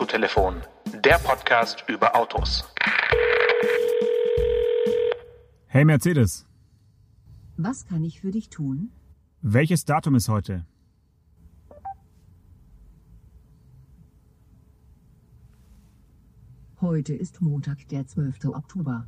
Autotelefon, 0.00 0.56
der 1.02 1.16
Podcast 1.20 1.82
über 1.88 2.14
Autos. 2.14 2.62
Hey 5.68 5.86
Mercedes, 5.86 6.46
Was 7.56 7.86
kann 7.86 8.04
ich 8.04 8.20
für 8.20 8.30
dich 8.30 8.50
tun? 8.50 8.90
welches 9.40 9.86
Datum 9.86 10.14
ist 10.16 10.28
heute? 10.28 10.66
Heute 16.82 17.14
ist 17.14 17.40
Montag, 17.40 17.88
der 17.88 18.06
12. 18.06 18.44
Oktober. 18.48 19.06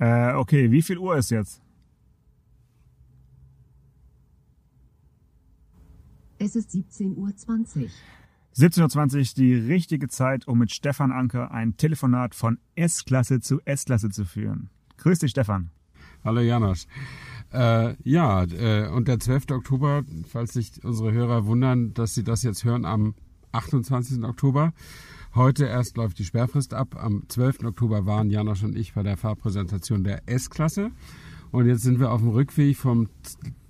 Äh, 0.00 0.32
okay, 0.34 0.72
wie 0.72 0.82
viel 0.82 0.98
Uhr 0.98 1.16
ist 1.16 1.30
jetzt? 1.30 1.62
Es 6.40 6.56
ist 6.56 6.70
17.20 6.70 7.76
Uhr. 7.84 7.88
17.20 8.58 9.18
Uhr 9.18 9.34
die 9.36 9.54
richtige 9.54 10.08
Zeit, 10.08 10.48
um 10.48 10.58
mit 10.58 10.70
Stefan 10.70 11.12
Anker 11.12 11.50
ein 11.50 11.76
Telefonat 11.76 12.34
von 12.34 12.58
S-Klasse 12.74 13.40
zu 13.40 13.60
S-Klasse 13.66 14.08
zu 14.08 14.24
führen. 14.24 14.70
Grüß 14.96 15.18
dich, 15.18 15.32
Stefan. 15.32 15.68
Hallo 16.24 16.40
Janosch. 16.40 16.86
Äh, 17.52 17.96
ja, 18.02 18.44
äh, 18.44 18.88
und 18.88 19.08
der 19.08 19.20
12. 19.20 19.50
Oktober, 19.50 20.04
falls 20.26 20.54
sich 20.54 20.82
unsere 20.82 21.12
Hörer 21.12 21.44
wundern, 21.44 21.92
dass 21.92 22.14
sie 22.14 22.24
das 22.24 22.42
jetzt 22.44 22.64
hören, 22.64 22.86
am 22.86 23.14
28. 23.52 24.24
Oktober. 24.24 24.72
Heute 25.34 25.66
erst 25.66 25.98
läuft 25.98 26.18
die 26.18 26.24
Sperrfrist 26.24 26.72
ab. 26.72 26.96
Am 26.98 27.24
12. 27.28 27.64
Oktober 27.64 28.06
waren 28.06 28.30
Janosch 28.30 28.62
und 28.62 28.74
ich 28.74 28.94
bei 28.94 29.02
der 29.02 29.18
Fahrpräsentation 29.18 30.02
der 30.02 30.26
S-Klasse. 30.30 30.92
Und 31.50 31.66
jetzt 31.66 31.82
sind 31.82 32.00
wir 32.00 32.10
auf 32.10 32.22
dem 32.22 32.30
Rückweg 32.30 32.78
vom 32.78 33.10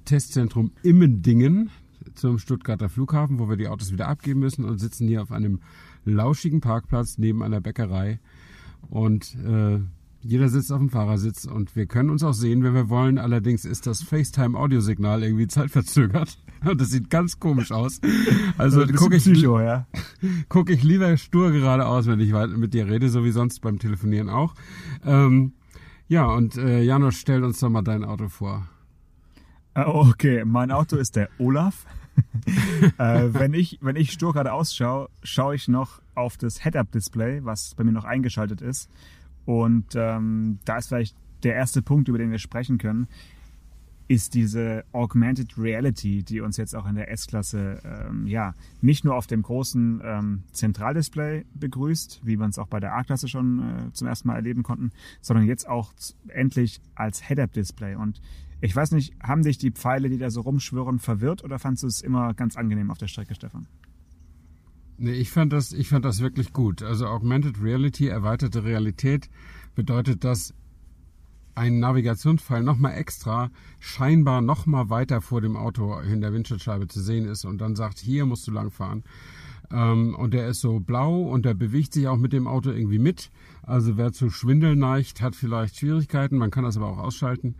Testzentrum 0.04 0.70
Immendingen 0.84 1.70
zum 2.14 2.38
Stuttgarter 2.38 2.88
Flughafen, 2.88 3.38
wo 3.38 3.48
wir 3.48 3.56
die 3.56 3.68
Autos 3.68 3.92
wieder 3.92 4.08
abgeben 4.08 4.40
müssen 4.40 4.64
und 4.64 4.78
sitzen 4.78 5.08
hier 5.08 5.22
auf 5.22 5.32
einem 5.32 5.60
lauschigen 6.04 6.60
Parkplatz 6.60 7.18
neben 7.18 7.42
einer 7.42 7.60
Bäckerei. 7.60 8.20
Und 8.88 9.36
äh, 9.44 9.80
jeder 10.22 10.48
sitzt 10.48 10.72
auf 10.72 10.78
dem 10.78 10.90
Fahrersitz 10.90 11.44
und 11.44 11.76
wir 11.76 11.86
können 11.86 12.10
uns 12.10 12.24
auch 12.24 12.32
sehen, 12.32 12.64
wenn 12.64 12.74
wir 12.74 12.88
wollen. 12.88 13.18
Allerdings 13.18 13.64
ist 13.64 13.86
das 13.86 14.02
FaceTime-Audiosignal 14.02 15.22
irgendwie 15.22 15.46
zeitverzögert. 15.46 16.38
Und 16.64 16.80
das 16.80 16.88
sieht 16.88 17.10
ganz 17.10 17.38
komisch 17.38 17.70
aus. 17.70 18.00
Also 18.56 18.80
bisschen 18.80 18.96
gucke 18.96 19.16
ich, 19.16 19.24
Psycho, 19.24 19.60
ja. 19.60 19.86
guck 20.48 20.70
ich 20.70 20.82
lieber 20.82 21.16
stur 21.16 21.52
geradeaus, 21.52 22.06
wenn 22.06 22.18
ich 22.18 22.32
weiter 22.32 22.56
mit 22.56 22.74
dir 22.74 22.88
rede, 22.88 23.08
so 23.08 23.24
wie 23.24 23.30
sonst 23.30 23.60
beim 23.60 23.78
Telefonieren 23.78 24.30
auch. 24.30 24.54
Ähm, 25.04 25.52
ja, 26.08 26.24
und 26.26 26.56
äh, 26.56 26.82
Janosch, 26.82 27.18
stell 27.18 27.44
uns 27.44 27.60
doch 27.60 27.68
mal 27.68 27.82
dein 27.82 28.02
Auto 28.02 28.28
vor. 28.28 28.66
Okay, 29.76 30.42
mein 30.46 30.70
Auto 30.70 30.96
ist 30.96 31.16
der 31.16 31.28
Olaf. 31.36 31.84
äh, 32.98 33.28
wenn, 33.28 33.52
ich, 33.52 33.78
wenn 33.82 33.94
ich 33.94 34.10
stur 34.10 34.32
gerade 34.32 34.54
ausschaue, 34.54 35.10
schaue 35.22 35.54
ich 35.54 35.68
noch 35.68 36.00
auf 36.14 36.38
das 36.38 36.62
Head-Up-Display, 36.64 37.44
was 37.44 37.74
bei 37.74 37.84
mir 37.84 37.92
noch 37.92 38.04
eingeschaltet 38.04 38.62
ist. 38.62 38.88
Und 39.44 39.94
ähm, 39.94 40.60
da 40.64 40.78
ist 40.78 40.88
vielleicht 40.88 41.14
der 41.42 41.56
erste 41.56 41.82
Punkt, 41.82 42.08
über 42.08 42.16
den 42.16 42.30
wir 42.30 42.38
sprechen 42.38 42.78
können, 42.78 43.06
ist 44.08 44.32
diese 44.32 44.84
Augmented 44.92 45.58
Reality, 45.58 46.22
die 46.22 46.40
uns 46.40 46.56
jetzt 46.56 46.74
auch 46.74 46.86
in 46.86 46.94
der 46.94 47.10
S-Klasse 47.10 47.80
ähm, 47.84 48.26
ja 48.26 48.54
nicht 48.80 49.04
nur 49.04 49.14
auf 49.14 49.26
dem 49.26 49.42
großen 49.42 50.00
ähm, 50.02 50.42
Zentraldisplay 50.52 51.44
begrüßt, 51.52 52.22
wie 52.24 52.38
wir 52.38 52.46
es 52.46 52.58
auch 52.58 52.68
bei 52.68 52.80
der 52.80 52.94
A-Klasse 52.94 53.28
schon 53.28 53.58
äh, 53.58 53.92
zum 53.92 54.06
ersten 54.06 54.28
Mal 54.28 54.36
erleben 54.36 54.62
konnten, 54.62 54.90
sondern 55.20 55.44
jetzt 55.44 55.68
auch 55.68 55.92
endlich 56.28 56.80
als 56.94 57.28
Head-Up-Display. 57.28 57.96
Und 57.96 58.22
ich 58.60 58.74
weiß 58.74 58.92
nicht, 58.92 59.14
haben 59.22 59.42
dich 59.42 59.58
die 59.58 59.70
Pfeile, 59.70 60.08
die 60.08 60.18
da 60.18 60.30
so 60.30 60.40
rumschwirren, 60.40 60.98
verwirrt 60.98 61.44
oder 61.44 61.58
fandst 61.58 61.82
du 61.82 61.86
es 61.86 62.00
immer 62.00 62.34
ganz 62.34 62.56
angenehm 62.56 62.90
auf 62.90 62.98
der 62.98 63.08
Strecke, 63.08 63.34
Stefan? 63.34 63.66
Nee, 64.98 65.12
ich 65.12 65.30
fand 65.30 65.52
das, 65.52 65.72
ich 65.72 65.88
fand 65.88 66.04
das 66.04 66.20
wirklich 66.20 66.52
gut. 66.52 66.82
Also 66.82 67.06
Augmented 67.06 67.62
Reality, 67.62 68.08
erweiterte 68.08 68.64
Realität, 68.64 69.28
bedeutet, 69.74 70.24
dass 70.24 70.54
ein 71.54 71.80
Navigationspfeil 71.80 72.62
nochmal 72.62 72.94
extra 72.94 73.50
scheinbar 73.78 74.40
nochmal 74.42 74.90
weiter 74.90 75.20
vor 75.20 75.40
dem 75.40 75.56
Auto 75.56 75.98
in 76.00 76.20
der 76.20 76.32
Windschutzscheibe 76.32 76.86
zu 76.86 77.00
sehen 77.00 77.26
ist 77.26 77.44
und 77.44 77.58
dann 77.58 77.76
sagt, 77.76 77.98
hier 77.98 78.26
musst 78.26 78.46
du 78.46 78.52
langfahren. 78.52 79.04
Ähm, 79.72 80.14
und 80.14 80.34
der 80.34 80.48
ist 80.48 80.60
so 80.60 80.80
blau 80.80 81.22
und 81.22 81.44
der 81.44 81.54
bewegt 81.54 81.92
sich 81.92 82.08
auch 82.08 82.16
mit 82.16 82.32
dem 82.32 82.46
Auto 82.46 82.70
irgendwie 82.70 82.98
mit. 82.98 83.30
Also 83.62 83.96
wer 83.96 84.12
zu 84.12 84.30
Schwindel 84.30 84.76
neigt, 84.76 85.20
hat 85.22 85.34
vielleicht 85.34 85.76
Schwierigkeiten. 85.76 86.38
Man 86.38 86.50
kann 86.50 86.64
das 86.64 86.76
aber 86.76 86.88
auch 86.88 86.98
ausschalten. 86.98 87.56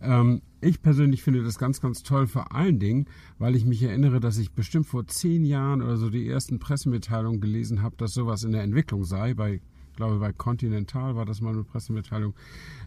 Ähm, 0.00 0.42
ich 0.60 0.82
persönlich 0.82 1.22
finde 1.22 1.42
das 1.42 1.58
ganz, 1.58 1.80
ganz 1.80 2.02
toll, 2.02 2.26
vor 2.26 2.54
allen 2.54 2.78
Dingen, 2.78 3.06
weil 3.38 3.56
ich 3.56 3.64
mich 3.64 3.82
erinnere, 3.82 4.20
dass 4.20 4.38
ich 4.38 4.52
bestimmt 4.52 4.86
vor 4.86 5.06
zehn 5.06 5.44
Jahren 5.44 5.82
oder 5.82 5.96
so 5.96 6.10
die 6.10 6.28
ersten 6.28 6.58
Pressemitteilungen 6.58 7.40
gelesen 7.40 7.82
habe, 7.82 7.96
dass 7.96 8.14
sowas 8.14 8.42
in 8.42 8.52
der 8.52 8.62
Entwicklung 8.62 9.04
sei. 9.04 9.34
Bei, 9.34 9.54
ich 9.54 9.96
glaube, 9.96 10.18
bei 10.18 10.32
Continental 10.32 11.16
war 11.16 11.24
das 11.24 11.40
mal 11.40 11.54
eine 11.54 11.64
Pressemitteilung. 11.64 12.34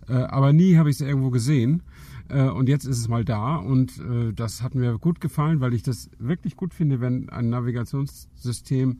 Äh, 0.07 0.13
aber 0.13 0.53
nie 0.53 0.75
habe 0.77 0.89
ich 0.89 0.97
es 0.97 1.01
irgendwo 1.01 1.31
gesehen. 1.31 1.81
Äh, 2.29 2.43
und 2.49 2.69
jetzt 2.69 2.85
ist 2.85 2.99
es 2.99 3.07
mal 3.07 3.25
da 3.25 3.57
und 3.57 3.99
äh, 3.99 4.33
das 4.33 4.61
hat 4.61 4.75
mir 4.75 4.97
gut 4.97 5.19
gefallen, 5.19 5.59
weil 5.59 5.73
ich 5.73 5.83
das 5.83 6.09
wirklich 6.19 6.55
gut 6.55 6.73
finde, 6.73 7.01
wenn 7.01 7.29
ein 7.29 7.49
Navigationssystem 7.49 8.99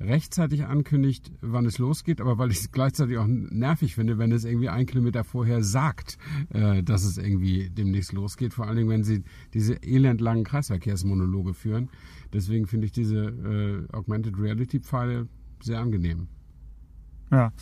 rechtzeitig 0.00 0.66
ankündigt, 0.66 1.32
wann 1.40 1.64
es 1.64 1.78
losgeht, 1.78 2.20
aber 2.20 2.36
weil 2.38 2.50
ich 2.50 2.58
es 2.58 2.72
gleichzeitig 2.72 3.16
auch 3.18 3.26
nervig 3.26 3.94
finde, 3.94 4.18
wenn 4.18 4.30
es 4.30 4.44
irgendwie 4.44 4.68
ein 4.68 4.86
Kilometer 4.86 5.24
vorher 5.24 5.62
sagt, 5.62 6.18
äh, 6.50 6.82
dass 6.82 7.04
es 7.04 7.16
irgendwie 7.18 7.70
demnächst 7.70 8.12
losgeht. 8.12 8.52
Vor 8.52 8.66
allen 8.66 8.76
Dingen, 8.76 8.90
wenn 8.90 9.04
sie 9.04 9.24
diese 9.54 9.82
elendlangen 9.82 10.44
Kreisverkehrsmonologe 10.44 11.54
führen. 11.54 11.88
Deswegen 12.32 12.66
finde 12.66 12.86
ich 12.86 12.92
diese 12.92 13.86
äh, 13.90 13.96
Augmented 13.96 14.38
Reality 14.38 14.80
Pfeile 14.80 15.28
sehr 15.62 15.80
angenehm. 15.80 16.28
Ja, 17.30 17.52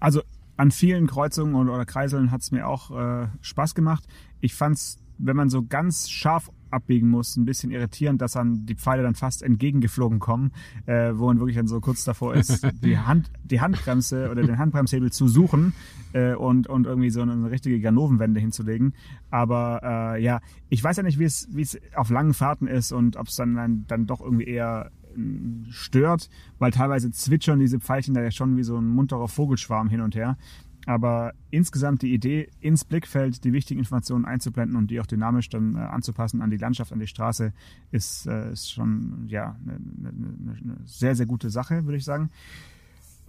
also 0.00 0.22
an 0.56 0.70
vielen 0.70 1.06
Kreuzungen 1.06 1.54
oder, 1.54 1.74
oder 1.74 1.84
Kreiseln 1.84 2.30
hat 2.30 2.42
es 2.42 2.50
mir 2.50 2.66
auch 2.66 2.90
äh, 2.90 3.28
Spaß 3.40 3.74
gemacht. 3.74 4.04
Ich 4.40 4.54
fand's, 4.54 4.98
wenn 5.18 5.36
man 5.36 5.48
so 5.50 5.64
ganz 5.64 6.10
scharf 6.10 6.50
abbiegen 6.72 7.08
muss, 7.08 7.36
ein 7.36 7.44
bisschen 7.44 7.70
irritierend, 7.70 8.20
dass 8.20 8.32
dann 8.32 8.66
die 8.66 8.74
Pfeile 8.74 9.02
dann 9.02 9.14
fast 9.14 9.42
entgegengeflogen 9.42 10.18
kommen, 10.18 10.52
äh, 10.86 11.12
wo 11.14 11.26
man 11.26 11.38
wirklich 11.38 11.56
dann 11.56 11.68
so 11.68 11.80
kurz 11.80 12.04
davor 12.04 12.34
ist, 12.34 12.66
die 12.82 12.98
Hand, 12.98 13.30
die 13.44 13.60
Handbremse 13.60 14.30
oder 14.30 14.42
den 14.42 14.58
Handbremshebel 14.58 15.12
zu 15.12 15.28
suchen 15.28 15.74
äh, 16.12 16.34
und, 16.34 16.66
und 16.66 16.86
irgendwie 16.86 17.10
so 17.10 17.20
eine, 17.20 17.32
eine 17.32 17.50
richtige 17.50 17.80
Ganovenwende 17.80 18.40
hinzulegen. 18.40 18.94
Aber 19.30 19.80
äh, 20.16 20.22
ja, 20.22 20.40
ich 20.68 20.82
weiß 20.82 20.96
ja 20.96 21.02
nicht, 21.02 21.18
wie 21.18 21.24
es, 21.24 21.48
wie 21.52 21.62
es 21.62 21.78
auf 21.94 22.10
langen 22.10 22.34
Fahrten 22.34 22.66
ist 22.66 22.92
und 22.92 23.16
ob 23.16 23.28
es 23.28 23.36
dann, 23.36 23.84
dann, 23.86 24.06
doch 24.06 24.20
irgendwie 24.20 24.46
eher 24.46 24.90
stört, 25.68 26.28
weil 26.58 26.70
teilweise 26.70 27.10
zwitschern 27.10 27.60
diese 27.60 27.80
Pfeilchen 27.80 28.14
da 28.14 28.22
ja 28.22 28.30
schon 28.30 28.56
wie 28.56 28.62
so 28.62 28.76
ein 28.76 28.88
munterer 28.88 29.28
Vogelschwarm 29.28 29.88
hin 29.88 30.00
und 30.00 30.14
her. 30.14 30.36
Aber 30.86 31.32
insgesamt 31.50 32.02
die 32.02 32.12
Idee, 32.12 32.50
ins 32.60 32.84
Blickfeld 32.84 33.44
die 33.44 33.52
wichtigen 33.52 33.78
Informationen 33.78 34.24
einzublenden 34.24 34.76
und 34.76 34.90
die 34.90 35.00
auch 35.00 35.06
dynamisch 35.06 35.48
dann 35.48 35.76
äh, 35.76 35.78
anzupassen 35.78 36.42
an 36.42 36.50
die 36.50 36.56
Landschaft, 36.56 36.92
an 36.92 36.98
die 36.98 37.06
Straße, 37.06 37.52
ist, 37.92 38.26
äh, 38.26 38.52
ist 38.52 38.72
schon 38.72 39.26
ja 39.28 39.56
eine, 39.64 39.76
eine, 39.76 40.58
eine 40.60 40.76
sehr, 40.84 41.14
sehr 41.14 41.26
gute 41.26 41.50
Sache, 41.50 41.84
würde 41.84 41.98
ich 41.98 42.04
sagen. 42.04 42.30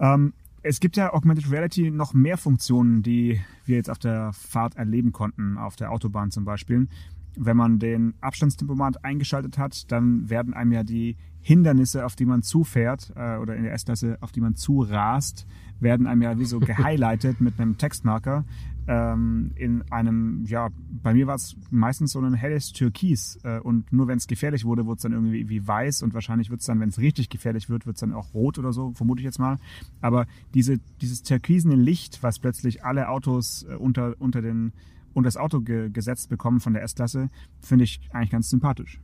Ähm, 0.00 0.32
es 0.62 0.80
gibt 0.80 0.96
ja 0.96 1.12
Augmented 1.12 1.50
Reality 1.50 1.90
noch 1.90 2.14
mehr 2.14 2.38
Funktionen, 2.38 3.02
die 3.02 3.40
wir 3.66 3.76
jetzt 3.76 3.90
auf 3.90 3.98
der 3.98 4.32
Fahrt 4.32 4.76
erleben 4.76 5.12
konnten, 5.12 5.58
auf 5.58 5.76
der 5.76 5.92
Autobahn 5.92 6.30
zum 6.30 6.44
Beispiel. 6.44 6.88
Wenn 7.36 7.56
man 7.56 7.78
den 7.78 8.14
Abstandstempomat 8.20 9.04
eingeschaltet 9.04 9.58
hat, 9.58 9.92
dann 9.92 10.30
werden 10.30 10.54
einem 10.54 10.72
ja 10.72 10.82
die 10.82 11.16
Hindernisse, 11.44 12.04
auf 12.04 12.16
die 12.16 12.24
man 12.24 12.42
zufährt, 12.42 13.12
äh, 13.14 13.36
oder 13.36 13.54
in 13.54 13.62
der 13.62 13.72
S-Klasse, 13.74 14.18
auf 14.20 14.32
die 14.32 14.40
man 14.40 14.56
zurast, 14.56 15.46
werden 15.78 16.06
einem 16.06 16.22
ja 16.22 16.38
wie 16.38 16.46
so 16.46 16.58
gehighlightet 16.58 17.40
mit 17.40 17.60
einem 17.60 17.78
Textmarker 17.78 18.44
ähm, 18.86 19.52
in 19.54 19.82
einem, 19.90 20.44
ja, 20.46 20.68
bei 21.02 21.14
mir 21.14 21.26
war 21.26 21.36
es 21.36 21.56
meistens 21.70 22.12
so 22.12 22.20
ein 22.20 22.34
helles 22.34 22.72
Türkis 22.72 23.38
äh, 23.42 23.58
und 23.60 23.92
nur 23.92 24.08
wenn 24.08 24.18
es 24.18 24.26
gefährlich 24.26 24.64
wurde, 24.64 24.84
wurde 24.84 24.96
es 24.96 25.02
dann 25.02 25.12
irgendwie 25.12 25.48
wie 25.48 25.66
weiß 25.66 26.02
und 26.02 26.12
wahrscheinlich 26.12 26.50
wird 26.50 26.60
es 26.60 26.66
dann, 26.66 26.80
wenn 26.80 26.90
es 26.90 26.98
richtig 26.98 27.30
gefährlich 27.30 27.70
wird, 27.70 27.86
wird 27.86 27.96
es 27.96 28.00
dann 28.00 28.12
auch 28.12 28.34
rot 28.34 28.58
oder 28.58 28.72
so, 28.72 28.92
vermute 28.92 29.20
ich 29.20 29.24
jetzt 29.24 29.38
mal. 29.38 29.58
Aber 30.00 30.26
diese, 30.52 30.78
dieses 31.00 31.22
türkisene 31.22 31.76
Licht, 31.76 32.22
was 32.22 32.38
plötzlich 32.38 32.84
alle 32.84 33.08
Autos 33.08 33.64
äh, 33.68 33.74
unter, 33.74 34.14
unter 34.18 34.42
den 34.42 34.72
unter 35.14 35.28
das 35.28 35.36
Auto 35.36 35.60
ge 35.60 35.90
gesetzt 35.90 36.28
bekommen 36.28 36.58
von 36.58 36.72
der 36.72 36.82
S-Klasse, 36.82 37.30
finde 37.60 37.84
ich 37.84 38.00
eigentlich 38.12 38.30
ganz 38.30 38.50
sympathisch. 38.50 39.00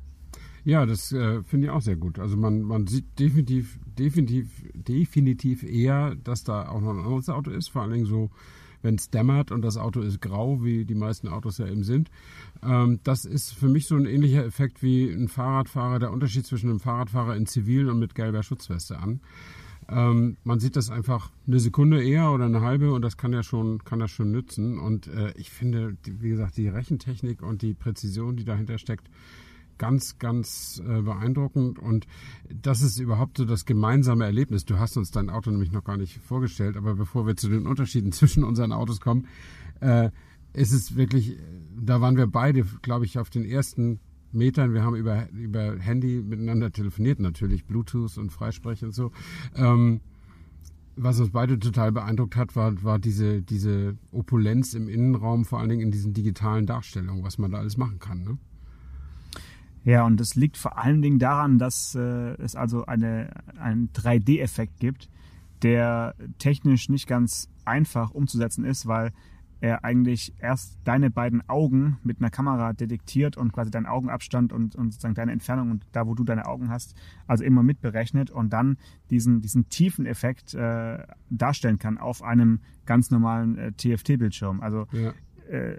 Ja, 0.64 0.84
das 0.86 1.12
äh, 1.12 1.42
finde 1.42 1.66
ich 1.66 1.70
auch 1.70 1.80
sehr 1.80 1.96
gut. 1.96 2.18
Also 2.18 2.36
man, 2.36 2.62
man 2.62 2.86
sieht 2.86 3.18
definitiv, 3.18 3.78
definitiv, 3.98 4.48
definitiv 4.74 5.62
eher, 5.62 6.14
dass 6.16 6.44
da 6.44 6.68
auch 6.68 6.80
noch 6.80 6.90
ein 6.90 6.98
anderes 6.98 7.28
Auto 7.28 7.50
ist, 7.50 7.68
vor 7.68 7.82
allen 7.82 7.92
Dingen 7.92 8.06
so, 8.06 8.30
wenn 8.82 8.94
es 8.94 9.10
dämmert 9.10 9.52
und 9.52 9.62
das 9.62 9.76
Auto 9.76 10.00
ist 10.00 10.20
grau, 10.20 10.64
wie 10.64 10.84
die 10.84 10.94
meisten 10.94 11.28
Autos 11.28 11.58
ja 11.58 11.66
eben 11.66 11.84
sind. 11.84 12.10
Ähm, 12.62 13.00
das 13.04 13.24
ist 13.24 13.52
für 13.52 13.68
mich 13.68 13.86
so 13.86 13.96
ein 13.96 14.06
ähnlicher 14.06 14.44
Effekt 14.44 14.82
wie 14.82 15.10
ein 15.10 15.28
Fahrradfahrer, 15.28 15.98
der 15.98 16.12
Unterschied 16.12 16.46
zwischen 16.46 16.70
einem 16.70 16.80
Fahrradfahrer 16.80 17.36
in 17.36 17.46
Zivil 17.46 17.88
und 17.88 17.98
mit 17.98 18.14
gelber 18.14 18.42
Schutzweste 18.42 18.98
an. 18.98 19.20
Ähm, 19.88 20.36
man 20.44 20.60
sieht 20.60 20.76
das 20.76 20.90
einfach 20.90 21.30
eine 21.46 21.58
Sekunde 21.58 22.02
eher 22.02 22.30
oder 22.30 22.44
eine 22.44 22.60
halbe 22.60 22.92
und 22.92 23.02
das 23.02 23.16
kann 23.16 23.32
ja 23.32 23.42
schon, 23.42 23.82
kann 23.84 23.98
das 23.98 24.10
schon 24.10 24.30
nützen. 24.30 24.78
Und 24.78 25.08
äh, 25.08 25.32
ich 25.36 25.50
finde, 25.50 25.96
wie 26.04 26.30
gesagt, 26.30 26.56
die 26.56 26.68
Rechentechnik 26.68 27.42
und 27.42 27.62
die 27.62 27.74
Präzision, 27.74 28.36
die 28.36 28.44
dahinter 28.44 28.78
steckt, 28.78 29.10
ganz, 29.80 30.18
ganz 30.18 30.80
äh, 30.86 31.00
beeindruckend 31.00 31.78
und 31.78 32.06
das 32.54 32.82
ist 32.82 32.98
überhaupt 33.00 33.38
so 33.38 33.46
das 33.46 33.64
gemeinsame 33.64 34.26
Erlebnis. 34.26 34.66
Du 34.66 34.78
hast 34.78 34.98
uns 34.98 35.10
dein 35.10 35.30
Auto 35.30 35.50
nämlich 35.50 35.72
noch 35.72 35.84
gar 35.84 35.96
nicht 35.96 36.18
vorgestellt, 36.18 36.76
aber 36.76 36.94
bevor 36.94 37.26
wir 37.26 37.34
zu 37.34 37.48
den 37.48 37.66
Unterschieden 37.66 38.12
zwischen 38.12 38.44
unseren 38.44 38.72
Autos 38.72 39.00
kommen, 39.00 39.26
äh, 39.80 40.10
ist 40.52 40.72
es 40.72 40.96
wirklich, 40.96 41.38
da 41.74 42.02
waren 42.02 42.18
wir 42.18 42.26
beide, 42.26 42.64
glaube 42.82 43.06
ich, 43.06 43.18
auf 43.18 43.30
den 43.30 43.46
ersten 43.46 44.00
Metern. 44.32 44.74
Wir 44.74 44.84
haben 44.84 44.96
über, 44.96 45.30
über 45.30 45.78
Handy 45.78 46.22
miteinander 46.22 46.70
telefoniert, 46.72 47.18
natürlich 47.18 47.64
Bluetooth 47.64 48.18
und 48.18 48.30
Freisprech 48.30 48.84
und 48.84 48.94
so. 48.94 49.12
Ähm, 49.56 50.00
was 50.96 51.20
uns 51.20 51.30
beide 51.30 51.58
total 51.58 51.90
beeindruckt 51.90 52.36
hat, 52.36 52.54
war, 52.54 52.82
war 52.82 52.98
diese, 52.98 53.40
diese 53.40 53.96
Opulenz 54.12 54.74
im 54.74 54.90
Innenraum, 54.90 55.46
vor 55.46 55.58
allen 55.58 55.70
Dingen 55.70 55.82
in 55.82 55.90
diesen 55.90 56.12
digitalen 56.12 56.66
Darstellungen, 56.66 57.24
was 57.24 57.38
man 57.38 57.50
da 57.50 57.58
alles 57.58 57.78
machen 57.78 57.98
kann. 57.98 58.22
Ne? 58.24 58.38
Ja, 59.84 60.04
und 60.04 60.18
das 60.20 60.34
liegt 60.34 60.56
vor 60.56 60.78
allen 60.78 61.00
Dingen 61.02 61.18
daran, 61.18 61.58
dass 61.58 61.94
äh, 61.94 62.34
es 62.42 62.54
also 62.54 62.84
eine, 62.86 63.30
einen 63.58 63.90
3D-Effekt 63.92 64.78
gibt, 64.78 65.08
der 65.62 66.14
technisch 66.38 66.88
nicht 66.88 67.06
ganz 67.06 67.48
einfach 67.64 68.10
umzusetzen 68.10 68.64
ist, 68.64 68.86
weil 68.86 69.12
er 69.60 69.84
eigentlich 69.84 70.34
erst 70.38 70.78
deine 70.84 71.10
beiden 71.10 71.46
Augen 71.48 71.98
mit 72.02 72.20
einer 72.20 72.30
Kamera 72.30 72.72
detektiert 72.72 73.36
und 73.36 73.52
quasi 73.52 73.70
deinen 73.70 73.86
Augenabstand 73.86 74.52
und, 74.52 74.74
und 74.74 74.92
sozusagen 74.92 75.14
deine 75.14 75.32
Entfernung 75.32 75.70
und 75.70 75.86
da, 75.92 76.06
wo 76.06 76.14
du 76.14 76.24
deine 76.24 76.46
Augen 76.46 76.70
hast, 76.70 76.94
also 77.26 77.44
immer 77.44 77.62
mitberechnet 77.62 78.30
und 78.30 78.52
dann 78.52 78.78
diesen, 79.10 79.42
diesen 79.42 79.68
tiefen 79.68 80.06
Effekt 80.06 80.54
äh, 80.54 81.06
darstellen 81.28 81.78
kann 81.78 81.98
auf 81.98 82.22
einem 82.22 82.60
ganz 82.86 83.10
normalen 83.10 83.58
äh, 83.58 83.72
TFT-Bildschirm. 83.72 84.60
Also, 84.60 84.86
ja. 84.92 85.12
äh, 85.50 85.78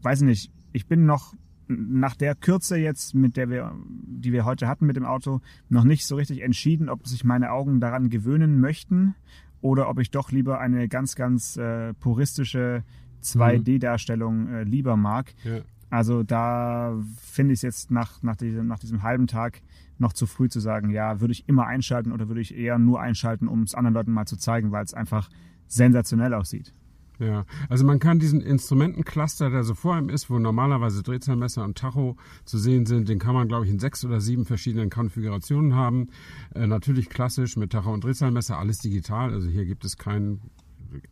weiß 0.00 0.22
nicht, 0.22 0.50
ich 0.72 0.86
bin 0.86 1.04
noch 1.04 1.34
nach 1.68 2.14
der 2.14 2.34
Kürze 2.34 2.76
jetzt, 2.76 3.14
mit 3.14 3.36
der 3.36 3.50
wir, 3.50 3.72
die 3.88 4.32
wir 4.32 4.44
heute 4.44 4.68
hatten 4.68 4.86
mit 4.86 4.96
dem 4.96 5.04
Auto, 5.04 5.40
noch 5.68 5.84
nicht 5.84 6.06
so 6.06 6.16
richtig 6.16 6.42
entschieden, 6.42 6.88
ob 6.88 7.06
sich 7.06 7.24
meine 7.24 7.50
Augen 7.50 7.80
daran 7.80 8.08
gewöhnen 8.08 8.60
möchten 8.60 9.14
oder 9.60 9.88
ob 9.88 9.98
ich 9.98 10.10
doch 10.10 10.30
lieber 10.30 10.60
eine 10.60 10.88
ganz, 10.88 11.16
ganz 11.16 11.56
äh, 11.56 11.92
puristische 11.94 12.84
2D-Darstellung 13.22 14.48
äh, 14.48 14.62
lieber 14.62 14.96
mag. 14.96 15.34
Ja. 15.44 15.60
Also 15.90 16.22
da 16.22 16.96
finde 17.20 17.52
ich 17.52 17.58
es 17.58 17.62
jetzt 17.62 17.90
nach, 17.90 18.22
nach, 18.22 18.36
diesem, 18.36 18.66
nach 18.66 18.78
diesem 18.78 19.02
halben 19.02 19.26
Tag 19.26 19.62
noch 19.98 20.12
zu 20.12 20.26
früh 20.26 20.48
zu 20.48 20.60
sagen, 20.60 20.90
ja, 20.90 21.20
würde 21.20 21.32
ich 21.32 21.48
immer 21.48 21.66
einschalten 21.66 22.12
oder 22.12 22.28
würde 22.28 22.40
ich 22.40 22.56
eher 22.56 22.78
nur 22.78 23.00
einschalten, 23.00 23.48
um 23.48 23.62
es 23.62 23.74
anderen 23.74 23.94
Leuten 23.94 24.12
mal 24.12 24.26
zu 24.26 24.36
zeigen, 24.36 24.72
weil 24.72 24.84
es 24.84 24.94
einfach 24.94 25.30
sensationell 25.68 26.34
aussieht. 26.34 26.72
Ja, 27.18 27.46
also 27.68 27.84
man 27.84 27.98
kann 27.98 28.18
diesen 28.18 28.40
Instrumentencluster, 28.42 29.48
der 29.50 29.64
so 29.64 29.74
vor 29.74 29.94
einem 29.94 30.10
ist, 30.10 30.28
wo 30.28 30.38
normalerweise 30.38 31.02
Drehzahlmesser 31.02 31.64
und 31.64 31.78
Tacho 31.78 32.16
zu 32.44 32.58
sehen 32.58 32.84
sind, 32.84 33.08
den 33.08 33.18
kann 33.18 33.34
man, 33.34 33.48
glaube 33.48 33.64
ich, 33.64 33.70
in 33.70 33.78
sechs 33.78 34.04
oder 34.04 34.20
sieben 34.20 34.44
verschiedenen 34.44 34.90
Konfigurationen 34.90 35.74
haben. 35.74 36.08
Äh, 36.54 36.66
natürlich 36.66 37.08
klassisch 37.08 37.56
mit 37.56 37.72
Tacho 37.72 37.92
und 37.92 38.04
Drehzahlmesser, 38.04 38.58
alles 38.58 38.78
digital. 38.78 39.32
Also 39.32 39.48
hier 39.48 39.64
gibt 39.64 39.84
es 39.84 39.96
keinen 39.96 40.40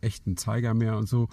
echten 0.01 0.37
Zeiger 0.37 0.73
mehr 0.73 0.97
und 0.97 1.09
so. 1.09 1.27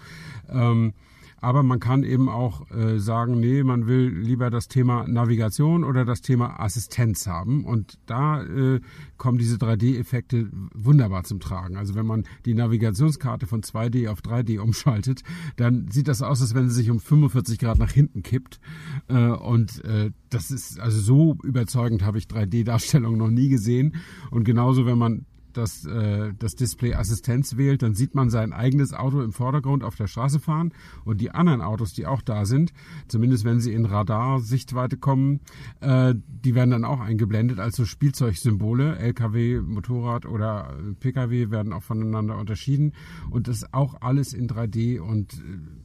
Ähm, 0.49 0.95
aber 1.43 1.65
man 1.65 1.81
kann 1.81 2.05
eben 2.05 2.29
auch 2.29 2.71
äh, 2.71 3.01
sagen, 3.01 3.41
nee, 3.41 3.65
man 3.65 3.89
will 3.89 4.09
lieber 4.09 4.49
das 4.49 4.69
Thema 4.69 5.07
Navigation 5.09 5.83
oder 5.83 6.05
das 6.05 6.23
Thema 6.23 6.61
Assistenz 6.61 7.27
haben. 7.27 7.65
Und 7.65 7.99
da 8.07 8.43
äh, 8.45 8.81
kommen 9.17 9.39
diese 9.39 9.57
3D-Effekte 9.57 10.49
wunderbar 10.73 11.25
zum 11.25 11.41
Tragen. 11.41 11.77
Also 11.77 11.97
wenn 11.97 12.07
man 12.07 12.25
die 12.47 12.55
Navigationskarte 12.55 13.49
von 13.49 13.63
2D 13.63 14.09
auf 14.09 14.21
3D 14.21 14.61
umschaltet, 14.61 15.25
dann 15.57 15.89
sieht 15.91 16.07
das 16.07 16.23
aus, 16.23 16.41
als 16.41 16.55
wenn 16.55 16.69
sie 16.69 16.77
sich 16.77 16.91
um 16.91 17.01
45 17.01 17.59
Grad 17.59 17.79
nach 17.79 17.91
hinten 17.91 18.23
kippt. 18.23 18.61
Äh, 19.09 19.27
und 19.27 19.85
äh, 19.85 20.13
das 20.31 20.53
ist 20.53 20.79
also 20.79 21.01
so 21.01 21.37
überzeugend 21.43 22.05
habe 22.05 22.19
ich 22.19 22.27
3D-Darstellungen 22.27 23.19
noch 23.19 23.31
nie 23.31 23.49
gesehen. 23.49 23.97
Und 24.31 24.45
genauso, 24.45 24.87
wenn 24.87 24.99
man 24.99 25.27
das, 25.53 25.85
äh, 25.85 26.33
das 26.39 26.55
Display 26.55 26.95
Assistenz 26.95 27.57
wählt, 27.57 27.83
dann 27.83 27.95
sieht 27.95 28.15
man 28.15 28.31
sein 28.31 28.53
eigenes 28.53 28.93
Auto 28.93 29.23
im 29.23 29.33
Vordergrund 29.33 29.85
auf 29.85 29.97
der 29.97 30.07
Straße 30.07 30.41
fahren 30.41 30.73
und 31.05 31.21
die 31.21 31.31
anderen 31.31 31.61
Autos, 31.61 31.93
die 31.93 32.07
auch 32.07 32.23
da 32.23 32.45
sind, 32.45 32.73
zumindest 33.09 33.45
wenn 33.45 33.61
sie 33.61 33.73
in 33.73 33.85
Radarsichtweite 33.85 34.97
kommen, 34.97 35.41
äh, 35.81 36.15
die 36.17 36.55
werden 36.55 36.71
dann 36.71 36.85
auch 36.85 37.01
eingeblendet 37.01 37.59
als 37.59 37.77
so 37.77 37.85
Spielzeugsymbole. 37.85 38.97
LKW, 38.99 39.61
Motorrad 39.61 40.27
oder 40.27 40.77
Pkw 41.01 41.51
werden 41.51 41.73
auch 41.73 41.83
voneinander 41.83 42.39
unterschieden 42.39 42.93
und 43.31 43.49
das 43.49 43.73
auch 43.73 44.01
alles 44.01 44.33
in 44.33 44.49
3D 44.49 45.01
und 45.01 45.35
äh, 45.35 45.82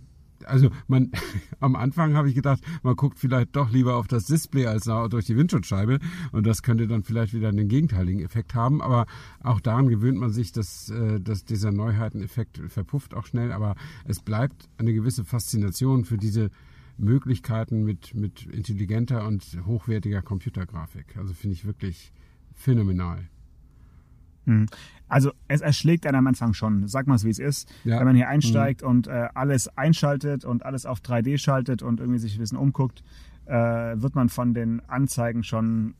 also 0.48 0.70
man, 0.88 1.12
am 1.60 1.76
Anfang 1.76 2.16
habe 2.16 2.30
ich 2.30 2.36
gedacht, 2.36 2.62
man 2.84 2.96
guckt 2.96 3.20
vielleicht 3.20 3.56
doch 3.56 3.72
lieber 3.72 3.96
auf 3.96 4.08
das 4.08 4.26
Display 4.26 4.66
als 4.66 4.86
durch 4.86 5.26
die 5.26 5.38
Windschutzscheibe 5.38 6.00
und 6.32 6.48
das 6.48 6.64
könnte 6.64 6.88
dann 6.88 7.04
vielleicht 7.04 7.34
wieder 7.34 7.50
einen 7.50 7.68
gegenteiligen 7.68 8.24
Effekt 8.24 8.56
haben, 8.56 8.82
aber 8.82 9.06
auch 9.42 9.60
daran 9.60 9.90
gewöhnt 9.90 10.18
man 10.18 10.32
sich, 10.32 10.52
dass, 10.52 10.90
äh, 10.90 11.20
dass 11.20 11.46
dieser 11.46 11.72
Neuheiteneffekt 11.72 12.62
verpufft 12.70 13.14
auch 13.14 13.26
schnell, 13.26 13.52
aber 13.52 13.76
es 14.06 14.22
bleibt 14.22 14.70
eine 14.78 14.94
gewisse 14.94 15.24
Faszination 15.24 16.06
für 16.06 16.18
diese 16.18 16.50
Möglichkeiten 16.98 17.84
mit, 17.84 18.16
mit 18.16 18.46
intelligenter 18.46 19.28
und 19.28 19.44
hochwertiger 19.66 20.22
Computergrafik. 20.22 21.18
Also 21.18 21.34
finde 21.34 21.54
ich 21.54 21.66
wirklich 21.66 22.12
phänomenal. 22.56 23.30
Hm. 24.48 24.66
Also 25.10 25.32
es 25.48 25.62
erschlägt 25.62 26.06
einen 26.06 26.18
am 26.18 26.28
Anfang 26.28 26.54
schon, 26.54 26.88
sag 26.88 27.08
mal 27.08 27.16
es 27.16 27.24
wie 27.24 27.30
es 27.30 27.40
ist. 27.40 27.72
Ja. 27.84 28.00
Wenn 28.00 28.08
man 28.08 28.16
hier 28.16 28.28
einsteigt 28.28 28.82
mhm. 28.82 28.90
und 28.90 29.08
äh, 29.08 29.30
alles 29.36 29.70
einschaltet 29.78 30.44
und 30.44 30.66
alles 30.66 30.86
auf 30.86 31.00
3D 31.00 31.38
schaltet 31.38 31.82
und 31.82 32.00
irgendwie 32.00 32.20
sich 32.20 32.36
ein 32.36 32.40
bisschen 32.40 32.58
umguckt, 32.58 33.04
äh, 33.46 34.02
wird 34.02 34.16
man 34.16 34.28
von 34.28 34.54
den 34.54 34.82
Anzeigen 34.88 35.44
schon 35.44 35.96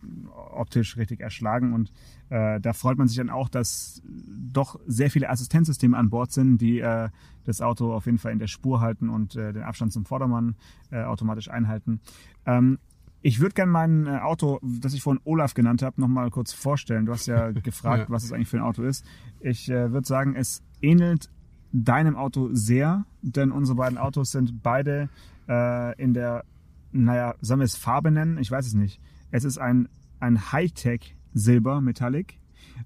optisch 0.52 0.98
richtig 0.98 1.22
erschlagen. 1.22 1.74
Und 1.74 1.92
äh, 2.30 2.60
da 2.60 2.74
freut 2.74 2.98
man 2.98 3.08
sich 3.08 3.18
dann 3.18 3.30
auch, 3.30 3.48
dass 3.48 4.02
doch 4.06 4.80
sehr 4.86 5.10
viele 5.10 5.30
Assistenzsysteme 5.30 5.98
an 5.98 6.10
Bord 6.10 6.32
sind, 6.32 6.58
die 6.58 6.80
äh, 6.80 7.10
das 7.46 7.62
Auto 7.62 7.94
auf 7.94 8.06
jeden 8.06 8.18
Fall 8.18 8.34
in 8.34 8.40
der 8.40 8.48
Spur 8.48 8.82
halten 8.82 9.10
und 9.10 9.38
äh, 9.38 9.54
den 9.54 9.64
Abstand 9.64 9.94
zum 9.94 10.04
Vordermann 10.04 10.56
äh, 10.92 11.04
automatisch 11.04 11.50
einhalten. 11.50 12.02
Ähm, 12.46 12.80
ich 13.28 13.42
würde 13.42 13.56
gerne 13.56 13.74
mein 13.74 14.08
äh, 14.08 14.20
Auto, 14.20 14.58
das 14.64 14.94
ich 14.94 15.04
vorhin 15.04 15.22
Olaf 15.26 15.54
genannt 15.54 15.82
habe, 15.82 16.00
nochmal 16.00 16.30
kurz 16.30 16.54
vorstellen. 16.54 17.06
Du 17.06 17.12
hast 17.12 17.26
ja 17.26 17.52
gefragt, 17.64 18.08
ja. 18.08 18.10
was 18.10 18.24
es 18.24 18.32
eigentlich 18.32 18.48
für 18.48 18.56
ein 18.56 18.64
Auto 18.64 18.84
ist. 18.84 19.04
Ich 19.42 19.70
äh, 19.70 19.92
würde 19.92 20.08
sagen, 20.08 20.34
es 20.34 20.64
ähnelt 20.82 21.30
deinem 21.74 22.16
Auto 22.16 22.48
sehr, 22.54 23.06
denn 23.22 23.52
unsere 23.52 23.76
beiden 23.76 23.98
Autos 23.98 24.32
sind 24.32 24.64
beide 24.64 25.10
äh, 25.50 26.02
in 26.02 26.14
der, 26.14 26.46
naja, 26.94 27.36
sollen 27.42 27.60
wir 27.60 27.66
es 27.66 27.76
Farbe 27.76 28.12
nennen? 28.12 28.38
Ich 28.38 28.50
weiß 28.50 28.66
es 28.66 28.76
nicht. 28.76 29.02
Es 29.30 29.44
ist 29.44 29.58
ein, 29.58 29.90
ein 30.22 30.54
Hightech 30.54 31.18
Silber 31.34 31.82
Metallic. 31.82 32.40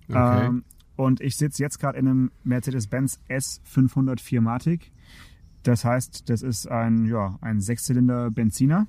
Okay. 0.09 0.47
Ähm, 0.47 0.63
und 0.95 1.21
ich 1.21 1.35
sitze 1.35 1.61
jetzt 1.61 1.77
gerade 1.77 1.99
in 1.99 2.07
einem 2.07 2.31
Mercedes-Benz 2.45 3.19
S500 3.29 4.19
4matic. 4.19 4.89
Das 5.61 5.85
heißt, 5.85 6.31
das 6.31 6.41
ist 6.41 6.67
ein, 6.67 7.05
ja, 7.05 7.37
ein 7.41 7.61
Sechszylinder 7.61 8.31
Benziner 8.31 8.87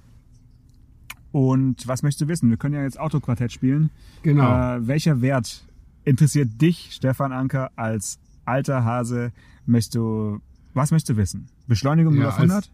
und 1.32 1.88
was 1.88 2.02
möchtest 2.02 2.20
du 2.20 2.28
wissen? 2.28 2.50
Wir 2.50 2.58
können 2.58 2.74
ja 2.74 2.82
jetzt 2.82 3.00
Autoquartett 3.00 3.50
spielen. 3.52 3.90
Genau. 4.22 4.76
Äh, 4.76 4.86
welcher 4.86 5.22
Wert 5.22 5.64
interessiert 6.04 6.60
dich, 6.60 6.90
Stefan 6.92 7.32
Anker, 7.32 7.70
als 7.76 8.18
alter 8.44 8.84
Hase? 8.84 9.32
Möchtest 9.64 9.94
du, 9.94 10.40
was 10.74 10.90
möchtest 10.90 11.10
du 11.10 11.16
wissen? 11.16 11.48
Beschleunigung 11.66 12.14
ja, 12.14 12.20
0 12.20 12.28
auf 12.28 12.36
100? 12.36 12.56
Als, 12.56 12.70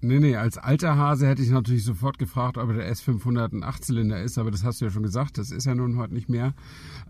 nee, 0.00 0.20
nee, 0.20 0.36
als 0.36 0.56
alter 0.56 0.96
Hase 0.96 1.26
hätte 1.26 1.42
ich 1.42 1.50
natürlich 1.50 1.84
sofort 1.84 2.18
gefragt, 2.18 2.56
ob 2.56 2.72
der 2.74 2.90
S500 2.90 3.52
ein 3.52 3.62
Achtzylinder 3.62 4.22
ist, 4.22 4.38
aber 4.38 4.50
das 4.50 4.64
hast 4.64 4.80
du 4.80 4.86
ja 4.86 4.90
schon 4.90 5.02
gesagt, 5.02 5.36
das 5.36 5.50
ist 5.50 5.66
ja 5.66 5.74
nun 5.74 5.98
heute 5.98 6.14
nicht 6.14 6.30
mehr. 6.30 6.54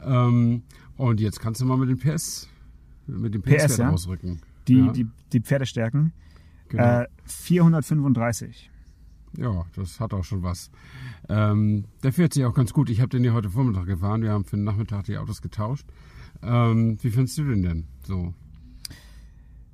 Ähm, 0.03 0.63
und 0.97 1.21
jetzt 1.21 1.41
kannst 1.41 1.61
du 1.61 1.65
mal 1.65 1.77
mit 1.77 1.91
dem 1.91 1.99
PS, 1.99 2.49
mit 3.07 3.35
dem 3.35 3.43
PS, 3.43 3.67
PS 3.67 3.77
ja? 3.77 3.91
ausrücken. 3.91 4.41
Die, 4.67 4.79
ja. 4.79 4.93
die, 4.93 5.07
die 5.33 5.41
Pferdestärken. 5.41 6.13
Genau. 6.71 7.03
Äh, 7.03 7.07
435. 7.27 8.71
Ja, 9.37 9.65
das 9.75 9.99
hat 10.01 10.13
auch 10.13 10.25
schon 10.25 10.43
was. 10.43 10.71
Ähm, 11.29 11.85
der 12.03 12.13
fährt 12.13 12.35
sich 12.35 12.45
auch 12.45 12.55
ganz 12.55 12.73
gut. 12.73 12.91
Ich 12.91 13.01
habe 13.01 13.09
den 13.09 13.25
ja 13.25 13.33
heute 13.33 13.51
Vormittag 13.51 13.87
gefahren. 13.87 14.23
Wir 14.23 14.33
haben 14.33 14.45
für 14.45 14.57
den 14.57 14.65
Nachmittag 14.65 15.05
die 15.05 15.17
Autos 15.17 15.41
getauscht. 15.41 15.87
Ähm, 16.43 16.99
wie 17.03 17.11
findest 17.11 17.39
du 17.39 17.45
den 17.45 17.63
denn 17.63 17.85
so? 18.05 18.35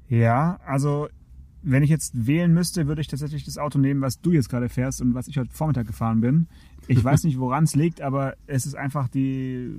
Ja, 0.08 0.58
also 0.64 1.08
wenn 1.62 1.82
ich 1.82 1.90
jetzt 1.90 2.26
wählen 2.26 2.52
müsste, 2.54 2.86
würde 2.86 3.00
ich 3.00 3.08
tatsächlich 3.08 3.44
das 3.44 3.58
Auto 3.58 3.78
nehmen, 3.78 4.00
was 4.00 4.20
du 4.20 4.32
jetzt 4.32 4.48
gerade 4.48 4.68
fährst 4.68 5.02
und 5.02 5.14
was 5.14 5.28
ich 5.28 5.38
heute 5.38 5.52
Vormittag 5.52 5.86
gefahren 5.86 6.20
bin. 6.20 6.46
Ich 6.86 7.02
weiß 7.02 7.24
nicht, 7.24 7.38
woran 7.38 7.64
es 7.64 7.74
liegt, 7.74 8.00
aber 8.00 8.34
es 8.46 8.64
ist 8.64 8.74
einfach 8.74 9.08
die, 9.08 9.74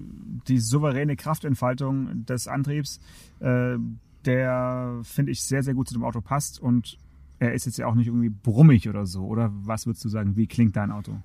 die 0.48 0.60
souveräne 0.60 1.16
Kraftentfaltung 1.16 2.26
des 2.26 2.48
Antriebs, 2.48 3.00
äh, 3.40 3.78
der, 4.26 5.00
finde 5.04 5.32
ich, 5.32 5.42
sehr, 5.42 5.64
sehr 5.64 5.74
gut 5.74 5.88
zu 5.88 5.94
dem 5.94 6.04
Auto 6.04 6.22
passt 6.22 6.60
und 6.60 6.98
er 7.40 7.54
ist 7.54 7.66
jetzt 7.66 7.78
ja 7.78 7.88
auch 7.88 7.96
nicht 7.96 8.08
irgendwie 8.08 8.30
brummig 8.30 8.90
oder 8.90 9.06
so, 9.06 9.26
oder 9.26 9.52
was 9.54 9.86
würdest 9.86 10.06
du 10.06 10.10
sagen, 10.10 10.36
wie 10.36 10.48
klingt 10.48 10.76
dein 10.76 10.92
Auto? 10.92 11.18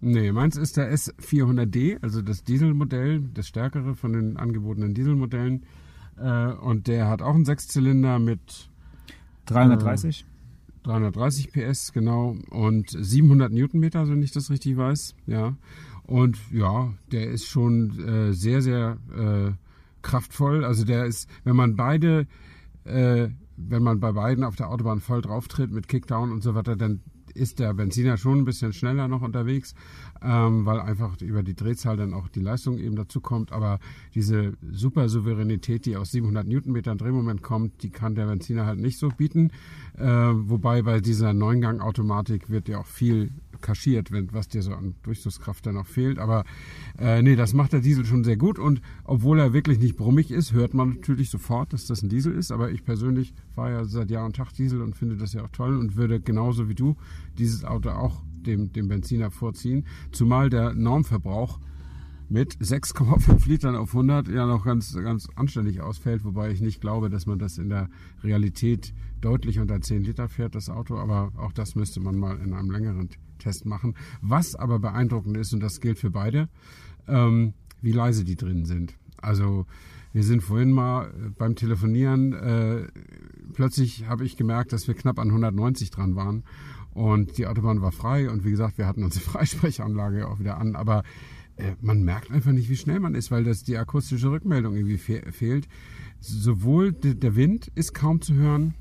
Nee, 0.00 0.30
meins 0.32 0.56
ist 0.56 0.76
der 0.76 0.92
S400D, 0.92 2.02
also 2.02 2.20
das 2.20 2.44
Dieselmodell, 2.44 3.22
das 3.32 3.48
stärkere 3.48 3.94
von 3.94 4.12
den 4.12 4.36
angebotenen 4.36 4.94
Dieselmodellen. 4.94 5.64
Äh, 6.18 6.52
und 6.52 6.86
der 6.86 7.08
hat 7.08 7.22
auch 7.22 7.34
einen 7.34 7.44
Sechszylinder 7.44 8.18
mit 8.18 8.70
330? 9.46 10.22
Äh, 10.22 10.36
330 10.86 11.52
PS, 11.52 11.92
genau. 11.92 12.36
Und 12.50 12.90
700 12.90 13.52
Newtonmeter, 13.52 14.08
wenn 14.08 14.22
ich 14.22 14.32
das 14.32 14.50
richtig 14.50 14.76
weiß. 14.76 15.14
Ja. 15.26 15.56
Und 16.04 16.38
ja, 16.52 16.94
der 17.10 17.28
ist 17.30 17.46
schon 17.46 17.98
äh, 17.98 18.32
sehr, 18.32 18.62
sehr 18.62 18.98
äh, 19.16 19.52
kraftvoll. 20.02 20.64
Also 20.64 20.84
der 20.84 21.06
ist, 21.06 21.28
wenn 21.42 21.56
man 21.56 21.74
beide, 21.74 22.26
äh, 22.84 23.28
wenn 23.56 23.82
man 23.82 24.00
bei 24.00 24.12
beiden 24.12 24.44
auf 24.44 24.56
der 24.56 24.70
Autobahn 24.70 25.00
voll 25.00 25.22
drauf 25.22 25.48
tritt 25.48 25.72
mit 25.72 25.88
Kickdown 25.88 26.32
und 26.32 26.42
so 26.42 26.54
weiter, 26.54 26.76
dann 26.76 27.00
ist 27.34 27.58
der 27.58 27.74
Benziner 27.74 28.16
schon 28.16 28.38
ein 28.38 28.44
bisschen 28.44 28.72
schneller 28.72 29.08
noch 29.08 29.22
unterwegs, 29.22 29.74
ähm, 30.22 30.64
weil 30.64 30.80
einfach 30.80 31.20
über 31.20 31.42
die 31.42 31.54
Drehzahl 31.54 31.96
dann 31.96 32.14
auch 32.14 32.28
die 32.28 32.40
Leistung 32.40 32.78
eben 32.78 32.96
dazu 32.96 33.20
kommt. 33.20 33.52
Aber 33.52 33.78
diese 34.14 34.54
super 34.62 35.08
Souveränität, 35.08 35.86
die 35.86 35.96
aus 35.96 36.12
700 36.12 36.46
Newtonmetern 36.46 36.98
Drehmoment 36.98 37.42
kommt, 37.42 37.82
die 37.82 37.90
kann 37.90 38.14
der 38.14 38.26
Benziner 38.26 38.66
halt 38.66 38.80
nicht 38.80 38.98
so 38.98 39.08
bieten. 39.08 39.50
Äh, 39.98 40.06
wobei 40.06 40.82
bei 40.82 41.00
dieser 41.00 41.32
Neungang-Automatik 41.32 42.50
wird 42.50 42.68
ja 42.68 42.78
auch 42.78 42.86
viel 42.86 43.30
kaschiert, 43.60 44.12
wenn, 44.12 44.32
was 44.32 44.48
dir 44.48 44.62
so 44.62 44.72
an 44.72 44.94
Durchzugskraft 45.02 45.66
dann 45.66 45.74
noch 45.74 45.86
fehlt. 45.86 46.18
Aber 46.18 46.44
äh, 46.98 47.22
nee, 47.22 47.36
das 47.36 47.52
macht 47.52 47.72
der 47.72 47.80
Diesel 47.80 48.04
schon 48.04 48.24
sehr 48.24 48.36
gut 48.36 48.58
und 48.58 48.80
obwohl 49.04 49.38
er 49.38 49.52
wirklich 49.52 49.78
nicht 49.78 49.96
brummig 49.96 50.30
ist, 50.30 50.52
hört 50.52 50.74
man 50.74 50.90
natürlich 50.90 51.30
sofort, 51.30 51.72
dass 51.72 51.86
das 51.86 52.02
ein 52.02 52.08
Diesel 52.08 52.34
ist. 52.34 52.52
Aber 52.52 52.70
ich 52.70 52.84
persönlich 52.84 53.34
fahre 53.54 53.72
ja 53.72 53.84
seit 53.84 54.10
Jahr 54.10 54.24
und 54.24 54.36
Tag 54.36 54.52
Diesel 54.52 54.82
und 54.82 54.96
finde 54.96 55.16
das 55.16 55.32
ja 55.32 55.44
auch 55.44 55.50
toll 55.50 55.76
und 55.76 55.96
würde 55.96 56.20
genauso 56.20 56.68
wie 56.68 56.74
du 56.74 56.96
dieses 57.38 57.64
Auto 57.64 57.90
auch 57.90 58.22
dem, 58.46 58.72
dem 58.72 58.88
Benziner 58.88 59.30
vorziehen. 59.30 59.86
Zumal 60.12 60.50
der 60.50 60.74
Normverbrauch 60.74 61.58
mit 62.28 62.56
6,5 62.56 63.48
Litern 63.48 63.76
auf 63.76 63.90
100 63.90 64.28
ja 64.28 64.46
noch 64.46 64.64
ganz, 64.64 64.94
ganz 64.94 65.28
anständig 65.36 65.80
ausfällt, 65.80 66.24
wobei 66.24 66.50
ich 66.50 66.60
nicht 66.60 66.80
glaube, 66.80 67.08
dass 67.08 67.26
man 67.26 67.38
das 67.38 67.58
in 67.58 67.68
der 67.68 67.88
Realität 68.22 68.92
deutlich 69.20 69.60
unter 69.60 69.80
10 69.80 70.02
Liter 70.02 70.28
fährt, 70.28 70.54
das 70.54 70.68
Auto, 70.68 70.96
aber 70.96 71.32
auch 71.36 71.52
das 71.52 71.74
müsste 71.76 72.00
man 72.00 72.16
mal 72.16 72.38
in 72.38 72.52
einem 72.52 72.70
längeren 72.70 73.08
Test 73.38 73.66
machen. 73.66 73.94
Was 74.20 74.54
aber 74.54 74.78
beeindruckend 74.78 75.36
ist, 75.36 75.52
und 75.52 75.60
das 75.60 75.80
gilt 75.80 75.98
für 75.98 76.10
beide, 76.10 76.48
ähm, 77.08 77.54
wie 77.82 77.92
leise 77.92 78.24
die 78.24 78.36
drin 78.36 78.64
sind. 78.64 78.94
Also 79.18 79.66
wir 80.12 80.22
sind 80.22 80.42
vorhin 80.42 80.72
mal 80.72 81.12
beim 81.36 81.56
Telefonieren, 81.56 82.32
äh, 82.32 82.86
plötzlich 83.52 84.08
habe 84.08 84.24
ich 84.24 84.36
gemerkt, 84.36 84.72
dass 84.72 84.88
wir 84.88 84.94
knapp 84.94 85.18
an 85.18 85.28
190 85.28 85.90
dran 85.90 86.16
waren 86.16 86.42
und 86.94 87.36
die 87.36 87.46
Autobahn 87.46 87.82
war 87.82 87.92
frei 87.92 88.30
und 88.30 88.44
wie 88.44 88.50
gesagt, 88.50 88.78
wir 88.78 88.86
hatten 88.86 89.04
unsere 89.04 89.24
Freisprechanlage 89.30 90.26
auch 90.26 90.38
wieder 90.38 90.58
an, 90.58 90.74
aber 90.74 91.02
äh, 91.56 91.72
man 91.80 92.02
merkt 92.02 92.30
einfach 92.30 92.52
nicht, 92.52 92.70
wie 92.70 92.76
schnell 92.76 93.00
man 93.00 93.14
ist, 93.14 93.30
weil 93.30 93.44
das 93.44 93.62
die 93.62 93.76
akustische 93.76 94.30
Rückmeldung 94.30 94.74
irgendwie 94.74 94.98
fe 94.98 95.22
fehlt. 95.32 95.68
Sowohl 96.20 96.92
der 96.92 97.36
Wind 97.36 97.70
ist 97.74 97.92
kaum 97.92 98.22
zu 98.22 98.34
hören, 98.34 98.74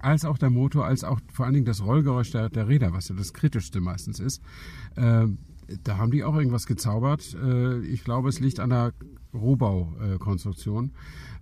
als 0.00 0.24
auch 0.24 0.38
der 0.38 0.50
Motor, 0.50 0.86
als 0.86 1.04
auch 1.04 1.20
vor 1.32 1.44
allen 1.44 1.54
Dingen 1.54 1.66
das 1.66 1.84
Rollgeräusch 1.84 2.30
der, 2.30 2.48
der 2.48 2.68
Räder, 2.68 2.92
was 2.92 3.08
ja 3.08 3.14
das 3.16 3.32
Kritischste 3.32 3.80
meistens 3.80 4.20
ist. 4.20 4.42
Äh, 4.96 5.26
da 5.84 5.98
haben 5.98 6.10
die 6.10 6.24
auch 6.24 6.34
irgendwas 6.34 6.66
gezaubert. 6.66 7.34
Äh, 7.34 7.80
ich 7.80 8.04
glaube, 8.04 8.28
es 8.28 8.40
liegt 8.40 8.60
an 8.60 8.70
der 8.70 8.92
Rohbaukonstruktion. 9.34 10.92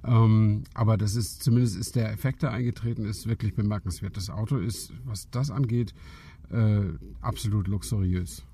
Ähm, 0.05 0.65
aber 0.75 0.97
das 0.97 1.15
ist 1.17 1.43
zumindest 1.43 1.77
ist 1.77 1.97
der 1.97 2.13
Effekt, 2.13 2.43
der 2.43 2.53
eingetreten 2.53 3.05
ist, 3.05 3.27
wirklich 3.27 3.55
bemerkenswert. 3.55 4.17
Das 4.17 4.31
Auto 4.31 4.57
ist, 4.57 4.93
was 5.05 5.31
das 5.31 5.51
angeht, 5.51 5.95
äh, 6.51 6.83
absolut 7.21 7.69
luxuriös 7.69 8.46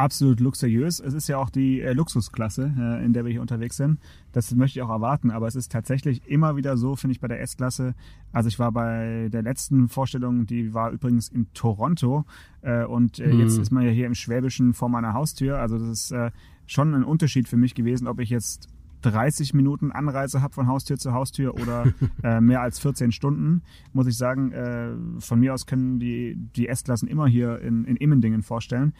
absolut 0.00 0.40
luxuriös. 0.40 1.00
Es 1.00 1.14
ist 1.14 1.28
ja 1.28 1.38
auch 1.38 1.50
die 1.50 1.80
äh, 1.80 1.92
Luxusklasse, 1.92 2.72
äh, 2.76 3.04
in 3.04 3.12
der 3.12 3.24
wir 3.24 3.32
hier 3.32 3.40
unterwegs 3.40 3.76
sind. 3.76 3.98
Das 4.32 4.52
möchte 4.54 4.78
ich 4.78 4.82
auch 4.82 4.90
erwarten, 4.90 5.30
aber 5.30 5.46
es 5.46 5.54
ist 5.54 5.70
tatsächlich 5.70 6.26
immer 6.26 6.56
wieder 6.56 6.76
so, 6.76 6.96
finde 6.96 7.12
ich, 7.12 7.20
bei 7.20 7.28
der 7.28 7.40
S-Klasse. 7.40 7.94
Also 8.32 8.48
ich 8.48 8.58
war 8.58 8.72
bei 8.72 9.28
der 9.30 9.42
letzten 9.42 9.88
Vorstellung, 9.88 10.46
die 10.46 10.72
war 10.72 10.90
übrigens 10.90 11.28
in 11.28 11.52
Toronto 11.52 12.24
äh, 12.62 12.84
und 12.84 13.18
äh, 13.18 13.32
mhm. 13.32 13.40
jetzt 13.40 13.58
ist 13.58 13.70
man 13.70 13.84
ja 13.84 13.90
hier 13.90 14.06
im 14.06 14.14
Schwäbischen 14.14 14.72
vor 14.72 14.88
meiner 14.88 15.12
Haustür. 15.12 15.58
Also 15.58 15.78
das 15.78 15.88
ist 15.88 16.12
äh, 16.12 16.30
schon 16.66 16.94
ein 16.94 17.04
Unterschied 17.04 17.48
für 17.48 17.56
mich 17.56 17.74
gewesen, 17.74 18.06
ob 18.06 18.20
ich 18.20 18.30
jetzt 18.30 18.68
30 19.02 19.54
Minuten 19.54 19.92
Anreise 19.92 20.42
habe 20.42 20.54
von 20.54 20.66
Haustür 20.66 20.98
zu 20.98 21.12
Haustür 21.12 21.54
oder 21.54 21.92
äh, 22.22 22.40
mehr 22.40 22.60
als 22.60 22.78
14 22.78 23.12
Stunden, 23.12 23.62
muss 23.92 24.06
ich 24.06 24.16
sagen, 24.16 24.52
äh, 24.52 24.92
von 25.20 25.40
mir 25.40 25.54
aus 25.54 25.66
können 25.66 25.98
die, 25.98 26.36
die 26.56 26.68
S-Klassen 26.68 27.08
immer 27.08 27.26
hier 27.26 27.60
in, 27.60 27.84
in 27.84 27.96
Immendingen 27.96 28.42
vorstellen. 28.42 28.92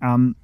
Ähm, 0.00 0.36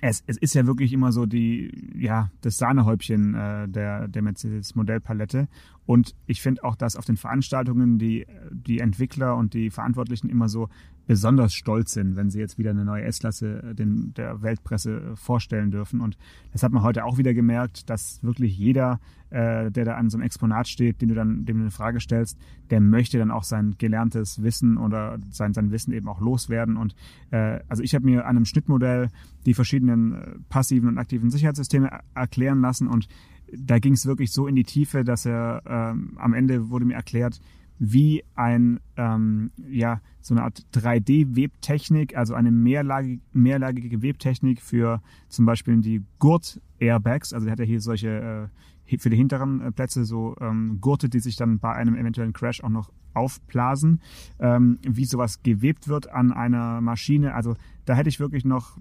es, 0.00 0.22
es 0.26 0.36
ist 0.36 0.54
ja 0.54 0.66
wirklich 0.66 0.92
immer 0.92 1.12
so 1.12 1.26
die, 1.26 1.92
ja, 1.96 2.30
das 2.40 2.58
Sahnehäubchen 2.58 3.34
äh, 3.34 3.68
der, 3.68 4.08
der 4.08 4.22
Mercedes-Modellpalette. 4.22 5.48
Und 5.86 6.14
ich 6.26 6.40
finde 6.40 6.64
auch, 6.64 6.76
dass 6.76 6.96
auf 6.96 7.04
den 7.04 7.16
Veranstaltungen 7.16 7.98
die, 7.98 8.26
die 8.50 8.80
Entwickler 8.80 9.36
und 9.36 9.54
die 9.54 9.70
Verantwortlichen 9.70 10.28
immer 10.30 10.48
so 10.48 10.68
besonders 11.06 11.52
stolz 11.52 11.92
sind, 11.92 12.16
wenn 12.16 12.30
sie 12.30 12.38
jetzt 12.40 12.58
wieder 12.58 12.70
eine 12.70 12.84
neue 12.84 13.04
S-Klasse 13.04 13.62
äh, 13.62 13.74
der 13.76 14.42
Weltpresse 14.42 14.96
äh, 15.12 15.16
vorstellen 15.16 15.70
dürfen. 15.70 16.00
Und 16.00 16.16
das 16.52 16.62
hat 16.62 16.72
man 16.72 16.82
heute 16.82 17.04
auch 17.04 17.18
wieder 17.18 17.34
gemerkt, 17.34 17.90
dass 17.90 18.22
wirklich 18.22 18.56
jeder, 18.56 19.00
äh, 19.30 19.70
der 19.70 19.84
da 19.84 19.96
an 19.96 20.08
so 20.08 20.16
einem 20.16 20.24
Exponat 20.24 20.68
steht, 20.68 21.02
den 21.02 21.08
du 21.08 21.14
dann 21.14 21.44
dem 21.44 21.58
du 21.58 21.62
eine 21.64 21.70
Frage 21.70 22.00
stellst, 22.00 22.38
der 22.70 22.80
möchte 22.80 23.18
dann 23.18 23.30
auch 23.30 23.44
sein 23.44 23.74
gelerntes 23.76 24.42
Wissen 24.42 24.78
oder 24.78 25.18
sein, 25.30 25.52
sein 25.52 25.70
Wissen 25.70 25.92
eben 25.92 26.08
auch 26.08 26.20
loswerden. 26.20 26.76
Und 26.76 26.94
äh, 27.30 27.60
also 27.68 27.82
ich 27.82 27.94
habe 27.94 28.06
mir 28.06 28.24
an 28.24 28.36
einem 28.36 28.46
Schnittmodell 28.46 29.10
die 29.46 29.54
verschiedenen 29.54 30.12
äh, 30.12 30.34
passiven 30.48 30.88
und 30.88 30.98
aktiven 30.98 31.30
Sicherheitssysteme 31.30 32.00
erklären 32.14 32.60
lassen 32.60 32.88
und 32.88 33.08
da 33.52 33.78
ging 33.78 33.92
es 33.92 34.06
wirklich 34.06 34.32
so 34.32 34.46
in 34.46 34.56
die 34.56 34.64
Tiefe, 34.64 35.04
dass 35.04 35.26
er 35.26 35.62
ähm, 35.66 36.14
am 36.16 36.34
Ende 36.34 36.70
wurde 36.70 36.84
mir 36.84 36.94
erklärt, 36.94 37.40
wie 37.78 38.24
ein 38.34 38.80
ähm, 38.96 39.50
ja 39.68 40.00
so 40.20 40.34
eine 40.34 40.44
Art 40.44 40.64
3D-Webtechnik, 40.74 42.16
also 42.16 42.34
eine 42.34 42.50
mehrlagige, 42.50 43.20
mehrlagige 43.32 44.02
Webtechnik 44.02 44.62
für 44.62 45.02
zum 45.28 45.44
Beispiel 45.44 45.80
die 45.80 46.02
Gurt-Airbags. 46.18 47.32
Also 47.32 47.46
er 47.46 47.52
hat 47.52 47.58
ja 47.58 47.64
hier 47.64 47.80
solche 47.80 48.50
äh, 48.50 48.58
für 48.98 49.10
die 49.10 49.16
hinteren 49.16 49.60
äh, 49.60 49.72
Plätze 49.72 50.04
so 50.04 50.36
ähm, 50.40 50.78
Gurte, 50.80 51.08
die 51.08 51.20
sich 51.20 51.36
dann 51.36 51.58
bei 51.58 51.72
einem 51.72 51.96
eventuellen 51.96 52.32
Crash 52.32 52.62
auch 52.62 52.68
noch 52.68 52.92
aufblasen, 53.14 54.00
ähm, 54.40 54.78
wie 54.82 55.04
sowas 55.04 55.42
gewebt 55.42 55.88
wird 55.88 56.10
an 56.10 56.32
einer 56.32 56.80
Maschine. 56.80 57.34
Also 57.34 57.56
da 57.84 57.94
hätte 57.94 58.08
ich 58.08 58.20
wirklich 58.20 58.44
noch 58.44 58.78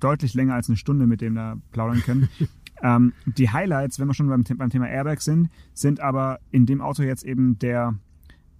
deutlich 0.00 0.34
länger 0.34 0.54
als 0.54 0.68
eine 0.68 0.76
Stunde 0.76 1.06
mit 1.06 1.20
dem 1.20 1.34
da 1.34 1.56
plaudern 1.72 2.02
können. 2.02 2.28
Ähm, 2.82 3.14
die 3.24 3.48
Highlights, 3.48 3.98
wenn 3.98 4.06
wir 4.06 4.12
schon 4.12 4.28
beim, 4.28 4.44
beim, 4.44 4.68
Thema 4.68 4.86
Airbag 4.86 5.22
sind, 5.22 5.48
sind 5.72 6.00
aber 6.00 6.40
in 6.50 6.66
dem 6.66 6.82
Auto 6.82 7.02
jetzt 7.02 7.24
eben 7.24 7.58
der 7.58 7.94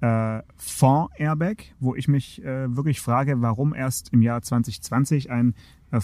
äh, 0.00 0.42
Fond-Airbag, 0.56 1.56
wo 1.80 1.94
ich 1.94 2.08
mich 2.08 2.42
äh, 2.42 2.74
wirklich 2.74 3.00
frage, 3.00 3.42
warum 3.42 3.74
erst 3.74 4.12
im 4.14 4.22
Jahr 4.22 4.40
2020 4.40 5.30
ein 5.30 5.54
äh, 5.90 6.00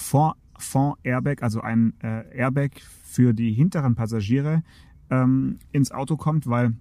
Fond-Airbag, 0.58 1.42
also 1.42 1.60
ein 1.60 1.94
äh, 2.02 2.36
Airbag 2.36 2.70
für 3.04 3.32
die 3.32 3.52
hinteren 3.52 3.94
Passagiere 3.94 4.62
ähm, 5.10 5.58
ins 5.72 5.92
Auto 5.92 6.16
kommt, 6.16 6.46
weil 6.46 6.74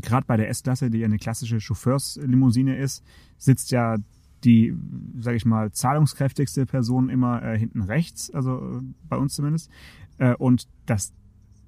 gerade 0.00 0.26
bei 0.26 0.36
der 0.36 0.48
S-Klasse, 0.48 0.90
die 0.90 0.98
ja 0.98 1.06
eine 1.06 1.18
klassische 1.18 1.60
Chauffeurslimousine 1.60 2.76
ist, 2.76 3.04
sitzt 3.38 3.70
ja 3.70 3.96
die, 4.44 4.74
sage 5.18 5.36
ich 5.36 5.44
mal, 5.44 5.70
zahlungskräftigste 5.72 6.66
Person 6.66 7.08
immer 7.08 7.42
äh, 7.42 7.58
hinten 7.58 7.82
rechts, 7.82 8.30
also 8.30 8.78
äh, 8.78 8.82
bei 9.08 9.16
uns 9.16 9.34
zumindest. 9.34 9.70
Äh, 10.18 10.34
und 10.34 10.68
dass 10.86 11.12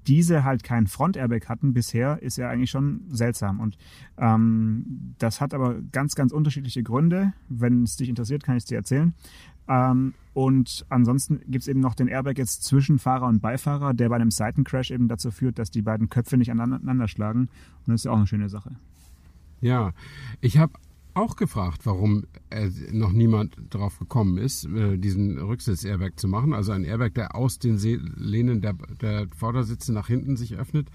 diese 0.06 0.44
halt 0.44 0.64
keinen 0.64 0.86
Front-Airbag 0.86 1.48
hatten 1.48 1.72
bisher, 1.72 2.22
ist 2.22 2.36
ja 2.36 2.50
eigentlich 2.50 2.70
schon 2.70 3.02
seltsam. 3.08 3.60
Und 3.60 3.78
ähm, 4.18 5.14
das 5.18 5.40
hat 5.40 5.54
aber 5.54 5.80
ganz, 5.92 6.14
ganz 6.14 6.32
unterschiedliche 6.32 6.82
Gründe. 6.82 7.32
Wenn 7.48 7.84
es 7.84 7.96
dich 7.96 8.08
interessiert, 8.08 8.42
kann 8.42 8.56
ich 8.56 8.64
es 8.64 8.66
dir 8.66 8.76
erzählen. 8.76 9.14
Ähm, 9.68 10.14
und 10.34 10.84
ansonsten 10.88 11.40
gibt 11.46 11.62
es 11.62 11.68
eben 11.68 11.80
noch 11.80 11.94
den 11.94 12.08
Airbag 12.08 12.34
jetzt 12.36 12.64
zwischen 12.64 12.98
Fahrer 12.98 13.28
und 13.28 13.40
Beifahrer, 13.40 13.94
der 13.94 14.08
bei 14.08 14.16
einem 14.16 14.32
Seitencrash 14.32 14.90
eben 14.90 15.06
dazu 15.06 15.30
führt, 15.30 15.60
dass 15.60 15.70
die 15.70 15.82
beiden 15.82 16.08
Köpfe 16.08 16.36
nicht 16.36 16.50
aneinander 16.50 17.06
schlagen. 17.06 17.42
Und 17.42 17.92
das 17.92 18.00
ist 18.00 18.04
ja 18.04 18.10
auch 18.10 18.16
eine 18.16 18.26
schöne 18.26 18.48
Sache. 18.48 18.72
Ja, 19.60 19.92
ich 20.40 20.58
habe 20.58 20.72
auch 21.14 21.36
gefragt, 21.36 21.82
warum 21.86 22.24
äh, 22.50 22.68
noch 22.90 23.12
niemand 23.12 23.56
drauf 23.70 24.00
gekommen 24.00 24.36
ist, 24.36 24.64
äh, 24.64 24.98
diesen 24.98 25.38
Rücksitz-Airbag 25.38 26.14
zu 26.16 26.26
machen. 26.26 26.52
Also 26.52 26.72
ein 26.72 26.82
Airbag, 26.82 27.14
der 27.14 27.36
aus 27.36 27.60
den 27.60 27.78
Lehnen 28.16 28.60
der, 28.60 28.74
der 29.00 29.28
Vordersitze 29.36 29.92
nach 29.92 30.08
hinten 30.08 30.36
sich 30.36 30.56
öffnet. 30.56 30.88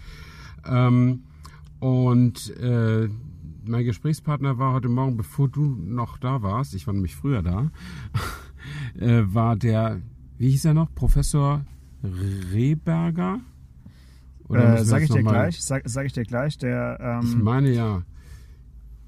Ähm, 0.65 1.24
und 1.79 2.53
äh, 2.58 3.08
mein 3.65 3.86
Gesprächspartner 3.86 4.58
war 4.58 4.74
heute 4.74 4.89
Morgen, 4.89 5.15
bevor 5.15 5.48
du 5.48 5.63
noch 5.63 6.17
da 6.17 6.41
warst, 6.41 6.75
ich 6.75 6.88
war 6.88 6.93
nämlich 6.93 7.15
früher 7.15 7.41
da, 7.41 7.72
äh, 8.98 9.24
war 9.34 9.55
der, 9.55 10.01
wie 10.38 10.50
hieß 10.51 10.65
er 10.65 10.74
noch, 10.74 10.93
Professor 10.93 11.65
Rehberger? 12.03 13.39
Oder 14.48 14.79
äh, 14.79 14.86
sag 14.86 15.03
ich 15.03 15.10
dir 15.10 15.24
gleich, 15.24 15.62
sag, 15.62 15.84
sag, 15.86 16.05
ich 16.05 16.13
dir 16.13 16.24
gleich, 16.24 16.58
der. 16.58 16.98
Ähm, 17.00 17.27
ich 17.27 17.36
meine 17.36 17.72
ja. 17.72 18.03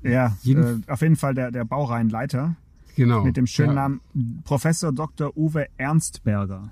Ja, 0.03 0.35
Jeden 0.41 0.83
äh, 0.87 0.91
auf 0.91 1.01
jeden 1.01 1.15
Fall 1.15 1.33
der, 1.33 1.51
der 1.51 1.63
Baureihenleiter. 1.63 2.55
Genau. 2.95 3.23
Mit 3.23 3.37
dem 3.37 3.47
schönen 3.47 3.69
ja. 3.69 3.75
Namen 3.75 4.01
Professor 4.43 4.91
Dr. 4.91 5.35
Uwe 5.37 5.67
Ernstberger. 5.77 6.71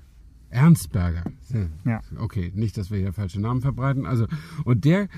Ernstberger. 0.50 1.24
Ja. 1.84 2.00
Okay, 2.18 2.52
nicht, 2.54 2.76
dass 2.76 2.90
wir 2.90 2.98
hier 2.98 3.12
falsche 3.12 3.40
Namen 3.40 3.60
verbreiten. 3.60 4.04
Also, 4.04 4.26
und 4.64 4.84
der 4.84 5.08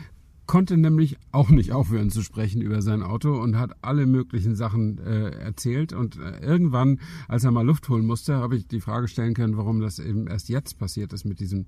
konnte 0.46 0.76
nämlich 0.76 1.18
auch 1.30 1.50
nicht 1.50 1.72
aufhören 1.72 2.10
zu 2.10 2.22
sprechen 2.22 2.60
über 2.60 2.82
sein 2.82 3.02
Auto 3.02 3.40
und 3.40 3.58
hat 3.58 3.76
alle 3.82 4.06
möglichen 4.06 4.54
Sachen 4.54 4.98
äh, 4.98 5.30
erzählt. 5.30 5.92
Und 5.92 6.18
äh, 6.18 6.44
irgendwann, 6.44 7.00
als 7.28 7.44
er 7.44 7.50
mal 7.50 7.64
Luft 7.64 7.88
holen 7.88 8.06
musste, 8.06 8.36
habe 8.36 8.56
ich 8.56 8.66
die 8.66 8.80
Frage 8.80 9.08
stellen 9.08 9.34
können, 9.34 9.56
warum 9.56 9.80
das 9.80 9.98
eben 9.98 10.26
erst 10.26 10.48
jetzt 10.48 10.78
passiert 10.78 11.12
ist 11.12 11.24
mit 11.24 11.40
diesem, 11.40 11.66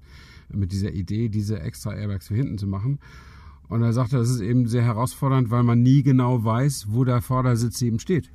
mit 0.52 0.73
dieser 0.73 0.93
Idee, 0.93 1.28
diese 1.28 1.61
extra 1.61 1.95
Airbags 1.95 2.28
für 2.28 2.35
hinten 2.35 2.59
zu 2.59 2.66
machen. 2.66 2.99
Und 3.69 3.83
er 3.83 3.93
sagte, 3.93 4.19
das 4.19 4.28
ist 4.28 4.40
eben 4.40 4.66
sehr 4.66 4.83
herausfordernd, 4.83 5.50
weil 5.50 5.62
man 5.62 5.83
nie 5.83 6.02
genau 6.02 6.45
weiß, 6.45 6.88
wo 6.90 7.04
der 7.04 7.23
Vordersitz 7.23 7.81
eben 7.81 7.99
steht. 7.99 8.31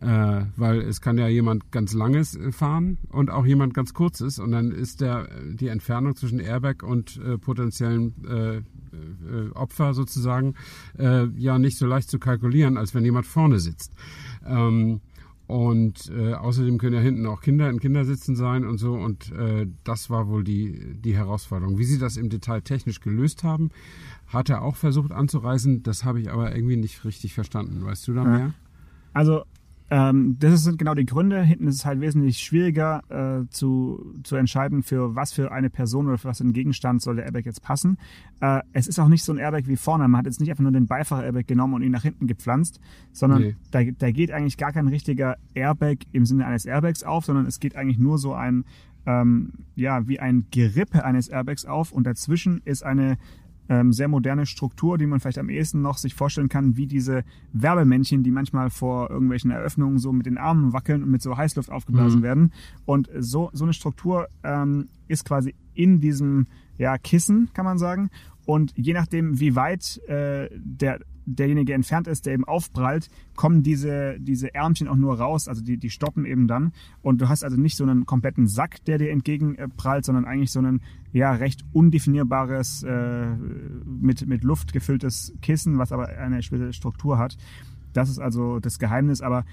Äh, 0.00 0.46
weil 0.56 0.80
es 0.80 1.02
kann 1.02 1.18
ja 1.18 1.28
jemand 1.28 1.70
ganz 1.72 1.92
langes 1.92 2.34
äh, 2.34 2.52
fahren 2.52 2.96
und 3.10 3.30
auch 3.30 3.44
jemand 3.44 3.74
ganz 3.74 3.92
kurzes 3.92 4.38
und 4.38 4.50
dann 4.50 4.72
ist 4.72 5.02
der 5.02 5.28
die 5.44 5.68
Entfernung 5.68 6.16
zwischen 6.16 6.40
Airbag 6.40 6.82
und 6.82 7.18
äh, 7.18 7.36
potenziellen 7.36 8.14
äh, 8.26 8.56
äh, 8.56 9.50
Opfer 9.52 9.92
sozusagen 9.92 10.54
äh, 10.98 11.26
ja 11.36 11.58
nicht 11.58 11.76
so 11.76 11.86
leicht 11.86 12.08
zu 12.08 12.18
kalkulieren, 12.18 12.78
als 12.78 12.94
wenn 12.94 13.04
jemand 13.04 13.26
vorne 13.26 13.60
sitzt. 13.60 13.92
Ähm, 14.46 15.00
und 15.46 16.12
äh, 16.16 16.34
außerdem 16.34 16.78
können 16.78 16.94
ja 16.94 17.00
hinten 17.00 17.26
auch 17.26 17.40
Kinder 17.40 17.68
in 17.68 17.80
Kindersitzen 17.80 18.36
sein 18.36 18.64
und 18.64 18.78
so. 18.78 18.92
Und 18.94 19.32
äh, 19.32 19.66
das 19.82 20.08
war 20.08 20.28
wohl 20.28 20.44
die, 20.44 20.94
die 20.94 21.16
Herausforderung. 21.16 21.76
Wie 21.76 21.84
sie 21.84 21.98
das 21.98 22.16
im 22.16 22.28
Detail 22.28 22.60
technisch 22.60 23.00
gelöst 23.00 23.42
haben, 23.42 23.70
hat 24.28 24.48
er 24.48 24.62
auch 24.62 24.76
versucht 24.76 25.10
anzureißen. 25.10 25.82
Das 25.82 26.04
habe 26.04 26.20
ich 26.20 26.30
aber 26.30 26.54
irgendwie 26.54 26.76
nicht 26.76 27.04
richtig 27.04 27.34
verstanden. 27.34 27.84
Weißt 27.84 28.06
du 28.06 28.14
da 28.14 28.22
mehr? 28.22 28.54
Also 29.12 29.42
ähm, 29.90 30.36
das 30.38 30.62
sind 30.62 30.78
genau 30.78 30.94
die 30.94 31.04
Gründe. 31.04 31.42
Hinten 31.42 31.66
ist 31.66 31.74
es 31.76 31.84
halt 31.84 32.00
wesentlich 32.00 32.38
schwieriger 32.38 33.02
äh, 33.08 33.48
zu, 33.50 34.14
zu 34.22 34.36
entscheiden, 34.36 34.84
für 34.84 35.16
was 35.16 35.32
für 35.32 35.50
eine 35.50 35.68
Person 35.68 36.06
oder 36.06 36.16
für 36.16 36.28
was 36.28 36.38
für 36.38 36.44
einen 36.44 36.52
Gegenstand 36.52 37.02
soll 37.02 37.16
der 37.16 37.24
Airbag 37.24 37.44
jetzt 37.44 37.62
passen. 37.62 37.98
Äh, 38.40 38.60
es 38.72 38.86
ist 38.86 39.00
auch 39.00 39.08
nicht 39.08 39.24
so 39.24 39.32
ein 39.32 39.38
Airbag 39.38 39.62
wie 39.66 39.76
vorne. 39.76 40.06
Man 40.06 40.18
hat 40.18 40.26
jetzt 40.26 40.40
nicht 40.40 40.50
einfach 40.50 40.62
nur 40.62 40.70
den 40.72 40.86
Beifahrer-Airbag 40.86 41.46
genommen 41.48 41.74
und 41.74 41.82
ihn 41.82 41.90
nach 41.90 42.04
hinten 42.04 42.28
gepflanzt, 42.28 42.80
sondern 43.12 43.42
Nee. 43.42 43.56
da, 43.72 43.82
da 43.82 44.10
geht 44.12 44.30
eigentlich 44.30 44.56
gar 44.58 44.72
kein 44.72 44.86
richtiger 44.86 45.36
Airbag 45.54 45.96
im 46.12 46.24
Sinne 46.24 46.46
eines 46.46 46.66
Airbags 46.66 47.02
auf, 47.02 47.24
sondern 47.24 47.46
es 47.46 47.58
geht 47.58 47.74
eigentlich 47.74 47.98
nur 47.98 48.18
so 48.18 48.32
ein, 48.32 48.64
ähm, 49.06 49.54
ja, 49.74 50.06
wie 50.06 50.20
ein 50.20 50.46
Gerippe 50.52 51.04
eines 51.04 51.28
Airbags 51.28 51.64
auf 51.64 51.90
und 51.90 52.04
dazwischen 52.06 52.60
ist 52.64 52.84
eine 52.84 53.18
ähm, 53.70 53.92
sehr 53.92 54.08
moderne 54.08 54.46
Struktur, 54.46 54.98
die 54.98 55.06
man 55.06 55.20
vielleicht 55.20 55.38
am 55.38 55.48
ehesten 55.48 55.80
noch 55.80 55.96
sich 55.96 56.14
vorstellen 56.14 56.48
kann, 56.48 56.76
wie 56.76 56.86
diese 56.88 57.22
Werbemännchen, 57.52 58.24
die 58.24 58.32
manchmal 58.32 58.68
vor 58.68 59.10
irgendwelchen 59.10 59.52
Eröffnungen 59.52 59.98
so 59.98 60.12
mit 60.12 60.26
den 60.26 60.36
Armen 60.38 60.72
wackeln 60.72 61.04
und 61.04 61.10
mit 61.10 61.22
so 61.22 61.36
Heißluft 61.36 61.70
aufgeblasen 61.70 62.18
Mhm. 62.18 62.24
werden. 62.24 62.52
Und 62.84 63.08
so, 63.16 63.48
so 63.52 63.64
eine 63.64 63.72
Struktur 63.72 64.28
ähm, 64.42 64.88
ist 65.06 65.24
quasi 65.24 65.54
in 65.72 66.00
diesem 66.00 66.48
ja, 66.78 66.98
Kissen, 66.98 67.48
kann 67.54 67.64
man 67.64 67.78
sagen. 67.78 68.10
Und 68.44 68.72
je 68.76 68.92
nachdem, 68.92 69.38
wie 69.38 69.54
weit 69.54 69.98
äh, 70.08 70.48
der, 70.52 70.98
derjenige 71.36 71.74
entfernt 71.74 72.06
ist, 72.06 72.26
der 72.26 72.34
eben 72.34 72.44
aufprallt, 72.44 73.08
kommen 73.36 73.62
diese, 73.62 74.16
diese 74.18 74.54
Ärmchen 74.54 74.88
auch 74.88 74.96
nur 74.96 75.18
raus, 75.18 75.48
also 75.48 75.62
die, 75.62 75.76
die 75.76 75.90
stoppen 75.90 76.24
eben 76.24 76.48
dann. 76.48 76.72
Und 77.02 77.20
du 77.20 77.28
hast 77.28 77.44
also 77.44 77.56
nicht 77.56 77.76
so 77.76 77.84
einen 77.84 78.06
kompletten 78.06 78.46
Sack, 78.46 78.84
der 78.84 78.98
dir 78.98 79.10
entgegenprallt, 79.10 80.04
sondern 80.04 80.24
eigentlich 80.24 80.52
so 80.52 80.60
ein 80.60 80.80
ja, 81.12 81.32
recht 81.32 81.64
undefinierbares, 81.72 82.82
äh, 82.82 83.34
mit, 83.84 84.26
mit 84.26 84.44
Luft 84.44 84.72
gefülltes 84.72 85.32
Kissen, 85.42 85.78
was 85.78 85.92
aber 85.92 86.08
eine 86.08 86.42
spezielle 86.42 86.72
Struktur 86.72 87.18
hat. 87.18 87.36
Das 87.92 88.08
ist 88.08 88.18
also 88.18 88.60
das 88.60 88.78
Geheimnis, 88.78 89.20
aber 89.20 89.44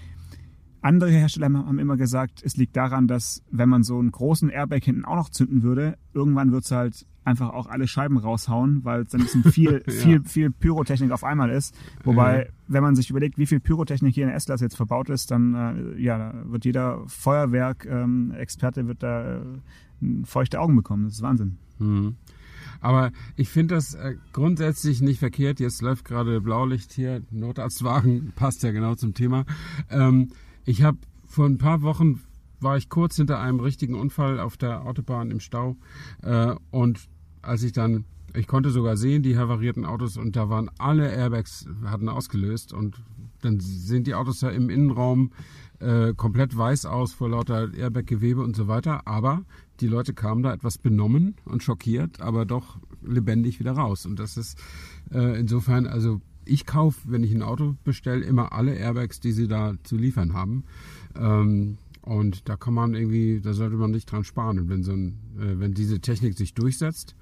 andere 0.82 1.10
Hersteller 1.10 1.52
haben 1.52 1.80
immer 1.80 1.98
gesagt, 1.98 2.42
es 2.44 2.56
liegt 2.56 2.76
daran, 2.76 3.08
dass 3.08 3.44
wenn 3.52 3.68
man 3.68 3.84
so 3.84 3.98
einen 4.00 4.12
großen 4.12 4.50
Airbag 4.50 4.84
hinten 4.84 5.06
auch 5.06 5.16
noch 5.16 5.30
zünden 5.30 5.64
würde, 5.64 5.98
irgendwann 6.14 6.52
wird's 6.52 6.72
halt 6.72 7.06
einfach 7.28 7.50
auch 7.52 7.68
alle 7.68 7.88
Scheiben 7.88 8.18
raushauen, 8.18 8.84
weil 8.84 9.02
es 9.02 9.10
dann 9.10 9.22
ein 9.22 9.26
bisschen 9.26 9.44
viel, 9.52 9.84
Ja. 9.86 9.94
viel, 9.94 10.24
viel 10.24 10.50
Pyrotechnik 10.52 11.12
auf 11.12 11.24
einmal 11.24 11.50
ist. 11.52 11.76
Wobei, 12.04 12.46
Ja. 12.46 12.46
wenn 12.68 12.82
man 12.84 12.96
sich 12.96 13.10
überlegt, 13.10 13.38
wie 13.38 13.46
viel 13.46 13.60
Pyrotechnik 13.60 14.16
hier 14.16 14.24
in 14.24 14.32
S-Klasse 14.32 14.66
jetzt 14.66 14.76
verbaut 14.78 15.10
ist, 15.10 15.30
dann 15.32 15.54
äh, 15.54 16.02
ja, 16.02 16.18
da 16.18 16.34
wird 16.52 16.66
jeder 16.66 17.04
Feuerwerk-Experte 17.08 18.88
wird 18.88 19.04
da 19.04 19.38
äh, 19.38 19.44
feuchte 20.24 20.60
Augen 20.60 20.76
bekommen. 20.76 21.06
Das 21.06 21.14
ist 21.16 21.22
Wahnsinn. 21.22 21.58
Mhm. 21.80 22.16
Aber 22.82 23.12
ich 23.36 23.50
finde 23.50 23.76
das 23.76 23.94
äh, 23.96 24.16
grundsätzlich 24.34 25.02
nicht 25.02 25.20
verkehrt. 25.20 25.60
Jetzt 25.60 25.82
läuft 25.82 26.06
gerade 26.06 26.42
Blaulicht 26.42 26.92
hier, 26.94 27.22
Notarztwagen, 27.32 28.34
passt 28.36 28.64
ja 28.64 28.72
genau 28.72 28.96
zum 28.96 29.14
Thema. 29.14 29.46
Ähm, 29.90 30.30
ich 30.66 30.84
habe 30.84 30.98
vor 31.26 31.46
ein 31.46 31.58
paar 31.58 31.82
Wochen 31.82 32.22
war 32.60 32.78
ich 32.78 32.90
kurz 32.90 33.16
hinter 33.18 33.40
einem 33.40 33.60
richtigen 33.60 33.94
Unfall 33.96 34.40
auf 34.40 34.58
der 34.58 34.84
Autobahn 34.86 35.30
im 35.30 35.40
Stau 35.40 35.76
äh, 36.24 36.56
und 36.72 37.08
als 37.42 37.64
ich 37.64 37.72
dann 37.72 38.06
ich 38.34 38.46
konnte 38.46 38.70
sogar 38.70 38.98
sehen 38.98 39.24
die 39.24 39.38
havarierten 39.38 39.86
Autos 39.86 40.18
und 40.18 40.36
da 40.36 40.50
waren 40.50 40.70
alle 40.78 41.12
Airbags 41.12 41.66
hatten 41.86 42.10
ausgelöst 42.10 42.74
und 42.74 43.02
dann 43.42 43.60
sind 43.60 44.08
die 44.08 44.16
Autos 44.16 44.42
ja 44.42 44.50
im 44.50 44.70
Innenraum 44.70 45.32
äh, 45.80 46.14
komplett 46.14 46.58
weiß 46.58 46.86
aus 46.86 47.14
vor 47.14 47.30
lauter 47.30 47.74
Airbag-Gewebe 47.74 48.42
und 48.42 48.56
so 48.56 48.68
weiter. 48.68 49.08
Aber 49.08 49.44
die 49.80 49.88
Leute 49.88 50.14
kamen 50.14 50.44
da 50.44 50.54
etwas 50.54 50.78
benommen 50.78 51.36
und 51.46 51.64
schockiert, 51.64 52.22
aber 52.22 52.46
doch 52.46 52.80
lebendig 53.04 53.60
wieder 53.60 53.74
raus. 53.74 54.06
Und 54.06 54.20
das 54.20 54.38
ist 54.38 54.58
äh, 55.12 55.40
insofern, 55.40 55.86
also 55.86 56.22
ich 56.46 56.66
kaufe, 56.66 57.02
wenn 57.06 57.24
ich 57.24 57.34
ein 57.34 57.44
Auto 57.44 57.76
bestelle, 57.84 58.26
immer 58.26 58.54
alle 58.54 58.74
Airbags, 58.74 59.20
die 59.20 59.32
sie 59.32 59.48
da 59.48 59.74
zu 59.84 59.98
liefern 59.98 60.34
haben. 60.34 60.64
Ähm, 61.16 61.78
und 62.02 62.48
da 62.48 62.56
kann 62.56 62.74
man 62.74 62.96
irgendwie, 62.96 63.42
da 63.42 63.54
sollte 63.54 63.76
man 63.76 63.92
nicht 63.92 64.10
dran 64.10 64.24
sparen. 64.24 64.60
Und 64.60 64.70
wenn 64.70 64.82
so 64.82 64.94
ein, 64.94 65.20
äh, 65.38 65.60
wenn 65.60 65.74
diese 65.74 66.00
Technik 66.00 66.38
sich 66.38 66.54
durchsetzt, 66.54 67.16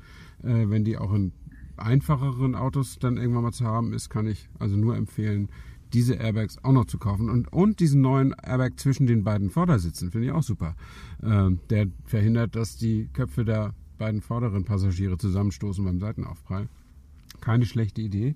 äh, 0.43 0.69
wenn 0.69 0.83
die 0.83 0.97
auch 0.97 1.13
in 1.13 1.31
einfacheren 1.77 2.55
Autos 2.55 2.99
dann 2.99 3.17
irgendwann 3.17 3.43
mal 3.43 3.51
zu 3.51 3.65
haben 3.65 3.93
ist, 3.93 4.09
kann 4.09 4.27
ich 4.27 4.49
also 4.59 4.75
nur 4.75 4.95
empfehlen, 4.95 5.49
diese 5.93 6.15
Airbags 6.15 6.57
auch 6.63 6.71
noch 6.71 6.85
zu 6.85 6.97
kaufen. 6.97 7.29
Und, 7.29 7.51
und 7.51 7.79
diesen 7.79 8.01
neuen 8.01 8.33
Airbag 8.33 8.71
zwischen 8.77 9.07
den 9.07 9.23
beiden 9.23 9.49
Vordersitzen 9.49 10.11
finde 10.11 10.27
ich 10.27 10.33
auch 10.33 10.43
super. 10.43 10.75
Ähm, 11.23 11.59
der 11.69 11.87
verhindert, 12.03 12.55
dass 12.55 12.77
die 12.77 13.07
Köpfe 13.13 13.45
der 13.45 13.73
beiden 13.97 14.21
vorderen 14.21 14.65
Passagiere 14.65 15.17
zusammenstoßen 15.17 15.83
beim 15.83 15.99
Seitenaufprall. 15.99 16.67
Keine 17.39 17.65
schlechte 17.65 18.01
Idee. 18.01 18.35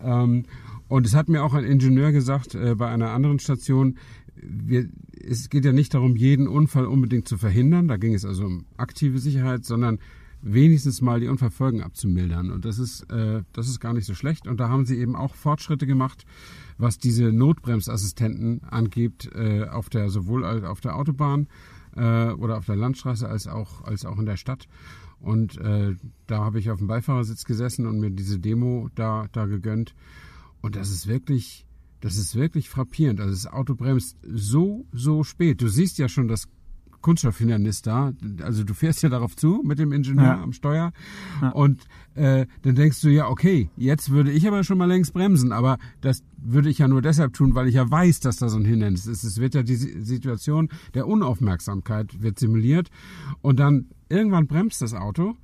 Ähm, 0.00 0.44
und 0.88 1.06
es 1.06 1.14
hat 1.14 1.28
mir 1.28 1.42
auch 1.44 1.54
ein 1.54 1.64
Ingenieur 1.64 2.12
gesagt 2.12 2.54
äh, 2.54 2.74
bei 2.74 2.88
einer 2.88 3.10
anderen 3.10 3.38
Station, 3.38 3.96
wir, 4.34 4.88
es 5.18 5.50
geht 5.50 5.64
ja 5.64 5.72
nicht 5.72 5.94
darum, 5.94 6.16
jeden 6.16 6.48
Unfall 6.48 6.86
unbedingt 6.86 7.28
zu 7.28 7.36
verhindern, 7.36 7.86
da 7.86 7.96
ging 7.96 8.14
es 8.14 8.24
also 8.24 8.44
um 8.44 8.64
aktive 8.76 9.18
Sicherheit, 9.18 9.64
sondern 9.64 9.98
wenigstens 10.42 11.00
mal 11.00 11.20
die 11.20 11.28
Unfallfolgen 11.28 11.82
abzumildern. 11.82 12.50
Und 12.50 12.64
das 12.64 12.78
ist, 12.78 13.10
äh, 13.10 13.42
das 13.52 13.68
ist 13.68 13.80
gar 13.80 13.94
nicht 13.94 14.06
so 14.06 14.14
schlecht. 14.14 14.46
Und 14.46 14.58
da 14.58 14.68
haben 14.68 14.84
sie 14.84 14.98
eben 14.98 15.16
auch 15.16 15.34
Fortschritte 15.34 15.86
gemacht, 15.86 16.24
was 16.78 16.98
diese 16.98 17.32
Notbremsassistenten 17.32 18.64
angeht, 18.64 19.30
äh, 19.34 19.64
auf 19.64 19.88
der, 19.88 20.10
sowohl 20.10 20.44
auf 20.44 20.80
der 20.80 20.96
Autobahn 20.96 21.46
äh, 21.96 22.30
oder 22.30 22.58
auf 22.58 22.66
der 22.66 22.76
Landstraße 22.76 23.28
als 23.28 23.46
auch, 23.46 23.84
als 23.84 24.04
auch 24.04 24.18
in 24.18 24.26
der 24.26 24.36
Stadt. 24.36 24.66
Und 25.20 25.56
äh, 25.58 25.94
da 26.26 26.44
habe 26.44 26.58
ich 26.58 26.70
auf 26.70 26.78
dem 26.78 26.88
Beifahrersitz 26.88 27.44
gesessen 27.44 27.86
und 27.86 28.00
mir 28.00 28.10
diese 28.10 28.40
Demo 28.40 28.88
da, 28.96 29.28
da 29.30 29.46
gegönnt. 29.46 29.94
Und 30.60 30.74
das 30.74 30.90
ist 30.90 31.06
wirklich, 31.06 31.64
das 32.00 32.16
ist 32.16 32.34
wirklich 32.34 32.68
frappierend. 32.68 33.20
Also 33.20 33.32
das 33.32 33.46
Auto 33.46 33.76
bremst 33.76 34.16
so, 34.22 34.84
so 34.92 35.22
spät. 35.22 35.62
Du 35.62 35.68
siehst 35.68 35.98
ja 35.98 36.08
schon 36.08 36.26
das 36.26 36.48
Kunststoffhindernis 37.02 37.82
da. 37.82 38.12
Also 38.42 38.64
du 38.64 38.72
fährst 38.74 39.02
ja 39.02 39.08
darauf 39.08 39.36
zu 39.36 39.60
mit 39.64 39.78
dem 39.78 39.92
Ingenieur 39.92 40.24
Ja. 40.24 40.42
am 40.42 40.52
Steuer. 40.52 40.92
Ja. 41.42 41.50
Und 41.50 41.82
äh, 42.14 42.46
dann 42.62 42.74
denkst 42.74 43.00
du 43.02 43.08
ja, 43.10 43.28
okay, 43.28 43.68
jetzt 43.76 44.10
würde 44.10 44.30
ich 44.32 44.46
aber 44.48 44.64
schon 44.64 44.78
mal 44.78 44.86
längst 44.86 45.12
bremsen. 45.12 45.52
Aber 45.52 45.78
das 46.00 46.22
würde 46.38 46.70
ich 46.70 46.78
ja 46.78 46.88
nur 46.88 47.02
deshalb 47.02 47.34
tun, 47.34 47.54
weil 47.54 47.68
ich 47.68 47.74
ja 47.74 47.90
weiß, 47.90 48.20
dass 48.20 48.36
da 48.36 48.48
so 48.48 48.56
ein 48.58 48.64
Hindernis 48.64 49.06
ist. 49.06 49.24
Es 49.24 49.38
wird 49.38 49.54
ja 49.54 49.62
die 49.62 49.76
Si- 49.76 50.00
Situation 50.02 50.68
der 50.94 51.06
Unaufmerksamkeit 51.06 52.22
wird 52.22 52.38
simuliert. 52.38 52.88
Und 53.42 53.58
dann 53.60 53.86
irgendwann 54.08 54.46
bremst 54.46 54.80
das 54.82 54.94
Auto 54.94 55.36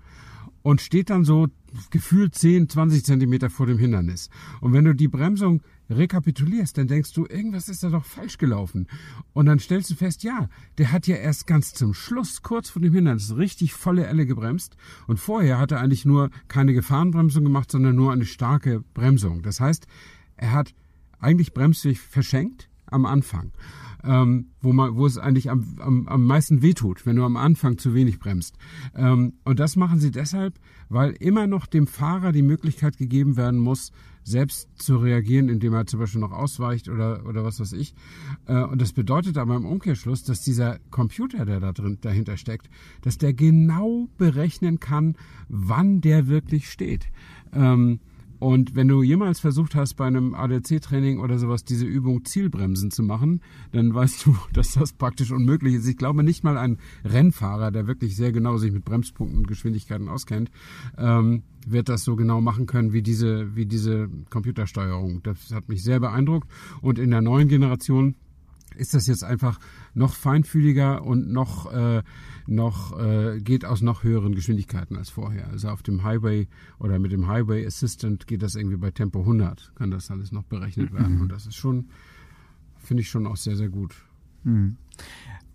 und 0.62 0.80
steht 0.80 1.10
dann 1.10 1.24
so 1.24 1.48
gefühlt 1.90 2.34
10, 2.34 2.68
20 2.68 3.04
Zentimeter 3.04 3.50
vor 3.50 3.66
dem 3.66 3.78
Hindernis. 3.78 4.30
Und 4.60 4.72
wenn 4.72 4.84
du 4.84 4.94
die 4.94 5.08
Bremsung 5.08 5.60
rekapitulierst, 5.90 6.76
dann 6.78 6.88
denkst 6.88 7.12
du, 7.12 7.26
irgendwas 7.26 7.68
ist 7.68 7.82
da 7.82 7.90
doch 7.90 8.04
falsch 8.04 8.38
gelaufen. 8.38 8.86
Und 9.32 9.46
dann 9.46 9.58
stellst 9.58 9.90
du 9.90 9.94
fest, 9.94 10.22
ja, 10.22 10.48
der 10.76 10.92
hat 10.92 11.06
ja 11.06 11.16
erst 11.16 11.46
ganz 11.46 11.72
zum 11.74 11.94
Schluss, 11.94 12.42
kurz 12.42 12.70
vor 12.70 12.82
dem 12.82 12.92
Hindernis, 12.92 13.36
richtig 13.36 13.72
volle 13.72 14.06
Elle 14.06 14.26
gebremst. 14.26 14.76
Und 15.06 15.18
vorher 15.18 15.58
hat 15.58 15.72
er 15.72 15.80
eigentlich 15.80 16.04
nur 16.04 16.30
keine 16.48 16.74
Gefahrenbremsung 16.74 17.44
gemacht, 17.44 17.70
sondern 17.70 17.96
nur 17.96 18.12
eine 18.12 18.26
starke 18.26 18.82
Bremsung. 18.94 19.42
Das 19.42 19.60
heißt, 19.60 19.86
er 20.36 20.52
hat 20.52 20.74
eigentlich 21.20 21.52
Bremsweg 21.52 21.98
verschenkt 21.98 22.68
am 22.86 23.06
Anfang, 23.06 23.52
ähm, 24.04 24.46
wo, 24.60 24.72
man, 24.72 24.96
wo 24.96 25.06
es 25.06 25.18
eigentlich 25.18 25.50
am, 25.50 25.76
am, 25.78 26.08
am 26.08 26.24
meisten 26.24 26.62
wehtut, 26.62 27.04
wenn 27.06 27.16
du 27.16 27.24
am 27.24 27.36
Anfang 27.36 27.78
zu 27.78 27.94
wenig 27.94 28.18
bremst. 28.18 28.56
Ähm, 28.94 29.34
und 29.44 29.58
das 29.58 29.76
machen 29.76 29.98
sie 29.98 30.10
deshalb, 30.10 30.58
weil 30.88 31.12
immer 31.12 31.46
noch 31.46 31.66
dem 31.66 31.86
Fahrer 31.86 32.32
die 32.32 32.42
Möglichkeit 32.42 32.96
gegeben 32.96 33.36
werden 33.36 33.60
muss, 33.60 33.92
selbst 34.28 34.68
zu 34.76 34.96
reagieren, 34.96 35.48
indem 35.48 35.74
er 35.74 35.86
zum 35.86 36.00
Beispiel 36.00 36.20
noch 36.20 36.32
ausweicht 36.32 36.88
oder, 36.88 37.24
oder 37.26 37.44
was 37.44 37.60
weiß 37.60 37.72
ich. 37.72 37.94
Äh, 38.46 38.62
und 38.62 38.80
das 38.80 38.92
bedeutet 38.92 39.38
aber 39.38 39.56
im 39.56 39.64
Umkehrschluss, 39.66 40.22
dass 40.24 40.42
dieser 40.42 40.78
Computer, 40.90 41.44
der 41.44 41.60
da 41.60 41.72
drin 41.72 41.98
dahinter 42.00 42.36
steckt, 42.36 42.68
dass 43.02 43.18
der 43.18 43.32
genau 43.32 44.08
berechnen 44.18 44.80
kann, 44.80 45.16
wann 45.48 46.00
der 46.00 46.28
wirklich 46.28 46.70
steht. 46.70 47.08
Ähm, 47.52 48.00
Und 48.38 48.76
wenn 48.76 48.88
du 48.88 49.02
jemals 49.02 49.40
versucht 49.40 49.74
hast, 49.74 49.94
bei 49.94 50.06
einem 50.06 50.34
ADC-Training 50.34 51.18
oder 51.18 51.38
sowas 51.38 51.64
diese 51.64 51.86
Übung 51.86 52.24
Zielbremsen 52.24 52.90
zu 52.90 53.02
machen, 53.02 53.40
dann 53.72 53.94
weißt 53.94 54.26
du, 54.26 54.36
dass 54.52 54.72
das 54.72 54.92
praktisch 54.92 55.32
unmöglich 55.32 55.74
ist. 55.74 55.88
Ich 55.88 55.96
glaube 55.96 56.22
nicht 56.22 56.44
mal 56.44 56.56
ein 56.56 56.78
Rennfahrer, 57.04 57.70
der 57.70 57.86
wirklich 57.86 58.16
sehr 58.16 58.32
genau 58.32 58.56
sich 58.58 58.72
mit 58.72 58.84
Bremspunkten 58.84 59.38
und 59.38 59.48
Geschwindigkeiten 59.48 60.08
auskennt, 60.08 60.50
ähm, 60.96 61.42
wird 61.66 61.88
das 61.88 62.04
so 62.04 62.16
genau 62.16 62.40
machen 62.40 62.66
können 62.66 62.92
wie 62.92 63.02
diese, 63.02 63.54
wie 63.56 63.66
diese 63.66 64.08
Computersteuerung. 64.30 65.22
Das 65.22 65.52
hat 65.52 65.68
mich 65.68 65.82
sehr 65.82 66.00
beeindruckt. 66.00 66.48
Und 66.80 66.98
in 66.98 67.10
der 67.10 67.20
neuen 67.20 67.48
Generation 67.48 68.14
ist 68.78 68.94
das 68.94 69.06
jetzt 69.06 69.24
einfach 69.24 69.58
noch 69.94 70.14
feinfühliger 70.14 71.02
und 71.02 71.30
noch, 71.30 71.72
äh, 71.72 72.02
noch 72.46 72.98
äh, 72.98 73.40
geht 73.40 73.64
aus 73.64 73.82
noch 73.82 74.02
höheren 74.02 74.34
Geschwindigkeiten 74.34 74.96
als 74.96 75.10
vorher. 75.10 75.48
Also 75.48 75.68
auf 75.68 75.82
dem 75.82 76.04
Highway 76.04 76.48
oder 76.78 76.98
mit 76.98 77.12
dem 77.12 77.26
Highway 77.28 77.66
Assistant 77.66 78.26
geht 78.26 78.42
das 78.42 78.54
irgendwie 78.54 78.76
bei 78.76 78.90
Tempo 78.90 79.20
100, 79.20 79.72
kann 79.74 79.90
das 79.90 80.10
alles 80.10 80.32
noch 80.32 80.44
berechnet 80.44 80.92
werden. 80.92 81.16
Mhm. 81.16 81.20
Und 81.22 81.32
das 81.32 81.46
ist 81.46 81.56
schon, 81.56 81.88
finde 82.78 83.02
ich 83.02 83.10
schon 83.10 83.26
auch 83.26 83.36
sehr, 83.36 83.56
sehr 83.56 83.68
gut. 83.68 83.94
Mhm. 84.44 84.76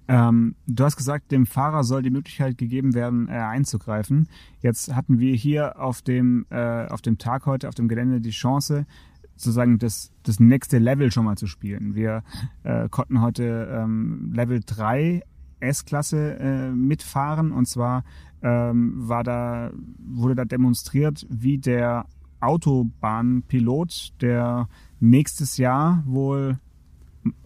Ähm, 0.07 0.55
du 0.67 0.83
hast 0.83 0.97
gesagt, 0.97 1.31
dem 1.31 1.45
Fahrer 1.45 1.83
soll 1.83 2.01
die 2.01 2.09
Möglichkeit 2.09 2.57
gegeben 2.57 2.93
werden, 2.93 3.29
äh, 3.29 3.31
einzugreifen. 3.31 4.27
Jetzt 4.61 4.93
hatten 4.93 5.19
wir 5.19 5.33
hier 5.33 5.79
auf 5.79 6.01
dem, 6.01 6.45
äh, 6.49 6.87
auf 6.87 7.01
dem 7.01 7.17
Tag 7.17 7.45
heute, 7.45 7.69
auf 7.69 7.75
dem 7.75 7.87
Gelände 7.87 8.19
die 8.19 8.31
Chance, 8.31 8.85
sozusagen 9.35 9.79
das, 9.79 10.11
das 10.23 10.39
nächste 10.39 10.79
Level 10.79 11.11
schon 11.11 11.25
mal 11.25 11.37
zu 11.37 11.47
spielen. 11.47 11.95
Wir 11.95 12.23
äh, 12.63 12.89
konnten 12.89 13.21
heute 13.21 13.67
ähm, 13.71 14.31
Level 14.33 14.61
3 14.65 15.23
S-Klasse 15.59 16.37
äh, 16.39 16.71
mitfahren 16.71 17.51
und 17.51 17.67
zwar 17.67 18.03
ähm, 18.41 18.93
war 19.07 19.23
da, 19.23 19.71
wurde 19.97 20.35
da 20.35 20.45
demonstriert, 20.45 21.25
wie 21.29 21.57
der 21.57 22.05
Autobahnpilot, 22.41 24.13
der 24.21 24.67
nächstes 24.99 25.57
Jahr 25.57 26.03
wohl 26.05 26.59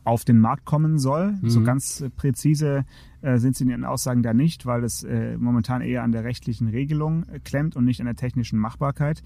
auf 0.04 0.26
den 0.26 0.40
Markt 0.40 0.66
kommen 0.66 0.98
soll. 0.98 1.34
Mhm. 1.34 1.50
So 1.50 1.62
ganz 1.62 2.04
präzise 2.16 2.86
äh, 3.22 3.38
sind 3.38 3.56
sie 3.56 3.66
in 3.66 3.70
ihren 3.70 3.86
Aussagen 3.86 4.24
da 4.24 4.34
nicht, 4.34 4.66
weil 4.66 4.84
es 4.84 5.04
äh, 5.04 5.38
momentan 5.38 5.82
eher 5.82 6.04
an 6.04 6.12
der 6.12 6.24
rechtlichen 6.24 6.68
Regelung 6.68 7.24
äh, 7.30 7.40
klemmt 7.40 7.76
und 7.76 7.86
nicht 7.86 8.00
an 8.00 8.08
der 8.08 8.16
technischen 8.16 8.58
Machbarkeit. 8.58 9.24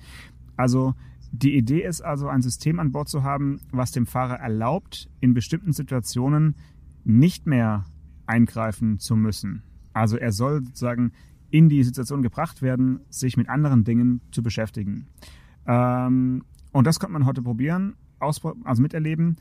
Also 0.58 0.94
die 1.32 1.56
Idee 1.56 1.84
ist 1.84 2.02
also, 2.02 2.28
ein 2.28 2.42
System 2.42 2.80
an 2.80 2.92
Bord 2.92 3.08
zu 3.08 3.24
haben, 3.24 3.62
was 3.72 3.92
dem 3.92 4.06
Fahrer 4.06 4.36
erlaubt, 4.36 5.10
in 5.22 5.34
bestimmten 5.34 5.72
Situationen 5.72 6.56
nicht 7.04 7.48
mehr 7.48 7.86
eingreifen 8.26 9.00
zu 9.00 9.16
müssen. 9.16 9.64
Also 9.94 10.18
er 10.18 10.32
soll 10.32 10.64
sozusagen 10.66 11.14
in 11.50 11.70
die 11.70 11.84
Situation 11.84 12.22
gebracht 12.22 12.62
werden, 12.62 13.02
sich 13.10 13.38
mit 13.38 13.50
anderen 13.50 13.84
Dingen 13.84 14.22
zu 14.32 14.44
beschäftigen. 14.44 15.08
Ähm, 15.66 16.44
und 16.72 16.88
das 16.88 17.00
konnte 17.00 17.14
man 17.14 17.26
heute 17.26 17.42
probieren, 17.42 17.96
also 18.20 18.82
miterleben. 18.82 19.38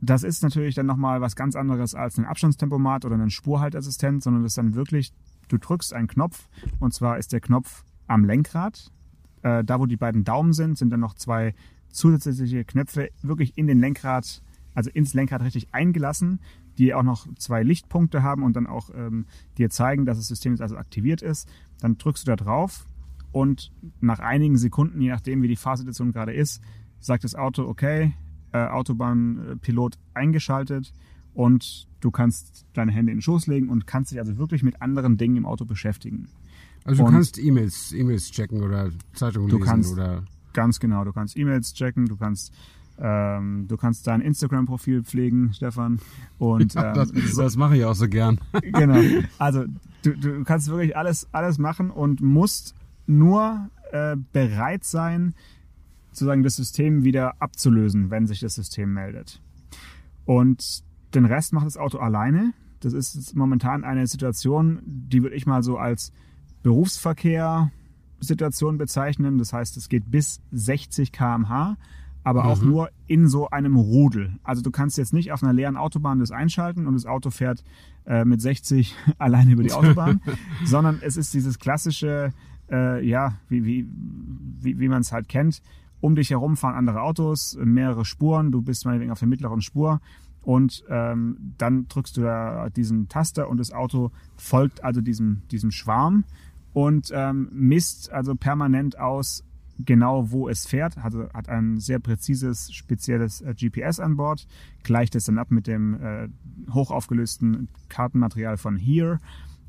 Das 0.00 0.22
ist 0.22 0.42
natürlich 0.42 0.74
dann 0.74 0.86
nochmal 0.86 1.20
was 1.20 1.36
ganz 1.36 1.56
anderes 1.56 1.94
als 1.94 2.18
ein 2.18 2.26
Abstandstempomat 2.26 3.04
oder 3.04 3.16
ein 3.16 3.30
Spurhaltassistent, 3.30 4.22
sondern 4.22 4.42
das 4.42 4.52
ist 4.52 4.58
dann 4.58 4.74
wirklich, 4.74 5.12
du 5.48 5.58
drückst 5.58 5.94
einen 5.94 6.06
Knopf 6.06 6.48
und 6.78 6.92
zwar 6.94 7.18
ist 7.18 7.32
der 7.32 7.40
Knopf 7.40 7.84
am 8.06 8.24
Lenkrad. 8.24 8.92
Äh, 9.46 9.62
da, 9.62 9.78
wo 9.78 9.86
die 9.86 9.96
beiden 9.96 10.24
Daumen 10.24 10.52
sind, 10.52 10.76
sind 10.76 10.90
dann 10.90 10.98
noch 10.98 11.14
zwei 11.14 11.54
zusätzliche 11.88 12.64
Knöpfe 12.64 13.10
wirklich 13.22 13.56
in 13.56 13.68
den 13.68 13.78
Lenkrad, 13.78 14.42
also 14.74 14.90
ins 14.90 15.14
Lenkrad 15.14 15.40
richtig 15.42 15.68
eingelassen, 15.72 16.40
die 16.78 16.92
auch 16.94 17.04
noch 17.04 17.32
zwei 17.36 17.62
Lichtpunkte 17.62 18.24
haben 18.24 18.42
und 18.42 18.56
dann 18.56 18.66
auch 18.66 18.90
ähm, 18.92 19.26
dir 19.56 19.70
zeigen, 19.70 20.04
dass 20.04 20.18
das 20.18 20.26
System 20.26 20.52
jetzt 20.52 20.62
also 20.62 20.76
aktiviert 20.76 21.22
ist. 21.22 21.48
Dann 21.78 21.96
drückst 21.96 22.26
du 22.26 22.32
da 22.32 22.34
drauf 22.34 22.86
und 23.30 23.70
nach 24.00 24.18
einigen 24.18 24.58
Sekunden, 24.58 25.00
je 25.00 25.10
nachdem 25.10 25.42
wie 25.42 25.48
die 25.48 25.54
Fahrsituation 25.54 26.10
gerade 26.10 26.34
ist, 26.34 26.60
sagt 26.98 27.22
das 27.22 27.36
Auto, 27.36 27.68
okay, 27.68 28.14
äh, 28.50 28.66
Autobahnpilot 28.66 29.96
eingeschaltet 30.12 30.92
und 31.34 31.86
du 32.00 32.10
kannst 32.10 32.66
deine 32.72 32.90
Hände 32.90 33.12
in 33.12 33.18
den 33.18 33.22
Schoß 33.22 33.46
legen 33.46 33.68
und 33.68 33.86
kannst 33.86 34.10
dich 34.10 34.18
also 34.18 34.38
wirklich 34.38 34.64
mit 34.64 34.82
anderen 34.82 35.18
Dingen 35.18 35.36
im 35.36 35.46
Auto 35.46 35.64
beschäftigen. 35.64 36.26
Also 36.86 37.02
du 37.02 37.08
Und- 37.08 37.14
kannst 37.14 37.38
E-Mails, 37.38 37.92
E-Mails 37.92 38.30
checken 38.30 38.62
oder 38.62 38.90
Zeitungen 39.12 39.48
lesen 39.48 39.62
kannst- 39.62 39.92
oder 39.92 40.22
Ganz 40.52 40.80
genau, 40.80 41.04
du 41.04 41.12
kannst 41.12 41.36
E-Mails 41.36 41.74
checken, 41.74 42.06
du 42.06 42.16
kannst 42.16 42.52
ähm, 42.98 43.66
du 43.68 43.76
kannst 43.76 44.06
dein 44.06 44.22
Instagram-Profil 44.22 45.02
pflegen, 45.04 45.52
Stefan. 45.52 45.98
Und 46.38 46.72
ja, 46.72 46.88
ähm, 46.88 46.94
das, 46.94 47.08
so, 47.34 47.42
das 47.42 47.56
mache 47.56 47.76
ich 47.76 47.84
auch 47.84 47.94
so 47.94 48.08
gern. 48.08 48.40
genau. 48.62 48.98
Also 49.38 49.64
du, 50.02 50.16
du 50.16 50.44
kannst 50.44 50.68
wirklich 50.68 50.96
alles, 50.96 51.28
alles 51.32 51.58
machen 51.58 51.90
und 51.90 52.22
musst 52.22 52.74
nur 53.06 53.68
äh, 53.92 54.16
bereit 54.32 54.84
sein, 54.84 55.34
sozusagen 56.10 56.42
das 56.42 56.56
System 56.56 57.04
wieder 57.04 57.34
abzulösen, 57.42 58.10
wenn 58.10 58.26
sich 58.26 58.40
das 58.40 58.54
System 58.54 58.94
meldet. 58.94 59.42
Und 60.24 60.82
den 61.14 61.26
Rest 61.26 61.52
macht 61.52 61.66
das 61.66 61.76
Auto 61.76 61.98
alleine. 61.98 62.54
Das 62.80 62.94
ist 62.94 63.36
momentan 63.36 63.84
eine 63.84 64.06
Situation, 64.06 64.80
die 64.86 65.22
würde 65.22 65.36
ich 65.36 65.44
mal 65.44 65.62
so 65.62 65.76
als 65.76 66.12
Berufsverkehr 66.66 67.70
Situation 68.18 68.76
bezeichnen. 68.76 69.38
Das 69.38 69.52
heißt, 69.52 69.76
es 69.76 69.88
geht 69.88 70.10
bis 70.10 70.40
60 70.50 71.12
km/h, 71.12 71.76
aber 72.24 72.46
auch 72.46 72.60
Mhm. 72.60 72.68
nur 72.68 72.90
in 73.06 73.28
so 73.28 73.48
einem 73.50 73.76
Rudel. 73.76 74.34
Also 74.42 74.62
du 74.62 74.72
kannst 74.72 74.98
jetzt 74.98 75.12
nicht 75.12 75.30
auf 75.30 75.44
einer 75.44 75.52
leeren 75.52 75.76
Autobahn 75.76 76.18
das 76.18 76.32
einschalten 76.32 76.88
und 76.88 76.94
das 76.94 77.06
Auto 77.06 77.30
fährt 77.30 77.62
äh, 78.04 78.24
mit 78.24 78.40
60 78.40 78.96
alleine 79.18 79.52
über 79.52 79.62
die 79.62 79.72
Autobahn, 79.72 80.20
sondern 80.64 80.98
es 81.02 81.16
ist 81.16 81.32
dieses 81.34 81.60
klassische, 81.60 82.32
äh, 82.68 83.06
ja, 83.06 83.36
wie, 83.48 83.64
wie, 83.64 83.86
wie, 84.60 84.80
wie 84.80 84.88
man 84.88 85.02
es 85.02 85.12
halt 85.12 85.28
kennt. 85.28 85.62
Um 86.00 86.16
dich 86.16 86.30
herum 86.30 86.56
fahren 86.56 86.74
andere 86.74 87.02
Autos, 87.02 87.56
mehrere 87.62 88.04
Spuren, 88.04 88.50
du 88.50 88.60
bist 88.60 88.86
meinetwegen 88.86 89.12
auf 89.12 89.20
der 89.20 89.28
mittleren 89.28 89.60
Spur 89.60 90.00
und 90.42 90.82
ähm, 90.88 91.36
dann 91.58 91.86
drückst 91.88 92.16
du 92.16 92.22
da 92.22 92.70
diesen 92.70 93.08
Taster 93.08 93.48
und 93.48 93.58
das 93.58 93.72
Auto 93.72 94.10
folgt 94.36 94.82
also 94.82 95.00
diesem, 95.00 95.42
diesem 95.52 95.70
Schwarm 95.70 96.24
und 96.76 97.10
ähm, 97.14 97.48
misst 97.52 98.12
also 98.12 98.34
permanent 98.34 98.98
aus, 98.98 99.42
genau 99.78 100.30
wo 100.30 100.46
es 100.46 100.66
fährt, 100.66 100.98
also 100.98 101.26
hat 101.32 101.48
ein 101.48 101.80
sehr 101.80 101.98
präzises, 102.00 102.70
spezielles 102.70 103.40
äh, 103.40 103.54
GPS 103.54 103.98
an 103.98 104.18
Bord, 104.18 104.46
gleicht 104.82 105.14
es 105.14 105.24
dann 105.24 105.38
ab 105.38 105.50
mit 105.50 105.66
dem 105.66 105.94
äh, 105.94 106.28
hochaufgelösten 106.70 107.68
Kartenmaterial 107.88 108.58
von 108.58 108.76
Here, 108.76 109.20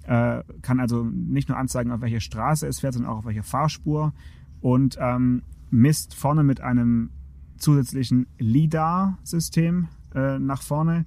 äh, 0.03 0.43
kann 0.61 0.81
also 0.81 1.05
nicht 1.05 1.47
nur 1.47 1.57
anzeigen, 1.57 1.93
auf 1.93 2.01
welcher 2.01 2.19
Straße 2.19 2.67
es 2.67 2.81
fährt, 2.81 2.95
sondern 2.95 3.13
auch 3.13 3.19
auf 3.19 3.25
welcher 3.25 3.43
Fahrspur 3.43 4.11
und 4.59 4.97
ähm, 4.99 5.43
misst 5.71 6.13
vorne 6.13 6.43
mit 6.43 6.59
einem 6.59 7.11
zusätzlichen 7.55 8.27
LIDAR-System 8.37 9.87
äh, 10.13 10.39
nach 10.39 10.61
vorne 10.61 11.05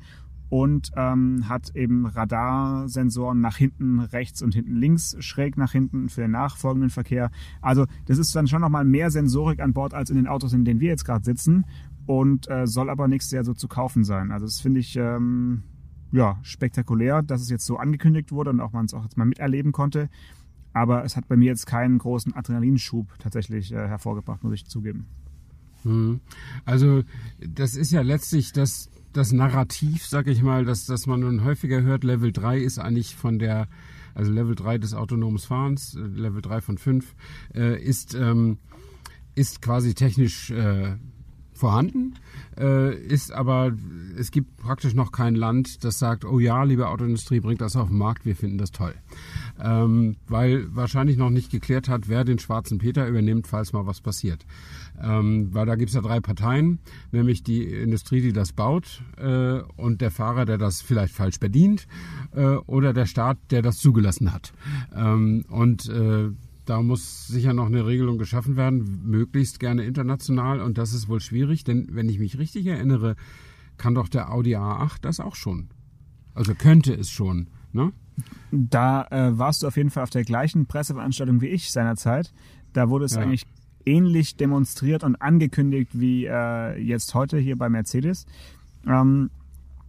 und 0.50 0.90
ähm, 0.96 1.48
hat 1.48 1.74
eben 1.76 2.06
Radarsensoren 2.06 3.40
nach 3.40 3.56
hinten 3.56 4.00
rechts 4.00 4.42
und 4.42 4.52
hinten 4.52 4.74
links, 4.74 5.16
schräg 5.20 5.56
nach 5.56 5.72
hinten 5.72 6.08
für 6.08 6.22
den 6.22 6.32
nachfolgenden 6.32 6.90
Verkehr. 6.90 7.30
Also 7.62 7.86
das 8.06 8.18
ist 8.18 8.34
dann 8.34 8.48
schon 8.48 8.60
nochmal 8.60 8.84
mehr 8.84 9.10
Sensorik 9.10 9.60
an 9.60 9.72
Bord 9.72 9.94
als 9.94 10.10
in 10.10 10.16
den 10.16 10.26
Autos, 10.26 10.52
in 10.52 10.64
denen 10.64 10.80
wir 10.80 10.88
jetzt 10.88 11.04
gerade 11.04 11.24
sitzen 11.24 11.64
und 12.06 12.50
äh, 12.50 12.66
soll 12.66 12.90
aber 12.90 13.06
nächstes 13.06 13.32
Jahr 13.32 13.44
so 13.44 13.54
zu 13.54 13.68
kaufen 13.68 14.02
sein. 14.02 14.32
Also 14.32 14.44
das 14.44 14.60
finde 14.60 14.80
ich 14.80 14.96
ähm, 14.96 15.62
ja 16.10 16.38
spektakulär, 16.42 17.22
dass 17.22 17.40
es 17.40 17.48
jetzt 17.48 17.64
so 17.64 17.76
angekündigt 17.76 18.32
wurde 18.32 18.50
und 18.50 18.60
auch 18.60 18.72
man 18.72 18.86
es 18.86 18.94
auch 18.94 19.04
jetzt 19.04 19.16
mal 19.16 19.26
miterleben 19.26 19.70
konnte. 19.70 20.10
Aber 20.72 21.04
es 21.04 21.16
hat 21.16 21.28
bei 21.28 21.36
mir 21.36 21.46
jetzt 21.46 21.66
keinen 21.66 21.98
großen 21.98 22.34
Adrenalinschub 22.34 23.06
tatsächlich 23.20 23.72
äh, 23.72 23.86
hervorgebracht, 23.88 24.42
muss 24.42 24.54
ich 24.54 24.66
zugeben. 24.66 25.06
Mhm. 25.84 26.20
Also 26.64 27.02
das 27.38 27.76
ist 27.76 27.92
ja 27.92 28.02
letztlich 28.02 28.52
das, 28.52 28.90
das 29.12 29.32
Narrativ, 29.32 30.06
sag 30.06 30.26
ich 30.26 30.42
mal, 30.42 30.64
dass, 30.64 30.86
dass 30.86 31.06
man 31.06 31.20
nun 31.20 31.44
häufiger 31.44 31.82
hört, 31.82 32.04
Level 32.04 32.32
3 32.32 32.58
ist 32.58 32.78
eigentlich 32.78 33.16
von 33.16 33.38
der, 33.38 33.68
also 34.14 34.30
Level 34.32 34.54
3 34.54 34.78
des 34.78 34.94
autonomes 34.94 35.44
Fahrens, 35.44 35.94
äh, 35.96 36.00
Level 36.00 36.42
3 36.42 36.60
von 36.60 36.78
5, 36.78 37.14
äh, 37.54 37.82
ist, 37.82 38.14
ähm, 38.14 38.58
ist 39.34 39.62
quasi 39.62 39.94
technisch 39.94 40.50
äh, 40.50 40.96
vorhanden, 41.60 42.14
äh, 42.58 42.96
ist 42.96 43.32
aber, 43.32 43.72
es 44.16 44.30
gibt 44.30 44.56
praktisch 44.56 44.94
noch 44.94 45.12
kein 45.12 45.34
Land, 45.34 45.84
das 45.84 45.98
sagt, 45.98 46.24
oh 46.24 46.38
ja, 46.40 46.64
liebe 46.64 46.88
Autoindustrie, 46.88 47.40
bringt 47.40 47.60
das 47.60 47.76
auf 47.76 47.88
den 47.88 47.98
Markt, 47.98 48.24
wir 48.24 48.34
finden 48.34 48.58
das 48.58 48.70
toll. 48.70 48.94
Ähm, 49.62 50.16
weil 50.26 50.74
wahrscheinlich 50.74 51.18
noch 51.18 51.30
nicht 51.30 51.50
geklärt 51.50 51.88
hat, 51.88 52.08
wer 52.08 52.24
den 52.24 52.38
schwarzen 52.38 52.78
Peter 52.78 53.06
übernimmt, 53.06 53.46
falls 53.46 53.72
mal 53.72 53.86
was 53.86 54.00
passiert. 54.00 54.46
Ähm, 55.02 55.52
weil 55.54 55.66
da 55.66 55.76
gibt's 55.76 55.94
ja 55.94 56.00
drei 56.00 56.20
Parteien, 56.20 56.78
nämlich 57.10 57.42
die 57.42 57.64
Industrie, 57.64 58.20
die 58.20 58.32
das 58.32 58.52
baut, 58.52 59.02
äh, 59.16 59.60
und 59.76 60.00
der 60.00 60.10
Fahrer, 60.10 60.44
der 60.44 60.58
das 60.58 60.82
vielleicht 60.82 61.14
falsch 61.14 61.40
bedient, 61.40 61.86
äh, 62.34 62.56
oder 62.66 62.92
der 62.92 63.06
Staat, 63.06 63.38
der 63.50 63.62
das 63.62 63.78
zugelassen 63.78 64.32
hat. 64.32 64.52
Ähm, 64.94 65.44
und 65.48 65.88
äh, 65.88 66.30
da 66.66 66.82
muss 66.82 67.26
sicher 67.26 67.52
noch 67.54 67.66
eine 67.66 67.86
Regelung 67.86 68.18
geschaffen 68.18 68.56
werden, 68.56 69.00
möglichst 69.04 69.58
gerne 69.58 69.84
international. 69.84 70.60
Und 70.60 70.78
das 70.78 70.92
ist 70.92 71.08
wohl 71.08 71.20
schwierig, 71.20 71.64
denn 71.64 71.88
wenn 71.92 72.08
ich 72.08 72.18
mich 72.18 72.38
richtig 72.38 72.66
erinnere, 72.66 73.16
kann 73.76 73.94
doch 73.94 74.08
der 74.08 74.30
Audi 74.32 74.54
A8 74.56 74.98
das 75.00 75.18
auch 75.20 75.34
schon. 75.34 75.70
Also 76.34 76.54
könnte 76.54 76.92
es 76.94 77.10
schon. 77.10 77.48
Ne? 77.72 77.92
Da 78.52 79.06
äh, 79.10 79.38
warst 79.38 79.62
du 79.62 79.66
auf 79.66 79.76
jeden 79.76 79.90
Fall 79.90 80.02
auf 80.02 80.10
der 80.10 80.24
gleichen 80.24 80.66
Presseveranstaltung 80.66 81.40
wie 81.40 81.48
ich 81.48 81.72
seinerzeit. 81.72 82.32
Da 82.72 82.88
wurde 82.88 83.06
es 83.06 83.14
Ja. 83.14 83.22
eigentlich 83.22 83.46
ähnlich 83.86 84.36
demonstriert 84.36 85.04
und 85.04 85.16
angekündigt 85.16 85.90
wie 85.92 86.26
äh, 86.26 86.78
jetzt 86.78 87.14
heute 87.14 87.38
hier 87.38 87.56
bei 87.56 87.68
Mercedes. 87.68 88.26
Ähm, 88.86 89.30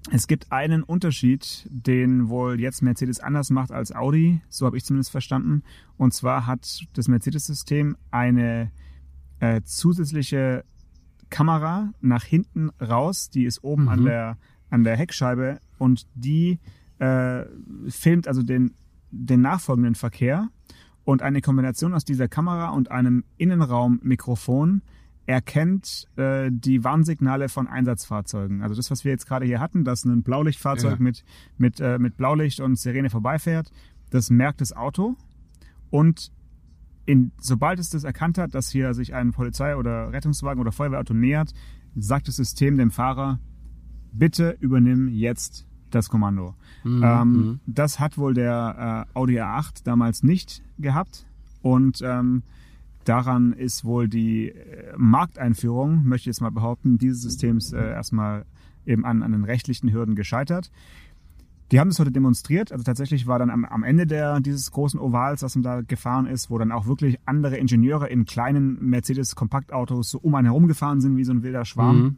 es 0.10 0.28
gibt 0.28 0.52
einen 0.52 0.82
Unterschied, 0.82 1.68
den 1.70 2.30
wohl 2.30 2.60
jetzt 2.60 2.82
Mercedes 2.82 3.20
anders 3.20 3.52
macht 3.52 3.72
als 3.72 3.94
Audi, 3.94 4.42
so 4.50 4.66
habe 4.66 4.78
ich 4.78 4.84
zumindest 4.84 5.12
verstanden. 5.12 5.64
Und 5.98 6.14
zwar 6.14 6.48
hat 6.48 6.82
das 6.94 7.08
Mercedes-System 7.08 7.96
eine 8.10 8.72
äh, 9.40 9.62
zusätzliche 9.64 10.64
Kamera 11.30 11.94
nach 12.02 12.24
hinten 12.24 12.70
raus, 12.82 13.30
die 13.30 13.46
ist 13.46 13.64
oben 13.64 13.84
mhm. 13.84 13.90
an, 13.90 14.06
der, 14.06 14.38
an 14.70 14.84
der 14.84 14.98
Heckscheibe 14.98 15.60
und 15.78 16.08
die 16.16 16.60
äh, 16.98 17.46
filmt 17.88 18.28
also 18.28 18.42
den, 18.44 18.74
den 19.12 19.42
nachfolgenden 19.42 19.96
Verkehr. 19.96 20.50
Und 21.04 21.22
eine 21.22 21.42
Kombination 21.42 21.94
aus 21.94 22.06
dieser 22.06 22.28
Kamera 22.28 22.70
und 22.70 22.92
einem 22.92 23.24
Innenraummikrofon 23.38 24.82
erkennt 25.26 26.08
äh, 26.18 26.50
die 26.52 26.84
Warnsignale 26.84 27.50
von 27.50 27.68
Einsatzfahrzeugen. 27.68 28.62
Also 28.62 28.76
das, 28.76 28.92
was 28.92 29.04
wir 29.04 29.12
jetzt 29.12 29.28
gerade 29.28 29.46
hier 29.46 29.60
hatten, 29.60 29.84
dass 29.84 30.04
ein 30.04 30.24
Blaulichtfahrzeug 30.24 30.94
ja. 30.94 31.04
mit, 31.04 31.24
mit, 31.58 31.80
äh, 31.80 32.00
mit 32.00 32.18
Blaulicht 32.18 32.60
und 32.60 32.78
Sirene 32.78 33.10
vorbeifährt, 33.10 33.72
das 34.10 34.30
merkt 34.30 34.62
das 34.62 34.74
Auto 34.74 35.16
und 35.90 36.32
in, 37.06 37.32
sobald 37.40 37.80
es 37.80 37.90
das 37.90 38.04
erkannt 38.04 38.38
hat, 38.38 38.54
dass 38.54 38.70
hier 38.70 38.94
sich 38.94 39.14
ein 39.14 39.32
Polizei- 39.32 39.76
oder 39.76 40.12
Rettungswagen 40.12 40.62
oder 40.62 40.72
Feuerwehrauto 40.72 41.14
nähert, 41.14 41.52
sagt 41.96 42.28
das 42.28 42.36
System 42.36 42.78
dem 42.78 42.92
Fahrer, 42.92 43.40
bitte 44.12 44.56
übernimm 44.60 45.08
jetzt 45.08 45.68
das 45.92 46.10
Kommando. 46.10 46.56
Mhm. 46.84 47.04
Ähm, 47.04 47.32
mhm. 47.32 47.60
das 47.68 48.00
hat 48.00 48.18
wohl 48.18 48.34
der 48.34 49.08
äh, 49.14 49.18
Audi 49.18 49.40
A8 49.40 49.84
damals 49.84 50.24
nicht 50.24 50.64
gehabt 50.80 51.26
und 51.62 52.02
ähm, 52.02 52.44
Daran 53.06 53.54
ist 53.54 53.84
wohl 53.84 54.08
die 54.08 54.50
äh, 54.50 54.94
Markteinführung, 54.96 56.04
möchte 56.06 56.30
ich 56.30 56.36
jetzt 56.36 56.42
mal 56.42 56.52
behaupten, 56.52 56.98
dieses 56.98 57.22
Systems 57.22 57.74
äh, 57.74 57.80
erstmal 57.80 58.46
eben 58.86 59.06
an, 59.06 59.24
an 59.24 59.32
den 59.32 59.44
rechtlichen 59.44 59.92
Hürden 59.92 60.16
gescheitert. 60.16 60.72
Die 61.72 61.80
haben 61.80 61.90
das 61.90 62.00
heute 62.00 62.12
demonstriert. 62.12 62.72
Also 62.72 62.84
tatsächlich 62.84 63.28
war 63.28 63.40
dann 63.40 63.50
am, 63.50 63.66
am 63.66 63.84
Ende 63.84 64.06
der, 64.06 64.40
dieses 64.42 64.72
großen 64.72 65.00
Ovals, 65.00 65.42
was 65.42 65.56
man 65.56 65.64
da 65.64 65.82
gefahren 65.82 66.28
ist, 66.28 66.50
wo 66.50 66.58
dann 66.58 66.72
auch 66.72 66.86
wirklich 66.86 67.18
andere 67.26 67.58
Ingenieure 67.58 68.08
in 68.08 68.26
kleinen 68.26 68.78
Mercedes-Kompaktautos 68.82 70.12
so 70.12 70.20
um 70.20 70.36
einen 70.36 70.48
herum 70.48 70.68
gefahren 70.68 71.02
sind, 71.02 71.18
wie 71.18 71.24
so 71.24 71.32
ein 71.32 71.44
wilder 71.44 71.66
Schwarm. 71.66 72.02
Mhm. 72.02 72.16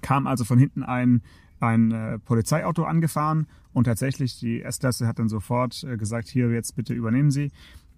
Kam 0.00 0.26
also 0.26 0.44
von 0.44 0.58
hinten 0.58 0.82
ein, 0.82 1.22
ein 1.66 1.92
äh, 1.92 2.18
Polizeiauto 2.18 2.84
angefahren 2.84 3.46
und 3.72 3.84
tatsächlich 3.84 4.38
die 4.38 4.62
S-Klasse 4.62 5.06
hat 5.06 5.18
dann 5.18 5.28
sofort 5.28 5.84
äh, 5.84 5.96
gesagt, 5.96 6.28
hier 6.28 6.50
jetzt 6.50 6.76
bitte 6.76 6.94
übernehmen 6.94 7.30
Sie. 7.30 7.50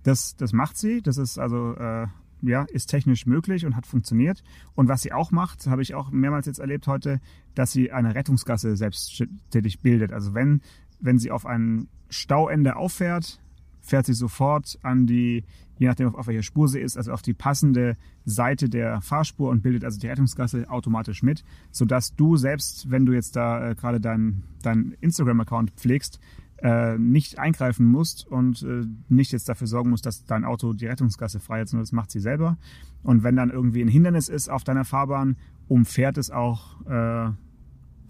Das, 0.02 0.36
das 0.36 0.52
macht 0.52 0.76
sie. 0.76 1.02
Das 1.02 1.18
ist 1.18 1.38
also 1.38 1.74
äh, 1.74 2.06
ja, 2.42 2.64
ist 2.64 2.86
technisch 2.86 3.26
möglich 3.26 3.66
und 3.66 3.76
hat 3.76 3.86
funktioniert. 3.86 4.42
Und 4.74 4.88
was 4.88 5.02
sie 5.02 5.12
auch 5.12 5.30
macht, 5.30 5.66
habe 5.66 5.82
ich 5.82 5.94
auch 5.94 6.10
mehrmals 6.10 6.46
jetzt 6.46 6.60
erlebt 6.60 6.86
heute, 6.86 7.20
dass 7.54 7.72
sie 7.72 7.92
eine 7.92 8.14
Rettungsgasse 8.14 8.76
selbsttätig 8.76 9.80
bildet. 9.80 10.12
Also 10.12 10.34
wenn, 10.34 10.60
wenn 11.00 11.18
sie 11.18 11.30
auf 11.30 11.46
ein 11.46 11.88
Stauende 12.08 12.76
auffährt, 12.76 13.40
fährt 13.88 14.06
sie 14.06 14.14
sofort 14.14 14.78
an 14.82 15.06
die, 15.06 15.44
je 15.78 15.86
nachdem 15.86 16.14
auf 16.14 16.26
welcher 16.26 16.42
Spur 16.42 16.68
sie 16.68 16.80
ist, 16.80 16.96
also 16.96 17.12
auf 17.12 17.22
die 17.22 17.34
passende 17.34 17.96
Seite 18.24 18.68
der 18.68 19.00
Fahrspur 19.00 19.50
und 19.50 19.62
bildet 19.62 19.84
also 19.84 19.98
die 19.98 20.08
Rettungsgasse 20.08 20.68
automatisch 20.70 21.22
mit, 21.22 21.44
sodass 21.70 22.14
du 22.14 22.36
selbst, 22.36 22.90
wenn 22.90 23.06
du 23.06 23.12
jetzt 23.12 23.36
da 23.36 23.70
äh, 23.70 23.74
gerade 23.74 24.00
deinen 24.00 24.44
dein 24.62 24.96
Instagram-Account 25.00 25.70
pflegst, 25.72 26.20
äh, 26.58 26.98
nicht 26.98 27.38
eingreifen 27.38 27.86
musst 27.86 28.26
und 28.26 28.62
äh, 28.62 28.84
nicht 29.08 29.32
jetzt 29.32 29.48
dafür 29.48 29.66
sorgen 29.66 29.90
musst, 29.90 30.06
dass 30.06 30.24
dein 30.24 30.44
Auto 30.44 30.72
die 30.72 30.86
Rettungsgasse 30.86 31.40
frei 31.40 31.60
hat, 31.60 31.68
sondern 31.68 31.84
das 31.84 31.92
macht 31.92 32.10
sie 32.10 32.20
selber. 32.20 32.58
Und 33.02 33.22
wenn 33.22 33.36
dann 33.36 33.50
irgendwie 33.50 33.80
ein 33.80 33.88
Hindernis 33.88 34.28
ist 34.28 34.50
auf 34.50 34.64
deiner 34.64 34.84
Fahrbahn, 34.84 35.36
umfährt 35.68 36.18
es 36.18 36.30
auch 36.30 36.84
äh, 36.86 37.30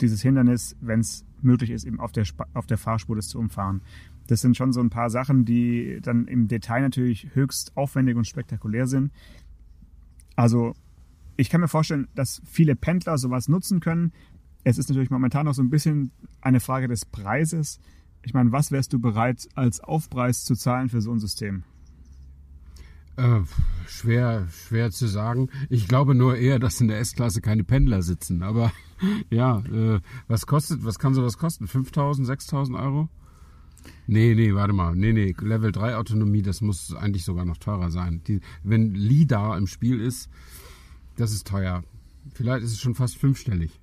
dieses 0.00 0.22
Hindernis, 0.22 0.76
wenn 0.80 1.00
es 1.00 1.26
möglich 1.42 1.70
ist, 1.70 1.84
eben 1.84 2.00
auf 2.00 2.12
der, 2.12 2.24
auf 2.54 2.66
der 2.66 2.78
Fahrspur 2.78 3.16
das 3.16 3.28
zu 3.28 3.38
umfahren. 3.38 3.82
Das 4.28 4.42
sind 4.42 4.56
schon 4.56 4.72
so 4.72 4.80
ein 4.80 4.90
paar 4.90 5.10
Sachen, 5.10 5.44
die 5.44 6.00
dann 6.02 6.28
im 6.28 6.48
Detail 6.48 6.82
natürlich 6.82 7.34
höchst 7.34 7.76
aufwendig 7.76 8.16
und 8.16 8.26
spektakulär 8.26 8.86
sind. 8.86 9.10
Also 10.36 10.74
ich 11.36 11.50
kann 11.50 11.60
mir 11.60 11.68
vorstellen, 11.68 12.08
dass 12.14 12.42
viele 12.44 12.76
Pendler 12.76 13.16
sowas 13.16 13.48
nutzen 13.48 13.80
können. 13.80 14.12
Es 14.64 14.76
ist 14.76 14.88
natürlich 14.90 15.10
momentan 15.10 15.46
noch 15.46 15.54
so 15.54 15.62
ein 15.62 15.70
bisschen 15.70 16.12
eine 16.40 16.60
Frage 16.60 16.88
des 16.88 17.06
Preises. 17.06 17.80
Ich 18.22 18.34
meine, 18.34 18.52
was 18.52 18.70
wärst 18.70 18.92
du 18.92 19.00
bereit 19.00 19.48
als 19.54 19.80
Aufpreis 19.80 20.44
zu 20.44 20.54
zahlen 20.54 20.90
für 20.90 21.00
so 21.00 21.10
ein 21.10 21.20
System? 21.20 21.64
Äh, 23.16 23.40
schwer, 23.86 24.46
schwer 24.50 24.90
zu 24.90 25.06
sagen. 25.06 25.48
Ich 25.70 25.88
glaube 25.88 26.14
nur 26.14 26.36
eher, 26.36 26.58
dass 26.58 26.80
in 26.80 26.88
der 26.88 27.00
S-Klasse 27.00 27.40
keine 27.40 27.64
Pendler 27.64 28.02
sitzen. 28.02 28.42
Aber 28.42 28.72
ja, 29.30 29.60
äh, 29.60 30.00
was 30.26 30.46
kostet, 30.46 30.84
was 30.84 30.98
kann 30.98 31.14
sowas 31.14 31.38
kosten? 31.38 31.66
5000, 31.66 32.26
6000 32.26 32.78
Euro? 32.78 33.08
Nee, 34.06 34.34
nee, 34.34 34.54
warte 34.54 34.72
mal. 34.72 34.94
Nee, 34.94 35.12
nee, 35.12 35.34
Level 35.40 35.72
3 35.72 35.96
Autonomie, 35.96 36.42
das 36.42 36.60
muss 36.60 36.94
eigentlich 36.94 37.24
sogar 37.24 37.44
noch 37.44 37.58
teurer 37.58 37.90
sein. 37.90 38.22
Die, 38.26 38.40
wenn 38.62 38.94
LIDAR 38.94 39.56
im 39.58 39.66
Spiel 39.66 40.00
ist, 40.00 40.28
das 41.16 41.32
ist 41.32 41.46
teuer. 41.46 41.82
Vielleicht 42.34 42.64
ist 42.64 42.72
es 42.72 42.80
schon 42.80 42.94
fast 42.94 43.16
fünfstellig. 43.16 43.78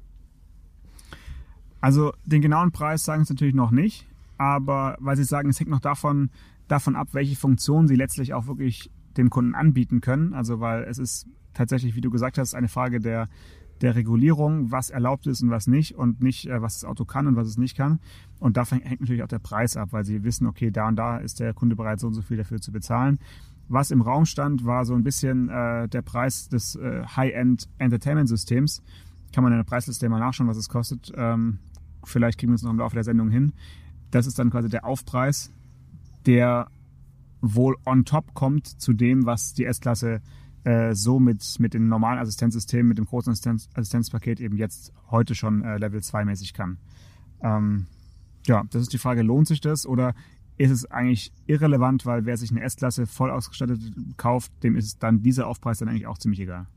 Also 1.81 2.13
den 2.25 2.41
genauen 2.41 2.71
Preis 2.71 3.03
sagen 3.03 3.25
sie 3.25 3.33
natürlich 3.33 3.55
noch 3.55 3.71
nicht 3.71 4.07
aber 4.37 4.97
weil 4.99 5.15
sie 5.15 5.23
sagen, 5.23 5.49
es 5.49 5.59
hängt 5.59 5.69
noch 5.69 5.79
davon, 5.79 6.29
davon 6.67 6.95
ab, 6.95 7.09
welche 7.11 7.35
Funktionen 7.35 7.87
sie 7.87 7.95
letztlich 7.95 8.33
auch 8.33 8.47
wirklich 8.47 8.91
dem 9.17 9.29
Kunden 9.29 9.55
anbieten 9.55 10.01
können. 10.01 10.33
Also 10.33 10.59
weil 10.59 10.83
es 10.83 10.97
ist 10.97 11.27
tatsächlich, 11.53 11.95
wie 11.95 12.01
du 12.01 12.09
gesagt 12.09 12.37
hast, 12.37 12.53
eine 12.53 12.67
Frage 12.67 12.99
der, 12.99 13.29
der 13.81 13.95
Regulierung, 13.95 14.71
was 14.71 14.89
erlaubt 14.89 15.27
ist 15.27 15.41
und 15.41 15.49
was 15.49 15.67
nicht 15.67 15.95
und 15.95 16.21
nicht, 16.21 16.47
äh, 16.47 16.61
was 16.61 16.75
das 16.75 16.85
Auto 16.85 17.05
kann 17.05 17.27
und 17.27 17.35
was 17.35 17.47
es 17.47 17.57
nicht 17.57 17.75
kann. 17.75 17.99
Und 18.39 18.57
davon 18.57 18.79
hängt 18.79 19.01
natürlich 19.01 19.23
auch 19.23 19.27
der 19.27 19.39
Preis 19.39 19.75
ab, 19.77 19.89
weil 19.91 20.05
sie 20.05 20.23
wissen, 20.23 20.47
okay, 20.47 20.71
da 20.71 20.87
und 20.87 20.95
da 20.95 21.17
ist 21.17 21.39
der 21.39 21.53
Kunde 21.53 21.75
bereit, 21.75 21.99
so 21.99 22.07
und 22.07 22.13
so 22.13 22.21
viel 22.21 22.37
dafür 22.37 22.61
zu 22.61 22.71
bezahlen. 22.71 23.19
Was 23.67 23.91
im 23.91 24.01
Raum 24.01 24.25
stand, 24.25 24.65
war 24.65 24.85
so 24.85 24.93
ein 24.93 25.03
bisschen 25.03 25.49
äh, 25.49 25.89
der 25.89 26.01
Preis 26.03 26.49
des 26.49 26.75
äh, 26.75 27.03
High-End 27.03 27.67
Entertainment 27.79 28.29
Systems. 28.29 28.83
Kann 29.33 29.43
man 29.43 29.51
in 29.51 29.59
der 29.59 29.63
Preisliste 29.63 30.07
mal 30.07 30.19
nachschauen, 30.19 30.47
was 30.47 30.57
es 30.57 30.69
kostet. 30.69 31.11
Ähm, 31.15 31.59
vielleicht 32.03 32.39
kriegen 32.39 32.51
wir 32.51 32.55
es 32.55 32.63
noch 32.63 32.71
im 32.71 32.77
Laufe 32.77 32.95
der 32.95 33.03
Sendung 33.03 33.29
hin. 33.29 33.53
Das 34.11 34.27
ist 34.27 34.37
dann 34.37 34.51
quasi 34.51 34.69
der 34.69 34.85
Aufpreis, 34.85 35.51
der 36.25 36.67
wohl 37.41 37.75
on 37.85 38.05
top 38.05 38.33
kommt 38.33 38.67
zu 38.67 38.93
dem, 38.93 39.25
was 39.25 39.53
die 39.53 39.65
S-Klasse 39.65 40.21
so 40.93 41.19
mit, 41.19 41.43
mit 41.59 41.73
den 41.73 41.87
normalen 41.87 42.19
Assistenzsystemen, 42.19 42.87
mit 42.87 42.97
dem 42.97 43.05
großen 43.05 43.31
Assistenz 43.31 43.69
Assistenzpaket 43.73 44.39
eben 44.39 44.57
jetzt 44.57 44.93
heute 45.11 45.35
schon 45.35 45.63
äh, 45.63 45.77
Level 45.77 46.01
2 46.01 46.25
mäßig 46.25 46.53
kann. 46.53 46.77
Ähm, 47.41 47.85
ja, 48.47 48.63
das 48.71 48.83
ist 48.83 48.93
die 48.93 48.97
Frage, 48.97 49.21
lohnt 49.21 49.47
sich 49.47 49.61
das 49.61 49.85
oder 49.85 50.15
ist 50.57 50.71
es 50.71 50.85
eigentlich 50.89 51.31
irrelevant, 51.47 52.05
weil 52.05 52.25
wer 52.25 52.37
sich 52.37 52.51
eine 52.51 52.61
S-Klasse 52.61 53.07
voll 53.07 53.29
ausgestattet 53.29 53.79
kauft, 54.17 54.51
dem 54.63 54.75
ist 54.75 55.03
dann 55.03 55.21
dieser 55.21 55.47
Aufpreis 55.47 55.79
dann 55.79 55.89
eigentlich 55.89 56.07
auch 56.07 56.17
ziemlich 56.17 56.39
egal. 56.39 56.67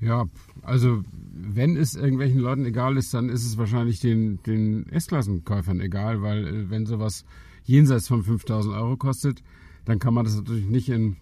Ja, 0.00 0.26
also 0.62 1.02
wenn 1.32 1.76
es 1.76 1.94
irgendwelchen 1.94 2.40
Leuten 2.40 2.64
egal 2.64 2.96
ist, 2.96 3.14
dann 3.14 3.28
ist 3.28 3.46
es 3.46 3.56
wahrscheinlich 3.56 4.00
den, 4.00 4.42
den 4.42 4.88
S-Klassenkäufern 4.88 5.80
egal, 5.80 6.22
weil 6.22 6.46
äh, 6.46 6.70
wenn 6.70 6.86
sowas 6.86 7.24
jenseits 7.64 8.08
von 8.08 8.22
5000 8.22 8.74
Euro 8.74 8.96
kostet, 8.96 9.42
dann 9.84 9.98
kann 9.98 10.14
man 10.14 10.24
das 10.24 10.36
natürlich 10.36 10.66
nicht 10.66 10.88
in, 10.88 11.16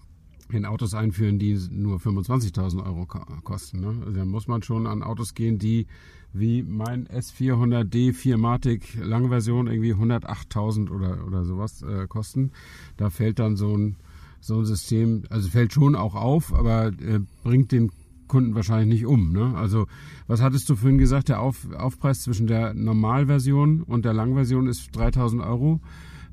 in 0.50 0.66
Autos 0.66 0.94
einführen, 0.94 1.38
die 1.38 1.58
nur 1.70 1.98
25.000 1.98 2.84
Euro 2.84 3.06
kosten. 3.06 3.80
Ne? 3.80 3.94
Also 4.04 4.18
da 4.18 4.24
muss 4.24 4.46
man 4.46 4.62
schon 4.62 4.86
an 4.86 5.02
Autos 5.02 5.34
gehen, 5.34 5.58
die 5.58 5.86
wie 6.32 6.62
mein 6.62 7.06
S400D 7.06 8.12
4 8.12 8.38
Matic 8.38 8.96
Langversion 9.00 9.68
irgendwie 9.68 9.94
108.000 9.94 10.90
oder, 10.90 11.24
oder 11.26 11.44
sowas 11.44 11.82
äh, 11.82 12.06
kosten. 12.08 12.50
Da 12.96 13.08
fällt 13.10 13.38
dann 13.38 13.56
so 13.56 13.76
ein, 13.76 13.96
so 14.40 14.58
ein 14.58 14.64
System, 14.64 15.22
also 15.30 15.48
fällt 15.48 15.72
schon 15.72 15.94
auch 15.94 16.16
auf, 16.16 16.52
aber 16.52 16.88
äh, 16.88 17.20
bringt 17.44 17.70
den 17.70 17.92
Kunden 18.26 18.54
wahrscheinlich 18.54 19.00
nicht 19.00 19.06
um. 19.06 19.32
Ne? 19.32 19.54
Also 19.56 19.86
was 20.26 20.42
hattest 20.42 20.68
du 20.68 20.74
vorhin 20.74 20.98
gesagt, 20.98 21.28
der 21.28 21.40
Auf, 21.40 21.70
Aufpreis 21.72 22.22
zwischen 22.22 22.48
der 22.48 22.74
Normalversion 22.74 23.82
und 23.82 24.04
der 24.04 24.12
Langversion 24.12 24.66
ist 24.66 24.90
3000 24.96 25.42
Euro. 25.42 25.80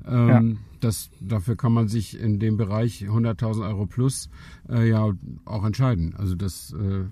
Ähm, 0.06 0.28
ja. 0.28 0.42
das, 0.80 1.10
dafür 1.20 1.56
kann 1.56 1.72
man 1.72 1.88
sich 1.88 2.18
in 2.18 2.38
dem 2.38 2.56
Bereich 2.56 3.04
100.000 3.04 3.68
Euro 3.68 3.86
plus 3.86 4.28
äh, 4.68 4.88
ja 4.88 5.12
auch 5.44 5.64
entscheiden. 5.64 6.14
Also 6.16 6.34
das, 6.34 6.74
äh, 6.74 7.04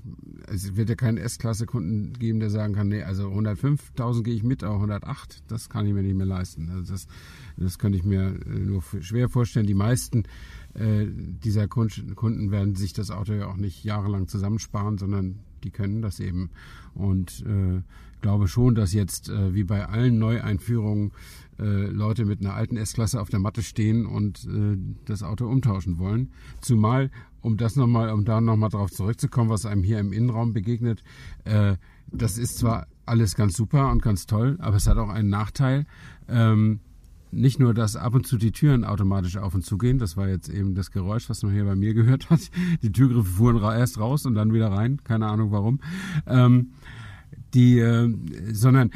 es 0.52 0.76
wird 0.76 0.88
ja 0.88 0.96
keinen 0.96 1.18
S-Klasse-Kunden 1.18 2.14
geben, 2.14 2.40
der 2.40 2.50
sagen 2.50 2.74
kann, 2.74 2.88
nee, 2.88 3.02
also 3.02 3.28
105.000 3.28 4.22
gehe 4.22 4.34
ich 4.34 4.42
mit, 4.42 4.64
aber 4.64 4.74
108, 4.74 5.44
das 5.48 5.68
kann 5.68 5.86
ich 5.86 5.92
mir 5.92 6.02
nicht 6.02 6.16
mehr 6.16 6.26
leisten. 6.26 6.70
Also 6.70 6.92
das, 6.92 7.06
das 7.56 7.78
könnte 7.78 7.98
ich 7.98 8.04
mir 8.04 8.34
äh, 8.46 8.58
nur 8.58 8.82
schwer 9.00 9.28
vorstellen. 9.28 9.66
Die 9.66 9.74
meisten 9.74 10.24
äh, 10.74 11.06
dieser 11.08 11.68
Kunden 11.68 12.50
werden 12.50 12.74
sich 12.74 12.92
das 12.92 13.10
Auto 13.10 13.32
ja 13.32 13.46
auch 13.46 13.56
nicht 13.56 13.84
jahrelang 13.84 14.28
zusammensparen, 14.28 14.98
sondern 14.98 15.40
die 15.64 15.70
können 15.70 16.02
das 16.02 16.20
eben. 16.20 16.50
Und 16.94 17.44
äh, 17.46 17.82
glaube 18.20 18.48
schon, 18.48 18.74
dass 18.74 18.92
jetzt 18.92 19.28
äh, 19.28 19.54
wie 19.54 19.64
bei 19.64 19.86
allen 19.86 20.18
Neueinführungen 20.18 21.12
äh, 21.58 21.86
Leute 21.86 22.24
mit 22.24 22.40
einer 22.40 22.54
alten 22.54 22.76
S-Klasse 22.76 23.20
auf 23.20 23.28
der 23.28 23.40
Matte 23.40 23.62
stehen 23.62 24.06
und 24.06 24.46
äh, 24.46 24.76
das 25.04 25.22
Auto 25.22 25.46
umtauschen 25.46 25.98
wollen. 25.98 26.32
Zumal, 26.60 27.10
um 27.40 27.56
das 27.56 27.76
nochmal, 27.76 28.10
um 28.10 28.24
da 28.24 28.40
nochmal 28.40 28.70
drauf 28.70 28.90
zurückzukommen, 28.90 29.50
was 29.50 29.66
einem 29.66 29.82
hier 29.82 29.98
im 29.98 30.12
Innenraum 30.12 30.52
begegnet, 30.52 31.02
das 32.12 32.38
ist 32.38 32.58
zwar 32.58 32.86
alles 33.06 33.34
ganz 33.34 33.56
super 33.56 33.90
und 33.90 34.02
ganz 34.02 34.26
toll, 34.26 34.56
aber 34.60 34.76
es 34.76 34.86
hat 34.86 34.98
auch 34.98 35.08
einen 35.08 35.30
Nachteil. 35.30 35.86
Ähm, 36.28 36.80
nicht 37.32 37.60
nur, 37.60 37.74
dass 37.74 37.96
ab 37.96 38.14
und 38.14 38.26
zu 38.26 38.36
die 38.36 38.52
Türen 38.52 38.84
automatisch 38.84 39.36
auf 39.36 39.54
und 39.54 39.64
zu 39.64 39.78
gehen, 39.78 39.98
das 39.98 40.16
war 40.16 40.28
jetzt 40.28 40.48
eben 40.48 40.74
das 40.74 40.90
Geräusch, 40.90 41.28
was 41.28 41.42
man 41.42 41.52
hier 41.52 41.64
bei 41.64 41.76
mir 41.76 41.94
gehört 41.94 42.30
hat. 42.30 42.50
Die 42.82 42.92
Türgriffe 42.92 43.30
fuhren 43.30 43.62
erst 43.62 43.98
raus 43.98 44.26
und 44.26 44.34
dann 44.34 44.52
wieder 44.52 44.70
rein, 44.70 45.00
keine 45.04 45.26
Ahnung 45.26 45.52
warum. 45.52 45.80
Ähm, 46.26 46.72
die, 47.54 47.78
äh, 47.78 48.12
sondern 48.52 48.90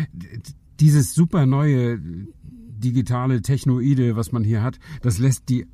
dieses 0.81 1.15
super 1.15 1.47
neue 1.47 1.99
digitale 1.99 3.43
Technoide, 3.43 4.17
was 4.17 4.33
man 4.33 4.45
hier 4.45 4.63
hat, 4.63 4.79
das 5.03 5.19
lässt 5.19 5.49
die 5.49 5.67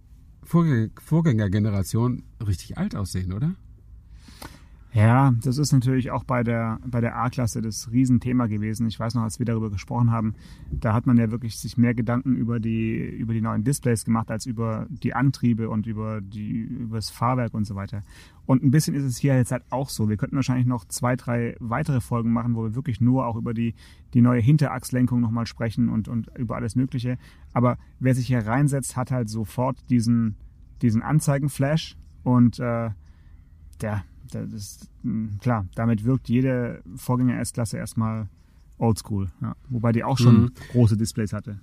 Vorgängergeneration 0.45 2.23
richtig 2.45 2.79
alt 2.79 2.97
aussehen, 2.97 3.33
oder? 3.33 3.55
Ja, 4.93 5.33
das 5.45 5.57
ist 5.57 5.73
natürlich 5.73 6.11
auch 6.11 6.25
bei 6.25 6.43
der, 6.43 6.81
bei 6.85 7.01
der 7.01 7.17
A-Klasse 7.17 7.63
das 7.63 7.93
Riesenthema 7.93 8.47
gewesen. 8.47 8.89
Ich 8.89 8.99
weiß 8.99 9.15
noch, 9.15 9.23
als 9.23 9.39
wir 9.39 9.47
darüber 9.47 9.71
gesprochen 9.71 10.11
haben, 10.11 10.35
da 10.73 10.95
hat 10.95 11.07
man 11.07 11.17
ja 11.17 11.31
wirklich 11.31 11.59
sich 11.59 11.77
mehr 11.77 11.95
Gedanken 11.95 12.35
über 12.35 12.59
die, 12.59 12.97
über 12.97 13.33
die 13.33 13.41
neuen 13.41 13.63
Displays 13.63 14.05
gemacht, 14.05 14.33
als 14.33 14.47
über 14.47 14.89
die 14.91 15.15
Antriebe 15.15 15.71
und 15.71 15.87
über, 15.87 16.21
die, 16.21 16.63
über 16.63 16.97
das 16.97 17.09
Fahrwerk 17.09 17.55
und 17.55 17.67
so 17.67 17.77
weiter. 17.77 18.03
Und 18.47 18.65
ein 18.65 18.73
bisschen 18.73 18.97
ist 18.97 19.05
es 19.05 19.17
hier 19.17 19.37
jetzt 19.37 19.53
halt 19.53 19.63
auch 19.71 19.91
so. 19.91 20.09
Wir 20.09 20.17
könnten 20.17 20.35
wahrscheinlich 20.35 20.67
noch 20.67 20.85
zwei, 20.87 21.15
drei 21.15 21.55
weitere 21.61 22.01
Folgen 22.01 22.33
machen, 22.33 22.57
wo 22.57 22.65
wir 22.65 22.75
wirklich 22.75 23.01
nur 23.01 23.27
auch 23.27 23.37
über 23.37 23.55
die, 23.55 23.77
die 24.13 24.23
neue 24.23 24.41
Hinterachslenkung 24.41 25.21
nochmal 25.21 25.47
sprechen 25.47 25.89
und, 25.89 26.09
und 26.09 26.37
über 26.37 26.57
alles 26.57 26.75
Mögliche. 26.75 27.17
Aber 27.53 27.79
wer 28.01 28.17
sich 28.17 28.27
hier 28.27 28.45
reinsetzt, 28.45 28.97
hat 28.97 29.13
halt 29.13 29.29
sofort 29.29 29.79
diesen, 29.89 30.35
diesen 30.83 31.03
Anzeigenflash 31.03 31.97
und 32.25 32.59
äh, 32.59 32.91
der, 33.81 34.05
das 34.31 34.53
ist, 34.53 34.91
hm, 35.03 35.39
klar, 35.41 35.67
damit 35.75 36.05
wirkt 36.05 36.29
jede 36.29 36.83
Vorgänger 36.97 37.39
S-Klasse 37.41 37.77
erstmal 37.77 38.29
oldschool. 38.79 39.29
Ja. 39.41 39.55
Wobei 39.69 39.93
die 39.93 40.05
auch 40.05 40.19
schon 40.19 40.43
mhm. 40.43 40.51
große 40.73 40.97
Displays 40.97 41.33
hatte. 41.33 41.61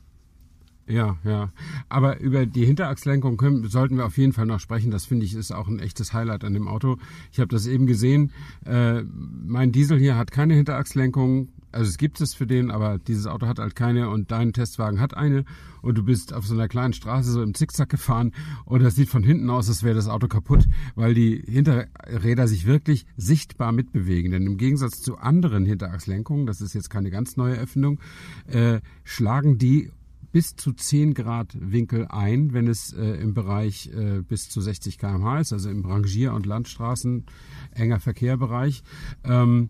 Ja, 0.88 1.18
ja. 1.26 1.52
Aber 1.90 2.20
über 2.20 2.46
die 2.46 2.66
Hinterachslenkung 2.66 3.36
können, 3.36 3.68
sollten 3.68 3.98
wir 3.98 4.06
auf 4.06 4.18
jeden 4.18 4.32
Fall 4.32 4.46
noch 4.46 4.62
sprechen. 4.62 4.90
Das 4.90 5.06
finde 5.06 5.26
ich 5.26 5.34
ist 5.34 5.52
auch 5.52 5.68
ein 5.68 5.80
echtes 5.80 6.14
Highlight 6.14 6.46
an 6.46 6.54
dem 6.54 6.68
Auto. 6.68 6.98
Ich 7.32 7.40
habe 7.40 7.50
das 7.50 7.68
eben 7.68 7.88
gesehen. 7.88 8.32
Äh, 8.66 9.04
mein 9.04 9.74
Diesel 9.74 10.00
hier 10.00 10.16
hat 10.16 10.32
keine 10.32 10.54
Hinterachslenkung. 10.54 11.50
Also 11.72 11.90
es 11.90 11.98
gibt 11.98 12.22
es 12.22 12.34
für 12.34 12.48
den, 12.48 12.72
aber 12.72 12.98
dieses 12.98 13.28
Auto 13.28 13.48
hat 13.48 13.60
halt 13.60 13.76
keine 13.76 14.10
und 14.10 14.32
dein 14.32 14.54
Testwagen 14.54 15.00
hat 15.00 15.16
eine 15.16 15.46
und 15.82 15.98
du 15.98 16.04
bist 16.04 16.34
auf 16.34 16.46
so 16.46 16.54
einer 16.54 16.68
kleinen 16.68 16.94
Straße 16.94 17.32
so 17.32 17.42
im 17.42 17.54
Zickzack 17.54 17.90
gefahren 17.90 18.32
und 18.66 18.84
das 18.84 18.96
sieht 18.96 19.10
von 19.10 19.24
hinten 19.24 19.50
aus, 19.50 19.68
als 19.68 19.84
wäre 19.84 19.96
das 19.96 20.08
Auto 20.08 20.28
kaputt, 20.28 20.66
weil 20.96 21.14
die 21.14 21.44
Hinterräder 21.46 22.48
sich 22.48 22.66
wirklich 22.66 23.06
sichtbar 23.18 23.72
mitbewegen. 23.72 24.32
Denn 24.32 24.48
im 24.48 24.58
Gegensatz 24.58 25.02
zu 25.02 25.18
anderen 25.18 25.66
Hinterachslenkungen, 25.66 26.46
das 26.46 26.62
ist 26.62 26.74
jetzt 26.74 26.90
keine 26.90 27.12
ganz 27.12 27.38
neue 27.38 27.58
Erfindung, 27.58 28.00
äh, 28.48 28.80
schlagen 29.04 29.58
die 29.58 29.92
bis 30.32 30.56
zu 30.56 30.74
10 30.74 31.14
Grad 31.14 31.58
Winkel 31.60 32.08
ein, 32.10 32.54
wenn 32.54 32.68
es 32.68 32.94
äh, 32.94 33.04
im 33.04 33.34
Bereich 33.34 33.90
äh, 33.94 34.22
bis 34.22 34.50
zu 34.50 34.62
60 34.62 34.98
km/h 34.98 35.40
ist, 35.40 35.54
also 35.54 35.70
im 35.70 35.86
Rangier- 35.86 36.34
und 36.34 36.46
Landstraßen, 36.46 37.26
enger 37.72 38.00
Verkehrbereich. 38.00 38.84
Ähm, 39.24 39.70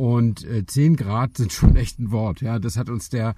und 0.00 0.46
äh, 0.46 0.64
10 0.64 0.96
Grad 0.96 1.36
sind 1.36 1.52
schon 1.52 1.76
echt 1.76 1.98
ein 1.98 2.10
Wort. 2.10 2.40
Ja, 2.40 2.58
das 2.58 2.78
hat 2.78 2.88
uns 2.88 3.10
der 3.10 3.34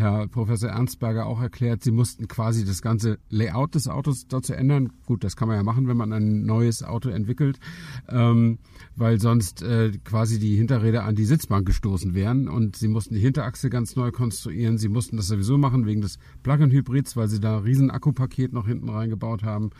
Herr 0.00 0.28
Professor 0.28 0.70
Ernstberger 0.70 1.26
auch 1.26 1.40
erklärt. 1.40 1.84
Sie 1.84 1.90
mussten 1.90 2.26
quasi 2.26 2.64
das 2.64 2.82
ganze 2.82 3.18
Layout 3.28 3.74
des 3.74 3.86
Autos 3.86 4.26
dazu 4.26 4.54
ändern. 4.54 4.92
Gut, 5.06 5.22
das 5.22 5.36
kann 5.36 5.46
man 5.46 5.56
ja 5.56 5.62
machen, 5.62 5.88
wenn 5.88 5.96
man 5.96 6.12
ein 6.12 6.46
neues 6.46 6.82
Auto 6.82 7.10
entwickelt, 7.10 7.60
ähm, 8.08 8.58
weil 8.96 9.20
sonst 9.20 9.62
äh, 9.62 9.92
quasi 10.04 10.38
die 10.38 10.56
Hinterräder 10.56 11.04
an 11.04 11.14
die 11.14 11.26
Sitzbank 11.26 11.66
gestoßen 11.66 12.14
wären 12.14 12.48
und 12.48 12.76
sie 12.76 12.88
mussten 12.88 13.14
die 13.14 13.20
Hinterachse 13.20 13.68
ganz 13.68 13.94
neu 13.94 14.10
konstruieren. 14.10 14.78
Sie 14.78 14.88
mussten 14.88 15.16
das 15.16 15.26
sowieso 15.26 15.58
machen 15.58 15.86
wegen 15.86 16.00
des 16.00 16.18
Plug-in-Hybrids, 16.42 17.16
weil 17.16 17.28
sie 17.28 17.40
da 17.40 17.58
ein 17.58 17.64
riesen 17.64 17.90
Akkupaket 17.90 18.52
noch 18.52 18.66
hinten 18.66 18.88
reingebaut 18.88 19.42
haben. 19.42 19.70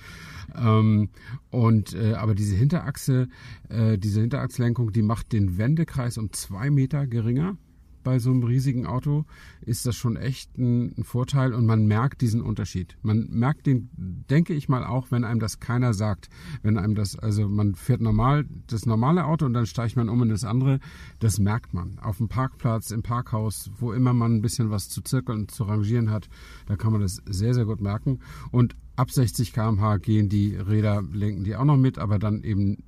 Ähm, 0.55 1.09
und 1.51 1.95
äh, 1.95 2.15
aber 2.15 2.35
diese 2.35 2.55
Hinterachse, 2.57 3.29
äh, 3.69 3.97
diese 3.97 4.21
Hinterachslenkung, 4.21 4.93
die 4.93 5.03
macht 5.03 5.33
den 5.33 5.57
Wendekreis 5.59 6.19
um 6.19 6.33
zwei 6.33 6.71
Meter 6.71 7.07
geringer 7.07 7.57
bei 8.03 8.19
so 8.19 8.31
einem 8.31 8.43
riesigen 8.43 8.87
Auto 8.87 9.25
ist 9.61 9.87
das 9.87 9.97
schon 9.97 10.17
echt 10.17 10.57
ein, 10.59 10.95
ein, 10.97 11.05
Vorteil 11.05 11.55
und 11.55 11.67
man 11.67 11.87
merkt 11.87 12.21
diesen 12.21 12.41
Unterschied. 12.41 12.97
Man 13.03 13.29
merkt 13.31 13.67
den, 13.67 13.91
denke 13.95 14.55
ich 14.55 14.69
mal, 14.69 14.85
auch, 14.85 15.11
wenn 15.11 15.25
einem 15.25 15.41
das 15.41 15.61
keiner 15.61 15.95
sagt. 15.95 16.29
Wenn 16.63 16.79
einem 16.79 16.95
das, 16.95 17.19
also 17.19 17.49
man 17.49 17.75
fährt 17.75 18.01
normal 18.01 18.47
das 18.67 18.87
normale 18.87 19.25
Auto 19.25 19.47
und 19.47 19.55
dann 19.55 19.67
steigt 19.67 19.97
man 19.97 20.09
um 20.09 20.23
in 20.23 20.29
das 20.29 20.45
andere, 20.45 20.81
das 21.19 21.39
merkt 21.39 21.75
man. 21.75 21.99
Auf 21.99 22.19
dem 22.19 22.29
Parkplatz, 22.29 22.91
im 22.91 23.03
Parkhaus, 23.03 23.71
wo 23.79 23.93
immer 23.93 24.13
man 24.13 24.37
ein 24.37 24.43
bisschen 24.43 24.71
was 24.71 24.89
zu 24.89 25.03
zirkeln 25.03 25.41
und 25.41 25.51
zu 25.51 25.65
rangieren 25.65 26.11
hat, 26.11 26.29
da 26.67 26.77
kann 26.77 26.93
man 26.93 27.01
das 27.01 27.23
sehr, 27.27 27.55
sehr 27.55 27.65
gut 27.65 27.81
merken. 27.81 28.21
Und 28.51 28.77
ab 28.97 29.11
60 29.11 29.53
km/h 29.53 29.99
gehen 29.99 30.29
die 30.29 30.55
Räder, 30.55 31.03
lenken 31.13 31.45
die 31.45 31.57
auch 31.57 31.65
noch 31.65 31.77
mit, 31.77 31.99
aber 31.99 32.19
dann 32.19 32.43
eben 32.43 32.79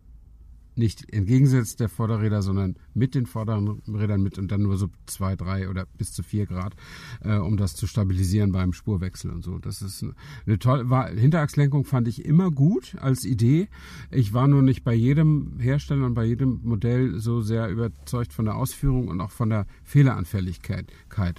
nicht 0.75 1.13
entgegengesetzt 1.13 1.81
der 1.81 1.89
Vorderräder, 1.89 2.43
sondern 2.43 2.77
mit 2.95 3.15
den 3.15 3.27
vorderen 3.27 3.83
Rädern 3.89 4.23
mit 4.23 4.39
und 4.39 4.51
dann 4.51 4.63
nur 4.63 4.77
so 4.77 4.89
zwei, 5.07 5.37
drei 5.37 5.69
oder 5.69 5.87
bis 5.99 6.13
zu 6.13 6.23
vier 6.23 6.47
Grad, 6.47 6.75
äh, 7.23 7.37
um 7.37 7.57
das 7.57 7.75
zu 7.75 7.87
stabilisieren 7.87 8.53
beim 8.53 8.73
Spurwechsel 8.73 9.31
und 9.31 9.43
so. 9.43 9.59
Das 9.59 9.83
ist 9.83 10.05
eine 10.47 10.59
tolle, 10.59 10.91
war, 10.91 11.09
Hinterachslenkung 11.09 11.85
fand 11.85 12.09
ich 12.09 12.25
immer 12.25 12.51
gut 12.51 12.97
als 13.01 13.25
Idee. 13.25 13.69
Ich 14.11 14.33
war 14.33 14.49
nur 14.49 14.63
nicht 14.63 14.85
bei 14.85 14.95
jedem 14.95 15.59
Hersteller 15.59 16.07
und 16.07 16.15
bei 16.15 16.25
jedem 16.25 16.61
Modell 16.63 17.19
so 17.19 17.41
sehr 17.41 17.69
überzeugt 17.69 18.33
von 18.33 18.45
der 18.45 18.57
Ausführung 18.57 19.09
und 19.09 19.21
auch 19.21 19.31
von 19.31 19.51
der 19.51 19.67
Fehleranfälligkeit. 19.85 20.93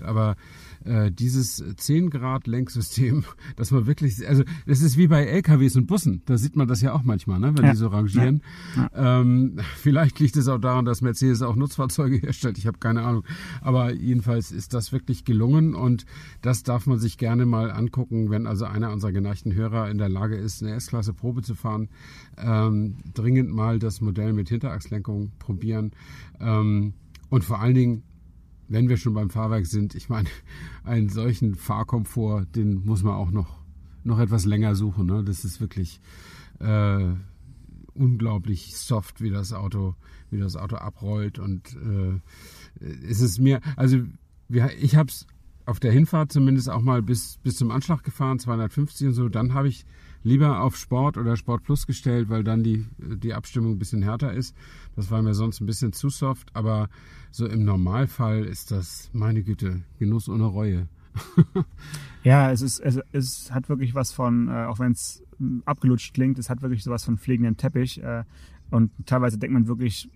Aber 0.04 0.36
äh, 0.86 1.12
dieses 1.12 1.63
10 1.78 2.10
Grad 2.10 2.48
Lenksystem, 2.48 3.24
dass 3.56 3.72
man 3.72 3.86
wirklich, 3.86 4.28
also 4.28 4.43
das 4.65 4.82
ist 4.82 4.98
wie 4.98 5.08
bei 5.08 5.26
LKWs 5.26 5.76
und 5.76 5.88
Bussen, 5.88 6.22
da 6.26 6.38
sieht 6.38 6.56
man 6.56 6.67
das 6.67 6.82
ja 6.82 6.93
auch 6.93 7.04
manchmal, 7.04 7.39
ne, 7.39 7.58
wenn 7.58 7.65
ja. 7.65 7.72
die 7.72 7.78
so 7.78 7.88
rangieren. 7.88 8.41
Ja. 8.76 8.89
Ja. 8.93 9.22
Ähm, 9.22 9.60
vielleicht 9.76 10.19
liegt 10.19 10.36
es 10.36 10.48
auch 10.48 10.60
daran, 10.60 10.86
dass 10.86 11.02
Mercedes 11.02 11.41
auch 11.41 11.56
Nutzfahrzeuge 11.56 12.17
herstellt, 12.22 12.58
ich 12.58 12.67
habe 12.67 12.80
keine 12.80 13.04
Ahnung. 13.04 13.24
Aber 13.62 13.93
jedenfalls 13.93 14.52
ist 14.52 14.74
das 14.74 14.91
wirklich 14.91 15.26
gelungen 15.26 15.76
und 15.76 16.06
das 16.41 16.63
darf 16.63 16.88
man 16.88 17.00
sich 17.00 17.17
gerne 17.17 17.46
mal 17.46 17.72
angucken, 17.72 18.30
wenn 18.30 18.48
also 18.48 18.65
einer 18.65 18.91
unserer 18.91 19.12
geneigten 19.12 19.54
Hörer 19.54 19.89
in 19.89 19.98
der 19.98 20.10
Lage 20.10 20.36
ist, 20.36 20.62
eine 20.62 20.74
S-Klasse 20.74 21.13
Probe 21.13 21.41
zu 21.41 21.56
fahren. 21.56 21.89
Ähm, 22.38 22.98
dringend 23.13 23.52
mal 23.52 23.80
das 23.80 24.02
Modell 24.02 24.34
mit 24.34 24.50
Hinterachslenkung 24.50 25.32
probieren. 25.39 25.91
Ähm, 26.39 26.93
und 27.30 27.43
vor 27.43 27.60
allen 27.60 27.76
Dingen 27.76 28.04
wenn 28.67 28.89
wir 28.89 28.97
schon 28.97 29.13
beim 29.13 29.30
Fahrwerk 29.30 29.65
sind, 29.65 29.95
ich 29.95 30.10
meine, 30.10 30.30
einen 30.84 31.10
solchen 31.10 31.56
Fahrkomfort, 31.56 32.45
den 32.56 32.86
muss 32.86 33.04
man 33.04 33.15
auch 33.15 33.32
noch, 33.32 33.62
noch 34.04 34.19
etwas 34.19 34.45
länger 34.45 34.76
suchen. 34.76 35.06
Ne? 35.08 35.23
Das 35.23 35.45
ist 35.45 35.62
wirklich 35.62 35.99
äh, 36.60 37.13
unglaublich 37.93 38.76
soft, 38.76 39.21
wie 39.21 39.30
das 39.30 39.54
Auto, 39.54 39.95
wie 40.32 40.39
das 40.39 40.56
Auto 40.56 40.78
abrollt. 40.78 41.39
Und 41.39 41.76
äh, 41.76 42.19
es 43.08 43.21
ist 43.21 43.39
mir, 43.39 43.60
also 43.76 43.99
ich 44.80 44.95
habe 44.95 45.10
es 45.10 45.28
auf 45.65 45.80
der 45.80 45.91
Hinfahrt 45.91 46.32
zumindest 46.32 46.69
auch 46.69 46.82
mal 46.82 47.02
bis, 47.02 47.38
bis 47.38 47.56
zum 47.56 47.71
Anschlag 47.71 48.04
gefahren, 48.04 48.39
250 48.39 49.08
und 49.08 49.13
so. 49.13 49.30
Dann 49.30 49.54
habe 49.54 49.67
ich 49.67 49.86
lieber 50.23 50.62
auf 50.62 50.75
Sport 50.75 51.17
oder 51.17 51.38
Sport 51.38 51.63
Plus 51.63 51.86
gestellt, 51.86 52.29
weil 52.29 52.43
dann 52.43 52.63
die, 52.63 52.86
die 52.97 53.33
Abstimmung 53.33 53.73
ein 53.73 53.79
bisschen 53.79 54.01
härter 54.01 54.33
ist. 54.33 54.55
Das 54.95 55.12
war 55.12 55.21
mir 55.21 55.33
sonst 55.33 55.62
ein 55.62 55.65
bisschen 55.65 55.93
zu 55.93 56.09
soft, 56.09 56.55
aber 56.55 56.89
so 57.31 57.45
im 57.45 57.63
Normalfall 57.63 58.45
ist 58.45 58.71
das, 58.71 59.09
meine 59.13 59.43
Güte, 59.43 59.81
Genuss 59.99 60.29
ohne 60.29 60.45
Reue. 60.45 60.88
ja, 62.23 62.51
es 62.51 62.62
ist, 62.62 62.79
es, 62.79 62.99
es 63.12 63.51
hat 63.51 63.69
wirklich 63.69 63.93
was 63.93 64.12
von, 64.12 64.47
äh, 64.47 64.65
auch 64.65 64.79
wenn 64.79 64.93
es 64.93 65.23
hm, 65.38 65.62
abgelutscht 65.65 66.13
klingt, 66.13 66.39
es 66.39 66.49
hat 66.49 66.62
wirklich 66.62 66.83
sowas 66.83 67.05
von 67.05 67.17
fliegenden 67.17 67.57
Teppich. 67.57 68.01
Äh, 68.01 68.23
und 68.71 68.91
teilweise 69.05 69.38
denkt 69.38 69.53
man 69.53 69.67
wirklich, 69.67 70.09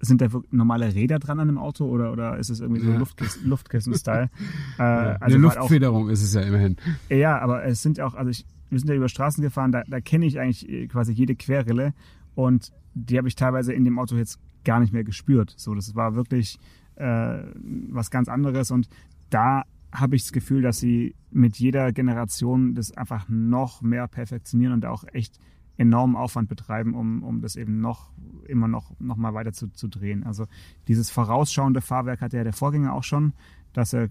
sind 0.00 0.20
da 0.20 0.28
normale 0.50 0.94
Räder 0.94 1.18
dran 1.18 1.40
an 1.40 1.48
dem 1.48 1.58
Auto 1.58 1.86
oder, 1.86 2.12
oder 2.12 2.38
ist 2.38 2.50
es 2.50 2.60
irgendwie 2.60 2.82
so 2.82 2.90
ja. 2.90 2.98
Luftkissen, 2.98 3.48
Luftkissen-Style? 3.48 4.30
äh, 4.78 4.82
ja, 4.82 5.16
also 5.16 5.36
Eine 5.36 5.36
Luftfederung 5.36 6.06
auch, 6.06 6.10
ist 6.10 6.22
es 6.22 6.34
ja 6.34 6.42
immerhin. 6.42 6.76
Ja, 7.08 7.38
aber 7.40 7.64
es 7.64 7.82
sind 7.82 7.98
ja 7.98 8.06
auch, 8.06 8.14
also 8.14 8.30
ich, 8.30 8.44
wir 8.74 8.80
sind 8.80 8.88
ja 8.88 8.94
über 8.94 9.08
Straßen 9.08 9.42
gefahren, 9.42 9.72
da, 9.72 9.82
da 9.86 10.00
kenne 10.00 10.26
ich 10.26 10.38
eigentlich 10.38 10.68
äh, 10.68 10.86
quasi 10.86 11.12
jede 11.12 11.34
Querrille 11.34 11.94
und 12.34 12.72
die 12.94 13.18
habe 13.18 13.28
ich 13.28 13.34
teilweise 13.34 13.72
in 13.72 13.84
dem 13.84 13.98
Auto 13.98 14.16
jetzt 14.16 14.38
gar 14.64 14.80
nicht 14.80 14.92
mehr 14.92 15.04
gespürt. 15.04 15.54
So, 15.56 15.74
das 15.74 15.94
war 15.94 16.14
wirklich 16.14 16.58
äh, 16.96 17.42
was 17.90 18.10
ganz 18.10 18.28
anderes 18.28 18.70
und 18.70 18.88
da 19.30 19.64
habe 19.92 20.16
ich 20.16 20.22
das 20.22 20.32
Gefühl, 20.32 20.62
dass 20.62 20.78
sie 20.78 21.14
mit 21.30 21.56
jeder 21.56 21.92
Generation 21.92 22.74
das 22.74 22.92
einfach 22.92 23.28
noch 23.28 23.80
mehr 23.80 24.08
perfektionieren 24.08 24.74
und 24.74 24.86
auch 24.86 25.04
echt 25.12 25.38
enormen 25.76 26.16
Aufwand 26.16 26.48
betreiben, 26.48 26.94
um, 26.94 27.22
um 27.22 27.40
das 27.40 27.56
eben 27.56 27.80
noch 27.80 28.10
immer 28.46 28.68
noch, 28.68 28.92
noch 29.00 29.16
mal 29.16 29.34
weiter 29.34 29.52
zu, 29.52 29.68
zu 29.68 29.88
drehen. 29.88 30.24
Also 30.24 30.46
dieses 30.88 31.10
vorausschauende 31.10 31.80
Fahrwerk 31.80 32.20
hatte 32.20 32.36
ja 32.36 32.44
der 32.44 32.52
Vorgänger 32.52 32.92
auch 32.92 33.02
schon, 33.02 33.32
dass 33.74 33.92
er 33.92 34.08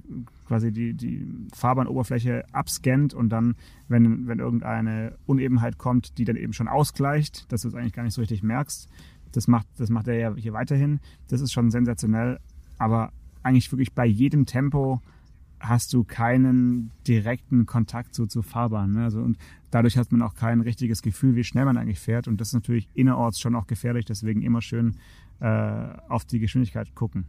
quasi 0.47 0.71
die, 0.71 0.93
die 0.93 1.25
Fahrbahnoberfläche 1.55 2.45
abscannt 2.51 3.13
und 3.13 3.29
dann, 3.29 3.55
wenn, 3.87 4.27
wenn 4.27 4.39
irgendeine 4.39 5.17
Unebenheit 5.25 5.79
kommt, 5.79 6.17
die 6.19 6.25
dann 6.25 6.35
eben 6.35 6.53
schon 6.53 6.67
ausgleicht, 6.67 7.51
dass 7.51 7.61
du 7.61 7.69
es 7.69 7.75
eigentlich 7.75 7.93
gar 7.93 8.03
nicht 8.03 8.13
so 8.13 8.21
richtig 8.21 8.43
merkst. 8.43 8.87
Das 9.31 9.47
macht, 9.47 9.67
das 9.77 9.89
macht 9.89 10.07
er 10.07 10.15
ja 10.15 10.35
hier 10.35 10.53
weiterhin. 10.53 10.99
Das 11.29 11.41
ist 11.41 11.51
schon 11.51 11.71
sensationell, 11.71 12.39
aber 12.77 13.11
eigentlich 13.41 13.71
wirklich 13.71 13.93
bei 13.93 14.05
jedem 14.05 14.45
Tempo 14.45 15.01
hast 15.59 15.93
du 15.93 16.03
keinen 16.03 16.91
direkten 17.07 17.65
Kontakt 17.65 18.13
zu, 18.13 18.27
zu 18.27 18.41
Fahrbahn. 18.41 18.91
Ne? 18.91 19.03
Also, 19.05 19.21
und 19.21 19.37
dadurch 19.71 19.97
hat 19.97 20.11
man 20.11 20.21
auch 20.21 20.35
kein 20.35 20.59
richtiges 20.61 21.01
Gefühl, 21.01 21.35
wie 21.35 21.45
schnell 21.45 21.65
man 21.65 21.77
eigentlich 21.77 21.99
fährt. 21.99 22.27
Und 22.27 22.41
das 22.41 22.49
ist 22.49 22.53
natürlich 22.53 22.89
innerorts 22.93 23.39
schon 23.39 23.55
auch 23.55 23.65
gefährlich, 23.65 24.05
deswegen 24.05 24.41
immer 24.41 24.61
schön 24.61 24.97
äh, 25.39 25.87
auf 26.09 26.25
die 26.25 26.39
Geschwindigkeit 26.39 26.93
gucken. 26.95 27.25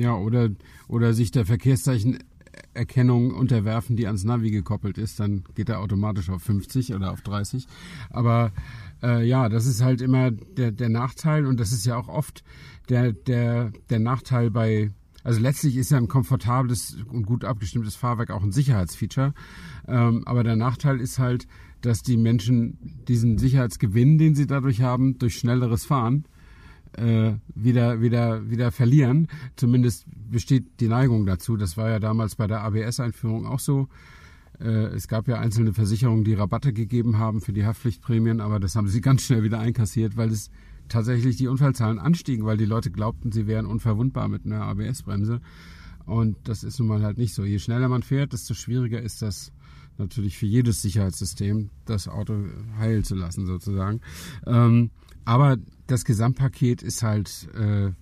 Ja, 0.00 0.16
oder, 0.16 0.48
oder 0.88 1.12
sich 1.12 1.30
der 1.30 1.44
Verkehrszeichenerkennung 1.44 3.32
unterwerfen, 3.34 3.96
die 3.96 4.06
ans 4.06 4.24
Navi 4.24 4.50
gekoppelt 4.50 4.96
ist, 4.96 5.20
dann 5.20 5.44
geht 5.54 5.68
er 5.68 5.80
automatisch 5.80 6.30
auf 6.30 6.42
50 6.42 6.94
oder 6.94 7.12
auf 7.12 7.20
30. 7.20 7.66
Aber 8.08 8.50
äh, 9.02 9.26
ja, 9.26 9.50
das 9.50 9.66
ist 9.66 9.82
halt 9.82 10.00
immer 10.00 10.30
der, 10.30 10.72
der 10.72 10.88
Nachteil 10.88 11.44
und 11.44 11.60
das 11.60 11.70
ist 11.72 11.84
ja 11.84 11.96
auch 11.96 12.08
oft 12.08 12.42
der, 12.88 13.12
der, 13.12 13.72
der 13.90 13.98
Nachteil 13.98 14.50
bei 14.50 14.90
also 15.22 15.38
letztlich 15.38 15.76
ist 15.76 15.90
ja 15.90 15.98
ein 15.98 16.08
komfortables 16.08 16.96
und 17.12 17.26
gut 17.26 17.44
abgestimmtes 17.44 17.94
Fahrwerk 17.94 18.30
auch 18.30 18.42
ein 18.42 18.52
Sicherheitsfeature. 18.52 19.34
Ähm, 19.86 20.22
aber 20.26 20.44
der 20.44 20.56
Nachteil 20.56 20.98
ist 20.98 21.18
halt, 21.18 21.46
dass 21.82 22.02
die 22.02 22.16
Menschen 22.16 23.02
diesen 23.06 23.36
Sicherheitsgewinn, 23.36 24.16
den 24.16 24.34
sie 24.34 24.46
dadurch 24.46 24.80
haben, 24.80 25.18
durch 25.18 25.36
schnelleres 25.36 25.84
Fahren, 25.84 26.24
äh, 26.96 27.32
wieder, 27.54 28.00
wieder, 28.00 28.50
wieder 28.50 28.72
verlieren. 28.72 29.28
Zumindest 29.56 30.06
besteht 30.30 30.80
die 30.80 30.88
Neigung 30.88 31.26
dazu. 31.26 31.56
Das 31.56 31.76
war 31.76 31.90
ja 31.90 31.98
damals 31.98 32.36
bei 32.36 32.46
der 32.46 32.62
ABS-Einführung 32.62 33.46
auch 33.46 33.60
so. 33.60 33.88
Äh, 34.60 34.86
es 34.94 35.08
gab 35.08 35.28
ja 35.28 35.38
einzelne 35.38 35.72
Versicherungen, 35.72 36.24
die 36.24 36.34
Rabatte 36.34 36.72
gegeben 36.72 37.18
haben 37.18 37.40
für 37.40 37.52
die 37.52 37.64
Haftpflichtprämien, 37.64 38.40
aber 38.40 38.60
das 38.60 38.76
haben 38.76 38.88
sie 38.88 39.00
ganz 39.02 39.22
schnell 39.22 39.42
wieder 39.42 39.58
einkassiert, 39.58 40.16
weil 40.16 40.30
es 40.30 40.50
tatsächlich 40.88 41.36
die 41.36 41.48
Unfallzahlen 41.48 41.98
anstiegen, 41.98 42.44
weil 42.44 42.56
die 42.56 42.64
Leute 42.64 42.90
glaubten, 42.90 43.32
sie 43.32 43.46
wären 43.46 43.66
unverwundbar 43.66 44.28
mit 44.28 44.44
einer 44.44 44.62
ABS-Bremse. 44.62 45.40
Und 46.04 46.36
das 46.44 46.64
ist 46.64 46.78
nun 46.80 46.88
mal 46.88 47.02
halt 47.02 47.18
nicht 47.18 47.34
so. 47.34 47.44
Je 47.44 47.58
schneller 47.58 47.88
man 47.88 48.02
fährt, 48.02 48.32
desto 48.32 48.54
schwieriger 48.54 49.00
ist 49.00 49.22
das 49.22 49.52
natürlich 49.98 50.36
für 50.36 50.46
jedes 50.46 50.82
Sicherheitssystem, 50.82 51.70
das 51.84 52.08
Auto 52.08 52.34
heilen 52.78 53.04
zu 53.04 53.14
lassen, 53.14 53.46
sozusagen. 53.46 54.00
Ähm, 54.46 54.90
aber 55.30 55.58
das 55.86 56.04
Gesamtpaket 56.04 56.82
ist 56.82 57.04
halt, 57.04 57.48
äh, 57.54 57.92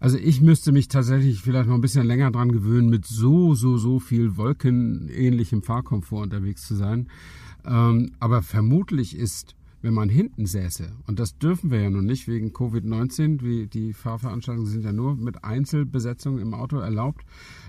also 0.00 0.16
ich 0.16 0.40
müsste 0.40 0.72
mich 0.72 0.88
tatsächlich 0.88 1.42
vielleicht 1.42 1.68
noch 1.68 1.74
ein 1.74 1.82
bisschen 1.82 2.06
länger 2.06 2.30
dran 2.30 2.52
gewöhnen, 2.52 2.88
mit 2.88 3.04
so, 3.04 3.54
so, 3.54 3.76
so 3.76 4.00
viel 4.00 4.38
wolkenähnlichem 4.38 5.62
Fahrkomfort 5.62 6.22
unterwegs 6.22 6.66
zu 6.66 6.74
sein. 6.74 7.08
Ähm, 7.66 8.12
aber 8.18 8.40
vermutlich 8.40 9.14
ist 9.14 9.54
wenn 9.82 9.92
man 9.92 10.08
hinten 10.08 10.46
säße, 10.46 10.90
und 11.06 11.18
das 11.18 11.36
dürfen 11.36 11.70
wir 11.70 11.82
ja 11.82 11.90
nun 11.90 12.06
nicht 12.06 12.26
wegen 12.26 12.52
Covid-19, 12.52 13.42
wie 13.42 13.66
die 13.66 13.92
Fahrveranstaltungen 13.92 14.66
sind 14.66 14.82
ja 14.82 14.92
nur 14.94 15.14
mit 15.14 15.44
Einzelbesetzung 15.44 16.38
im 16.38 16.54
Auto 16.54 16.78
erlaubt, 16.78 17.26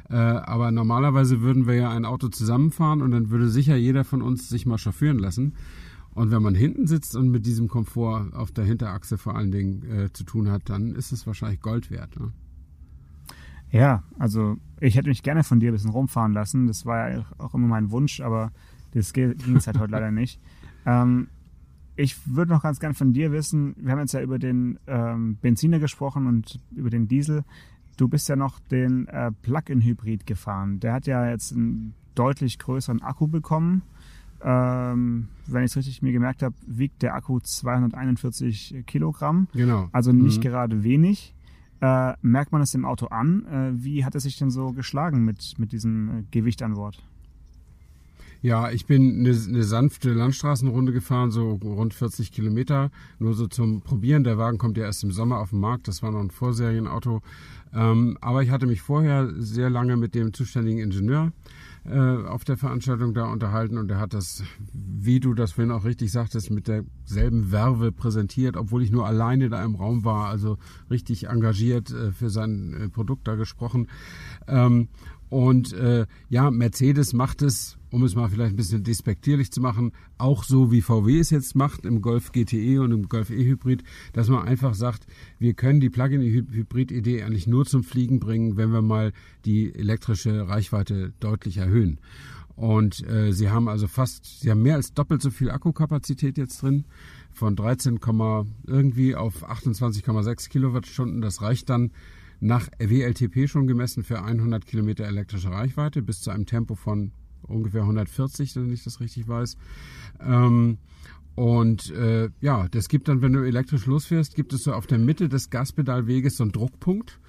äh, 0.10 0.16
aber 0.16 0.72
normalerweise 0.72 1.42
würden 1.42 1.68
wir 1.68 1.74
ja 1.74 1.90
ein 1.90 2.06
Auto 2.06 2.30
zusammenfahren 2.30 3.02
und 3.02 3.12
dann 3.12 3.32
würde 3.32 3.50
sicher 3.50 3.76
jeder 3.76 4.06
von 4.06 4.22
uns 4.22 4.48
sich 4.48 4.66
mal 4.66 4.78
chauffieren 4.78 5.20
lassen. 5.20 5.56
Und 6.16 6.32
wenn 6.32 6.42
man 6.42 6.56
hinten 6.56 6.88
sitzt 6.88 7.16
und 7.18 7.30
mit 7.30 7.46
diesem 7.46 7.68
Komfort 7.68 8.34
auf 8.34 8.50
der 8.52 8.64
Hinterachse 8.64 9.18
vor 9.18 9.36
allen 9.36 9.52
Dingen 9.52 9.84
äh, 9.84 10.14
zu 10.14 10.24
tun 10.24 10.50
hat, 10.50 10.70
dann 10.70 10.96
ist 10.96 11.12
es 11.12 11.28
wahrscheinlich 11.28 11.60
Gold 11.60 11.92
wert. 11.92 12.18
Ne? 12.18 12.32
Ja, 13.70 14.02
also 14.18 14.56
ich 14.80 14.96
hätte 14.96 15.10
mich 15.10 15.24
gerne 15.24 15.44
von 15.44 15.60
dir 15.60 15.72
ein 15.72 15.74
bisschen 15.74 15.92
rumfahren 15.92 16.32
lassen. 16.32 16.68
Das 16.68 16.86
war 16.86 17.12
ja 17.12 17.26
auch 17.38 17.54
immer 17.54 17.68
mein 17.68 17.92
Wunsch, 17.92 18.22
aber 18.22 18.54
das 18.92 19.12
ging 19.12 19.36
es 19.56 19.68
halt 19.68 19.78
heute 19.78 19.92
leider 19.92 20.12
nicht. 20.12 20.40
Ähm, 20.88 21.30
ich 21.96 22.16
würde 22.28 22.52
noch 22.52 22.62
ganz 22.62 22.80
gern 22.80 22.94
von 22.94 23.12
dir 23.12 23.32
wissen, 23.32 23.74
wir 23.80 23.92
haben 23.92 23.98
jetzt 23.98 24.14
ja 24.14 24.22
über 24.22 24.38
den 24.38 24.78
ähm, 24.86 25.38
Benziner 25.42 25.80
gesprochen 25.80 26.28
und 26.28 26.60
über 26.76 26.92
den 26.92 27.08
Diesel. 27.08 27.44
Du 27.98 28.08
bist 28.08 28.30
ja 28.30 28.36
noch 28.36 28.60
den 28.60 29.08
äh, 29.08 29.32
Plug-in-Hybrid 29.32 30.28
gefahren. 30.28 30.80
Der 30.80 30.94
hat 30.94 31.08
ja 31.08 31.28
jetzt 31.28 31.54
einen 31.54 31.96
deutlich 32.14 32.60
größeren 32.60 33.02
Akku 33.02 33.28
bekommen. 33.28 33.82
Ähm, 34.44 35.30
wenn 35.56 35.64
ich 35.64 35.72
es 35.72 35.78
richtig 35.78 36.02
mir 36.04 36.12
gemerkt 36.12 36.44
habe, 36.44 36.56
wiegt 36.68 37.02
der 37.02 37.16
Akku 37.16 37.40
241 37.40 38.84
Kilogramm. 38.86 39.48
Genau. 39.54 39.90
Also 39.92 40.12
nicht 40.12 40.38
mhm. 40.38 40.42
gerade 40.42 40.84
wenig. 40.84 41.34
Äh, 41.82 42.14
merkt 42.22 42.52
man 42.52 42.62
es 42.62 42.74
im 42.74 42.86
Auto 42.86 43.08
an? 43.08 43.46
Äh, 43.46 43.84
wie 43.84 44.06
hat 44.06 44.16
es 44.16 44.24
sich 44.24 44.38
denn 44.38 44.52
so 44.52 44.72
geschlagen 44.72 45.26
mit, 45.26 45.56
mit 45.58 45.72
diesem 45.72 46.10
äh, 46.10 46.24
Gewicht 46.32 46.62
an 46.62 46.76
Bord? 46.76 47.04
Ja, 48.42 48.70
ich 48.70 48.86
bin 48.86 49.20
eine, 49.20 49.30
eine, 49.30 49.64
sanfte 49.64 50.14
Landstraßenrunde 50.14 50.94
gefahren, 50.94 51.32
so 51.32 51.54
rund 51.54 51.94
40 51.96 52.32
Kilometer, 52.32 52.92
nur 53.18 53.34
so 53.34 53.48
zum 53.48 53.82
Probieren. 53.82 54.24
Der 54.24 54.38
Wagen 54.38 54.58
kommt 54.58 54.78
ja 54.78 54.84
erst 54.84 55.04
im 55.04 55.12
Sommer 55.12 55.40
auf 55.40 55.50
den 55.50 55.60
Markt, 55.60 55.88
das 55.88 56.04
war 56.04 56.12
noch 56.12 56.20
ein 56.20 56.30
Vorserienauto. 56.30 57.22
Ähm, 57.74 58.18
aber 58.22 58.44
ich 58.44 58.52
hatte 58.52 58.68
mich 58.68 58.82
vorher 58.82 59.34
sehr 59.38 59.70
lange 59.70 59.98
mit 59.98 60.16
dem 60.16 60.32
zuständigen 60.32 60.80
Ingenieur 60.80 61.28
äh, 61.28 61.32
auf 61.88 62.44
der 62.44 62.58
Veranstaltung 62.58 63.14
da 63.14 63.26
unterhalten 63.26 63.78
und 63.78 63.92
er 63.92 64.00
hat 64.00 64.16
das, 64.16 64.44
wie 64.74 65.20
du 65.20 65.36
das 65.36 65.52
vorhin 65.52 65.72
auch 65.72 65.86
richtig 65.86 66.12
sagtest, 66.12 66.50
mit 66.50 66.68
derselben 66.68 67.52
Werbe 67.52 67.92
präsentiert, 67.92 68.58
obwohl 68.58 68.82
ich 68.82 68.92
nur 68.92 69.06
alleine 69.06 69.50
da 69.50 69.64
im 69.64 69.76
Raum 69.76 70.04
war, 70.04 70.30
also 70.30 70.58
richtig 70.90 71.28
engagiert 71.28 71.92
äh, 71.92 72.12
für 72.12 72.32
sein 72.32 72.74
äh, 72.74 72.90
Produkt 72.90 73.28
da 73.28 73.36
gesprochen. 73.36 73.88
Ähm, 74.48 74.88
und 75.30 75.74
äh, 75.74 76.06
ja, 76.30 76.50
Mercedes 76.50 77.14
macht 77.14 77.42
es, 77.42 77.78
um 77.96 78.04
es 78.04 78.14
mal 78.14 78.28
vielleicht 78.28 78.56
ein 78.56 78.58
bisschen 78.58 78.84
despektierlich 78.84 79.54
zu 79.54 79.62
machen, 79.62 79.94
auch 80.18 80.44
so 80.44 80.70
wie 80.70 80.82
VW 80.82 81.18
es 81.18 81.30
jetzt 81.30 81.56
macht 81.56 81.86
im 81.86 82.02
Golf 82.02 82.34
GTE 82.34 82.80
und 82.80 82.92
im 82.92 83.08
Golf 83.08 83.30
E-Hybrid, 83.30 83.86
dass 84.12 84.28
man 84.28 84.46
einfach 84.46 84.74
sagt, 84.74 85.08
wir 85.40 85.54
können 85.54 85.80
die 85.80 85.90
Plug-in-Hybrid-Idee 85.90 87.24
eigentlich 87.24 87.48
nur 87.48 87.66
zum 87.66 87.86
Fliegen 87.86 88.20
bringen, 88.20 88.58
wenn 88.58 88.74
wir 88.74 88.82
mal 88.82 89.14
die 89.46 89.74
elektrische 89.74 90.46
Reichweite 90.46 91.14
deutlich 91.22 91.56
erhöhen. 91.56 92.02
Und 92.58 93.02
äh, 93.08 93.32
sie 93.32 93.50
haben 93.50 93.70
also 93.70 93.88
fast, 93.88 94.42
sie 94.42 94.52
haben 94.52 94.62
mehr 94.62 94.76
als 94.76 94.94
doppelt 94.94 95.22
so 95.22 95.32
viel 95.32 95.50
Akkukapazität 95.50 96.38
jetzt 96.38 96.62
drin, 96.62 96.84
von 97.32 97.56
13, 97.56 97.98
irgendwie 98.68 99.16
auf 99.16 99.50
28,6 99.50 100.50
Kilowattstunden. 100.50 101.22
Das 101.22 101.42
reicht 101.42 101.70
dann 101.70 101.92
nach 102.42 102.68
WLTP 102.78 103.48
schon 103.48 103.68
gemessen 103.68 104.04
für 104.04 104.22
100 104.22 104.66
Kilometer 104.66 105.06
elektrische 105.06 105.50
Reichweite 105.50 106.02
bis 106.02 106.20
zu 106.20 106.32
einem 106.32 106.46
Tempo 106.46 106.76
von 106.76 107.14
ungefähr 107.48 107.82
140, 107.82 108.56
wenn 108.56 108.72
ich 108.72 108.84
das 108.84 109.00
richtig 109.00 109.28
weiß. 109.28 109.58
Ähm, 110.22 110.78
und 111.36 111.92
äh, 111.92 112.30
ja, 112.40 112.68
das 112.70 112.88
gibt 112.88 113.08
dann, 113.10 113.22
wenn 113.22 113.34
du 113.34 113.44
elektrisch 113.44 113.86
losfährst, 113.86 114.36
gibt 114.36 114.54
es 114.54 114.64
so 114.64 114.74
auf 114.74 114.88
der 114.88 114.98
Mitte 114.98 115.28
des 115.28 115.50
Gaspedalweges 115.50 116.38
so 116.38 116.44
einen 116.44 116.54
Druckpunkt. 116.54 117.20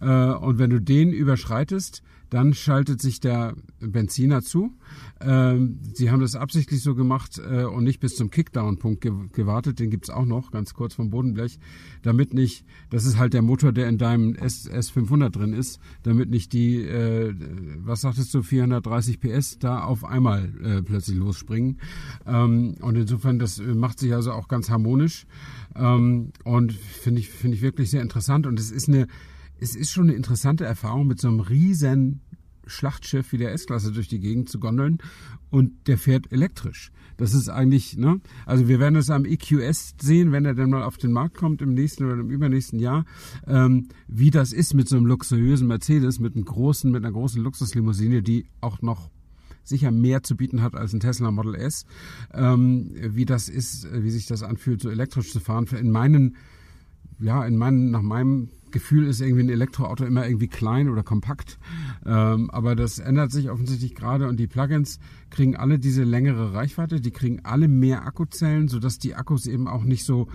Äh, 0.00 0.06
und 0.06 0.58
wenn 0.58 0.70
du 0.70 0.80
den 0.80 1.12
überschreitest, 1.12 2.02
dann 2.30 2.54
schaltet 2.54 3.00
sich 3.00 3.20
der 3.20 3.54
Benziner 3.80 4.42
zu. 4.42 4.72
Ähm, 5.20 5.80
sie 5.94 6.10
haben 6.10 6.20
das 6.20 6.34
absichtlich 6.34 6.82
so 6.82 6.94
gemacht 6.94 7.38
äh, 7.38 7.64
und 7.64 7.84
nicht 7.84 8.00
bis 8.00 8.16
zum 8.16 8.30
Kickdown-Punkt 8.30 9.00
ge 9.00 9.12
gewartet. 9.32 9.78
Den 9.78 9.90
gibt's 9.90 10.10
auch 10.10 10.24
noch, 10.24 10.50
ganz 10.50 10.74
kurz 10.74 10.94
vom 10.94 11.10
Bodenblech. 11.10 11.58
Damit 12.02 12.34
nicht, 12.34 12.64
das 12.90 13.04
ist 13.04 13.18
halt 13.18 13.32
der 13.34 13.42
Motor, 13.42 13.72
der 13.72 13.88
in 13.88 13.98
deinem 13.98 14.34
S 14.34 14.70
S500 14.70 15.30
drin 15.30 15.52
ist, 15.52 15.78
damit 16.02 16.30
nicht 16.30 16.52
die, 16.52 16.82
äh, 16.82 17.34
was 17.78 18.02
sagtest 18.02 18.34
du, 18.34 18.42
430 18.42 19.20
PS 19.20 19.58
da 19.58 19.82
auf 19.82 20.04
einmal 20.04 20.52
äh, 20.62 20.82
plötzlich 20.82 21.16
losspringen. 21.16 21.78
Ähm, 22.26 22.74
und 22.80 22.96
insofern, 22.96 23.38
das 23.38 23.58
macht 23.58 23.98
sich 23.98 24.14
also 24.14 24.32
auch 24.32 24.48
ganz 24.48 24.70
harmonisch. 24.70 25.26
Ähm, 25.74 26.32
und 26.44 26.72
finde 26.72 27.20
ich, 27.20 27.30
finde 27.30 27.56
ich 27.56 27.62
wirklich 27.62 27.90
sehr 27.90 28.02
interessant. 28.02 28.46
Und 28.46 28.58
es 28.58 28.70
ist 28.70 28.88
eine, 28.88 29.06
es 29.60 29.74
ist 29.74 29.90
schon 29.90 30.08
eine 30.08 30.14
interessante 30.14 30.64
Erfahrung, 30.64 31.06
mit 31.06 31.20
so 31.20 31.28
einem 31.28 31.40
riesen 31.40 32.20
Schlachtschiff 32.66 33.32
wie 33.32 33.38
der 33.38 33.52
S-Klasse 33.52 33.92
durch 33.92 34.08
die 34.08 34.18
Gegend 34.18 34.48
zu 34.48 34.58
gondeln 34.58 34.98
und 35.50 35.86
der 35.86 35.98
fährt 35.98 36.32
elektrisch. 36.32 36.90
Das 37.16 37.32
ist 37.32 37.48
eigentlich, 37.48 37.96
ne? 37.96 38.20
Also 38.44 38.68
wir 38.68 38.78
werden 38.78 38.96
es 38.96 39.08
am 39.08 39.24
EQS 39.24 39.94
sehen, 40.00 40.32
wenn 40.32 40.44
er 40.44 40.54
dann 40.54 40.70
mal 40.70 40.82
auf 40.82 40.98
den 40.98 41.12
Markt 41.12 41.36
kommt 41.36 41.62
im 41.62 41.72
nächsten 41.72 42.04
oder 42.04 42.20
im 42.20 42.30
übernächsten 42.30 42.78
Jahr, 42.78 43.06
ähm, 43.46 43.88
wie 44.06 44.30
das 44.30 44.52
ist 44.52 44.74
mit 44.74 44.88
so 44.88 44.96
einem 44.96 45.06
luxuriösen 45.06 45.66
Mercedes, 45.66 46.18
mit 46.18 46.34
einem 46.34 46.44
großen, 46.44 46.90
mit 46.90 47.04
einer 47.04 47.12
großen 47.12 47.42
Luxuslimousine, 47.42 48.22
die 48.22 48.46
auch 48.60 48.82
noch 48.82 49.10
sicher 49.64 49.90
mehr 49.90 50.22
zu 50.22 50.36
bieten 50.36 50.62
hat 50.62 50.74
als 50.76 50.92
ein 50.92 51.00
Tesla 51.00 51.30
Model 51.30 51.54
S. 51.54 51.86
Ähm, 52.34 52.90
wie 52.94 53.24
das 53.24 53.48
ist, 53.48 53.88
wie 53.92 54.10
sich 54.10 54.26
das 54.26 54.42
anfühlt, 54.42 54.82
so 54.82 54.90
elektrisch 54.90 55.32
zu 55.32 55.40
fahren. 55.40 55.66
In 55.66 55.90
meinen, 55.90 56.36
ja, 57.18 57.44
in 57.44 57.56
meinen, 57.56 57.90
nach 57.90 58.02
meinem 58.02 58.50
Gefühl 58.76 59.06
ist 59.06 59.20
irgendwie 59.20 59.42
ein 59.42 59.48
Elektroauto 59.48 60.04
immer 60.04 60.26
irgendwie 60.26 60.48
klein 60.48 60.88
oder 60.88 61.02
kompakt. 61.02 61.58
Ähm, 62.04 62.50
aber 62.50 62.76
das 62.76 62.98
ändert 62.98 63.32
sich 63.32 63.50
offensichtlich 63.50 63.94
gerade 63.94 64.28
und 64.28 64.38
die 64.38 64.46
Plugins 64.46 64.98
kriegen 65.30 65.56
alle 65.56 65.78
diese 65.78 66.04
längere 66.04 66.52
Reichweite, 66.52 67.00
die 67.00 67.10
kriegen 67.10 67.40
alle 67.44 67.68
mehr 67.68 68.06
Akkuzellen, 68.06 68.68
sodass 68.68 68.98
die 68.98 69.14
Akkus 69.14 69.46
eben 69.46 69.66
auch 69.66 69.84
nicht 69.84 70.04
so 70.04 70.28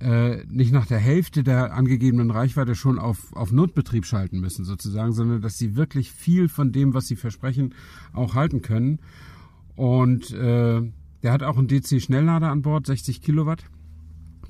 äh, 0.00 0.44
nicht 0.46 0.72
nach 0.72 0.86
der 0.86 0.98
Hälfte 0.98 1.44
der 1.44 1.74
angegebenen 1.74 2.30
Reichweite 2.30 2.74
schon 2.74 2.98
auf, 2.98 3.32
auf 3.34 3.52
Notbetrieb 3.52 4.04
schalten 4.04 4.40
müssen, 4.40 4.64
sozusagen, 4.64 5.12
sondern 5.12 5.40
dass 5.40 5.58
sie 5.58 5.76
wirklich 5.76 6.10
viel 6.10 6.48
von 6.48 6.72
dem, 6.72 6.92
was 6.92 7.06
sie 7.06 7.16
versprechen, 7.16 7.74
auch 8.12 8.34
halten 8.34 8.62
können. 8.62 8.98
Und 9.76 10.32
äh, 10.32 10.82
der 11.22 11.32
hat 11.32 11.42
auch 11.42 11.56
einen 11.56 11.68
DC-Schnelllader 11.68 12.50
an 12.50 12.62
Bord, 12.62 12.86
60 12.86 13.22
Kilowatt. 13.22 13.64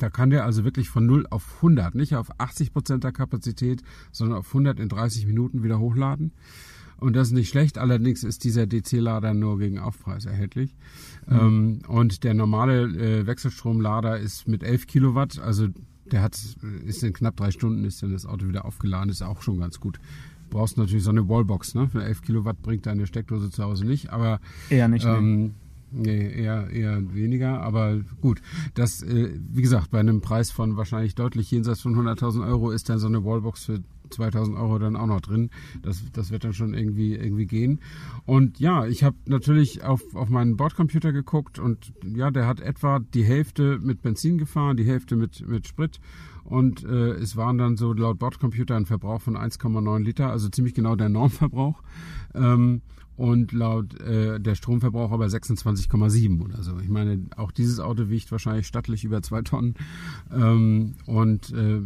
Da 0.03 0.11
kann 0.11 0.31
der 0.31 0.45
also 0.45 0.65
wirklich 0.65 0.89
von 0.89 1.07
0 1.07 1.27
auf 1.31 1.57
100, 1.57 1.95
nicht 1.95 2.17
auf 2.17 2.29
80 2.39 2.73
Prozent 2.73 3.05
der 3.05 3.13
Kapazität, 3.13 3.83
sondern 4.11 4.39
auf 4.39 4.49
100 4.49 4.81
in 4.81 4.89
30 4.89 5.27
Minuten 5.27 5.63
wieder 5.63 5.79
hochladen. 5.79 6.33
Und 6.97 7.15
das 7.15 7.29
ist 7.29 7.35
nicht 7.35 7.49
schlecht, 7.49 7.79
allerdings 7.79 8.25
ist 8.25 8.43
dieser 8.43 8.67
DC-Lader 8.67 9.33
nur 9.33 9.61
gegen 9.61 9.79
Aufpreis 9.79 10.25
erhältlich. 10.25 10.75
Mhm. 11.29 11.39
Ähm, 11.39 11.79
und 11.87 12.25
der 12.25 12.35
normale 12.35 12.83
äh, 12.83 13.27
Wechselstromlader 13.27 14.19
ist 14.19 14.49
mit 14.49 14.65
11 14.65 14.89
Kilowatt, 14.89 15.39
also 15.39 15.69
der 16.11 16.23
hat, 16.23 16.37
ist 16.85 17.05
in 17.05 17.13
knapp 17.13 17.37
drei 17.37 17.53
Stunden 17.53 17.85
ist 17.85 18.03
dann 18.03 18.13
das 18.13 18.27
Auto 18.27 18.49
wieder 18.49 18.65
aufgeladen, 18.65 19.09
ist 19.09 19.23
auch 19.23 19.41
schon 19.41 19.59
ganz 19.59 19.79
gut. 19.79 19.99
Du 20.51 20.59
brauchst 20.59 20.79
natürlich 20.79 21.05
so 21.05 21.11
eine 21.11 21.29
Wallbox, 21.29 21.77
ne? 21.77 21.89
Für 21.89 22.03
11 22.03 22.23
Kilowatt 22.23 22.61
bringt 22.61 22.87
deine 22.87 23.07
Steckdose 23.07 23.51
zu 23.51 23.63
Hause 23.63 23.87
nicht, 23.87 24.11
aber 24.11 24.41
Eher 24.69 24.89
nicht. 24.89 25.07
ähm, 25.07 25.45
nee, 25.45 25.53
eher, 26.05 26.71
eher 26.71 27.15
weniger, 27.15 27.61
aber 27.61 28.01
gut. 28.21 28.41
Das, 28.75 29.03
äh, 29.03 29.39
wie 29.51 29.63
gesagt, 29.63 29.91
bei 29.91 30.01
einem 30.01 30.21
Preis 30.21 30.51
von 30.51 30.77
wahrscheinlich 30.77 31.15
deutlich 31.15 31.51
jenseits 31.51 31.81
von 31.81 31.95
100.000 31.95 32.47
Euro 32.47 32.71
ist 32.71 32.89
dann 32.89 32.99
so 32.99 33.07
eine 33.07 33.25
Wallbox 33.25 33.67
für 33.67 33.81
2000 34.13 34.57
Euro 34.57 34.79
dann 34.79 34.97
auch 34.97 35.07
noch 35.07 35.21
drin. 35.21 35.51
Das, 35.83 36.03
das 36.13 36.31
wird 36.31 36.45
dann 36.45 36.53
schon 36.53 36.75
irgendwie, 36.75 37.15
irgendwie 37.15 37.47
gehen. 37.47 37.81
Und 38.27 38.61
ja, 38.61 38.87
ich 38.87 39.05
habe 39.05 39.17
natürlich 39.27 39.83
auf, 39.83 40.03
auf 40.15 40.29
meinen 40.29 40.57
Bordcomputer 40.57 41.13
geguckt 41.13 41.59
und 41.59 41.93
ja, 42.05 42.31
der 42.31 42.47
hat 42.47 42.61
etwa 42.61 43.01
die 43.01 43.25
Hälfte 43.25 43.79
mit 43.79 44.03
Benzin 44.03 44.39
gefahren, 44.39 44.77
die 44.77 44.85
Hälfte 44.85 45.17
mit, 45.17 45.47
mit 45.47 45.67
Sprit. 45.67 45.99
Und 46.45 46.85
äh, 46.85 47.13
es 47.13 47.37
waren 47.37 47.57
dann 47.57 47.77
so 47.77 47.93
laut 47.93 48.19
Bordcomputer 48.19 48.77
ein 48.77 48.87
Verbrauch 48.87 49.23
von 49.23 49.37
1,9 49.37 50.03
Liter, 50.03 50.31
also 50.31 50.49
ziemlich 50.49 50.75
genau 50.75 50.97
der 50.97 51.09
Normverbrauch. 51.09 51.83
Ähm, 52.35 52.83
und 53.23 53.53
laut 53.53 54.01
äh, 54.01 54.41
der 54.41 54.57
Stromverbrauch 54.57 55.13
aber 55.13 55.27
26,7 55.27 56.43
oder 56.43 56.65
so. 56.65 56.77
Ich 56.81 56.89
meine, 56.89 57.21
auch 57.37 57.53
dieses 57.53 57.79
Auto 57.79 58.09
wiegt 58.09 58.33
wahrscheinlich 58.33 58.67
stattlich 58.67 59.05
über 59.05 59.23
zwei 59.23 59.43
Tonnen. 59.43 59.75
Ähm, 60.33 60.95
und 61.07 61.53
äh, 61.53 61.83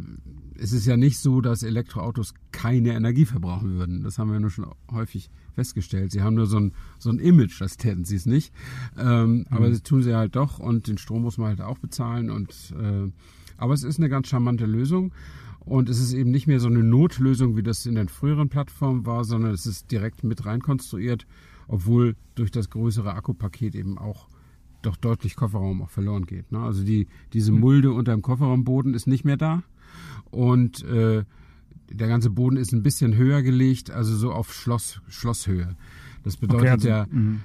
es 0.58 0.72
ist 0.72 0.86
ja 0.86 0.96
nicht 0.96 1.18
so, 1.18 1.42
dass 1.42 1.62
Elektroautos 1.62 2.32
keine 2.52 2.94
Energie 2.94 3.26
verbrauchen 3.26 3.74
würden. 3.74 4.02
Das 4.02 4.18
haben 4.18 4.32
wir 4.32 4.40
nur 4.40 4.48
schon 4.48 4.64
häufig 4.90 5.28
festgestellt. 5.54 6.10
Sie 6.10 6.22
haben 6.22 6.36
nur 6.36 6.46
so 6.46 6.56
ein, 6.56 6.72
so 6.98 7.10
ein 7.10 7.18
Image, 7.18 7.60
das 7.60 7.76
täten 7.76 8.06
sie 8.06 8.16
es 8.16 8.24
nicht. 8.24 8.50
Ähm, 8.96 9.44
Aber 9.50 9.68
das 9.68 9.82
tun 9.82 10.02
sie 10.02 10.14
halt 10.14 10.36
doch 10.36 10.58
und 10.58 10.88
den 10.88 10.96
Strom 10.96 11.20
muss 11.20 11.36
man 11.36 11.48
halt 11.48 11.60
auch 11.60 11.76
bezahlen. 11.76 12.30
Und, 12.30 12.72
äh, 12.80 13.12
aber 13.58 13.74
es 13.74 13.82
ist 13.82 13.98
eine 13.98 14.08
ganz 14.08 14.28
charmante 14.28 14.64
Lösung. 14.64 15.12
Und 15.66 15.88
es 15.88 15.98
ist 16.00 16.12
eben 16.12 16.30
nicht 16.30 16.46
mehr 16.46 16.60
so 16.60 16.68
eine 16.68 16.84
Notlösung, 16.84 17.56
wie 17.56 17.62
das 17.62 17.86
in 17.86 17.96
den 17.96 18.08
früheren 18.08 18.48
Plattformen 18.48 19.04
war, 19.04 19.24
sondern 19.24 19.52
es 19.52 19.66
ist 19.66 19.90
direkt 19.90 20.22
mit 20.22 20.46
reinkonstruiert, 20.46 21.26
obwohl 21.66 22.14
durch 22.36 22.52
das 22.52 22.70
größere 22.70 23.12
Akkupaket 23.12 23.74
eben 23.74 23.98
auch 23.98 24.28
doch 24.82 24.96
deutlich 24.96 25.34
Kofferraum 25.34 25.82
auch 25.82 25.90
verloren 25.90 26.24
geht. 26.24 26.52
Ne? 26.52 26.60
Also 26.60 26.84
die, 26.84 27.08
diese 27.32 27.50
Mulde 27.50 27.90
unter 27.90 28.12
dem 28.12 28.22
Kofferraumboden 28.22 28.94
ist 28.94 29.08
nicht 29.08 29.24
mehr 29.24 29.36
da 29.36 29.64
und 30.30 30.84
äh, 30.84 31.24
der 31.90 32.08
ganze 32.08 32.30
Boden 32.30 32.56
ist 32.56 32.72
ein 32.72 32.84
bisschen 32.84 33.16
höher 33.16 33.42
gelegt, 33.42 33.90
also 33.90 34.14
so 34.14 34.32
auf 34.32 34.54
Schloss, 34.54 35.00
Schlosshöhe. 35.08 35.76
Das 36.22 36.36
bedeutet, 36.36 36.62
Okay, 36.62 36.70
also, 36.70 36.88
der, 36.88 37.08
mhm. 37.10 37.40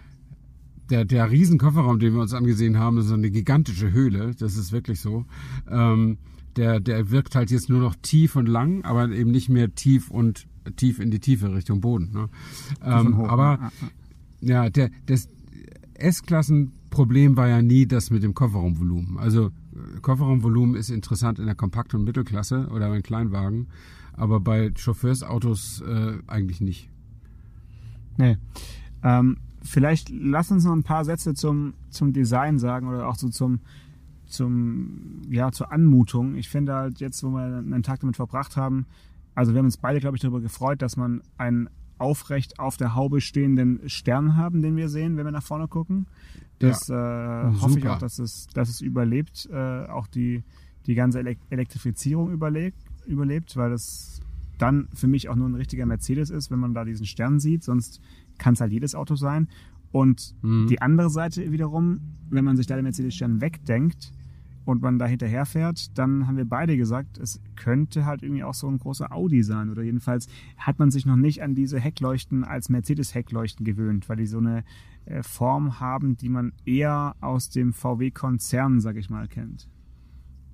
der, 0.91 1.05
der 1.05 1.31
riesen 1.31 1.57
Kofferraum, 1.57 1.99
den 1.99 2.13
wir 2.13 2.21
uns 2.21 2.33
angesehen 2.35 2.77
haben, 2.77 2.99
ist 2.99 3.11
eine 3.11 3.31
gigantische 3.31 3.91
Höhle, 3.91 4.35
das 4.37 4.57
ist 4.57 4.71
wirklich 4.71 4.99
so. 4.99 5.25
Ähm, 5.67 6.19
der, 6.57 6.79
der 6.79 7.11
wirkt 7.11 7.35
halt 7.35 7.51
jetzt 7.51 7.69
nur 7.69 7.79
noch 7.79 7.95
tief 8.01 8.35
und 8.35 8.47
lang, 8.47 8.83
aber 8.83 9.09
eben 9.09 9.31
nicht 9.31 9.49
mehr 9.49 9.73
tief 9.73 10.09
und 10.09 10.47
tief 10.75 10.99
in 10.99 11.11
die 11.11 11.19
Tiefe 11.19 11.53
Richtung 11.53 11.81
Boden. 11.81 12.11
Ne? 12.13 12.29
Ähm, 12.83 13.17
hoch, 13.17 13.29
aber 13.29 13.71
ja, 14.41 14.63
ja, 14.63 14.69
der, 14.69 14.89
das 15.05 15.29
S-Klassen-Problem 15.93 17.37
war 17.37 17.47
ja 17.47 17.61
nie 17.61 17.85
das 17.85 18.09
mit 18.09 18.23
dem 18.23 18.33
Kofferraumvolumen. 18.33 19.17
Also 19.17 19.51
Kofferraumvolumen 20.01 20.75
ist 20.75 20.89
interessant 20.89 21.39
in 21.39 21.45
der 21.45 21.55
Kompakt- 21.55 21.93
und 21.93 22.03
Mittelklasse 22.03 22.67
oder 22.71 22.89
bei 22.89 23.01
Kleinwagen, 23.01 23.67
aber 24.13 24.39
bei 24.39 24.71
Chauffeursautos 24.75 25.81
äh, 25.81 26.17
eigentlich 26.27 26.61
nicht. 26.61 26.89
Nee. 28.17 28.37
Ähm, 29.03 29.37
vielleicht 29.63 30.09
lass 30.09 30.51
uns 30.51 30.65
noch 30.65 30.73
ein 30.73 30.83
paar 30.83 31.05
Sätze 31.05 31.33
zum, 31.33 31.73
zum 31.89 32.13
Design 32.13 32.59
sagen 32.59 32.87
oder 32.87 33.07
auch 33.07 33.15
so 33.15 33.29
zum, 33.29 33.59
zum, 34.31 35.21
ja, 35.29 35.51
zur 35.51 35.71
Anmutung. 35.71 36.35
Ich 36.35 36.49
finde 36.49 36.73
halt 36.73 36.99
jetzt, 36.99 37.23
wo 37.23 37.29
wir 37.29 37.43
einen 37.43 37.83
Tag 37.83 37.99
damit 38.01 38.15
verbracht 38.15 38.57
haben, 38.57 38.85
also 39.35 39.53
wir 39.53 39.59
haben 39.59 39.65
uns 39.65 39.77
beide, 39.77 39.99
glaube 39.99 40.17
ich, 40.17 40.21
darüber 40.21 40.41
gefreut, 40.41 40.81
dass 40.81 40.97
man 40.97 41.21
einen 41.37 41.69
aufrecht 41.97 42.59
auf 42.59 42.77
der 42.77 42.95
Haube 42.95 43.21
stehenden 43.21 43.87
Stern 43.87 44.35
haben, 44.35 44.61
den 44.61 44.75
wir 44.75 44.89
sehen, 44.89 45.17
wenn 45.17 45.25
wir 45.25 45.31
nach 45.31 45.43
vorne 45.43 45.67
gucken. 45.67 46.07
Das 46.59 46.89
äh, 46.89 46.93
hoffe 47.61 47.79
ich 47.79 47.87
auch, 47.87 47.97
dass 47.99 48.19
es, 48.19 48.47
dass 48.53 48.69
es 48.69 48.81
überlebt, 48.81 49.47
äh, 49.51 49.85
auch 49.87 50.07
die, 50.07 50.43
die 50.85 50.95
ganze 50.95 51.19
Elek 51.19 51.39
Elektrifizierung 51.49 52.31
überlebt, 52.31 52.77
überlebt, 53.05 53.55
weil 53.55 53.69
das 53.69 54.19
dann 54.57 54.87
für 54.93 55.07
mich 55.07 55.29
auch 55.29 55.35
nur 55.35 55.47
ein 55.49 55.55
richtiger 55.55 55.85
Mercedes 55.85 56.29
ist, 56.29 56.51
wenn 56.51 56.59
man 56.59 56.73
da 56.73 56.85
diesen 56.85 57.05
Stern 57.05 57.39
sieht. 57.39 57.63
Sonst 57.63 58.01
kann 58.37 58.53
es 58.53 58.61
halt 58.61 58.71
jedes 58.71 58.95
Auto 58.95 59.15
sein. 59.15 59.47
Und 59.91 60.35
Mhm. 60.41 60.67
die 60.67 60.81
andere 60.81 61.09
Seite 61.09 61.51
wiederum, 61.51 61.99
wenn 62.29 62.45
man 62.45 62.57
sich 62.57 62.67
da 62.67 62.75
den 62.75 62.83
Mercedes-Stern 62.83 63.41
wegdenkt 63.41 64.11
und 64.65 64.81
man 64.81 64.99
da 64.99 65.05
hinterher 65.05 65.45
fährt, 65.45 65.97
dann 65.97 66.27
haben 66.27 66.37
wir 66.37 66.45
beide 66.45 66.77
gesagt, 66.77 67.17
es 67.17 67.41
könnte 67.55 68.05
halt 68.05 68.23
irgendwie 68.23 68.43
auch 68.43 68.53
so 68.53 68.67
ein 68.67 68.77
großer 68.77 69.11
Audi 69.11 69.43
sein. 69.43 69.69
Oder 69.69 69.83
jedenfalls 69.83 70.27
hat 70.57 70.79
man 70.79 70.91
sich 70.91 71.05
noch 71.05 71.15
nicht 71.15 71.41
an 71.41 71.55
diese 71.55 71.79
Heckleuchten 71.79 72.43
als 72.43 72.69
Mercedes-Heckleuchten 72.69 73.65
gewöhnt, 73.65 74.07
weil 74.09 74.17
die 74.17 74.27
so 74.27 74.37
eine 74.37 74.63
äh, 75.05 75.23
Form 75.23 75.79
haben, 75.79 76.17
die 76.17 76.29
man 76.29 76.53
eher 76.65 77.15
aus 77.21 77.49
dem 77.49 77.73
VW-Konzern, 77.73 78.79
sag 78.79 78.97
ich 78.97 79.09
mal, 79.09 79.27
kennt. 79.27 79.67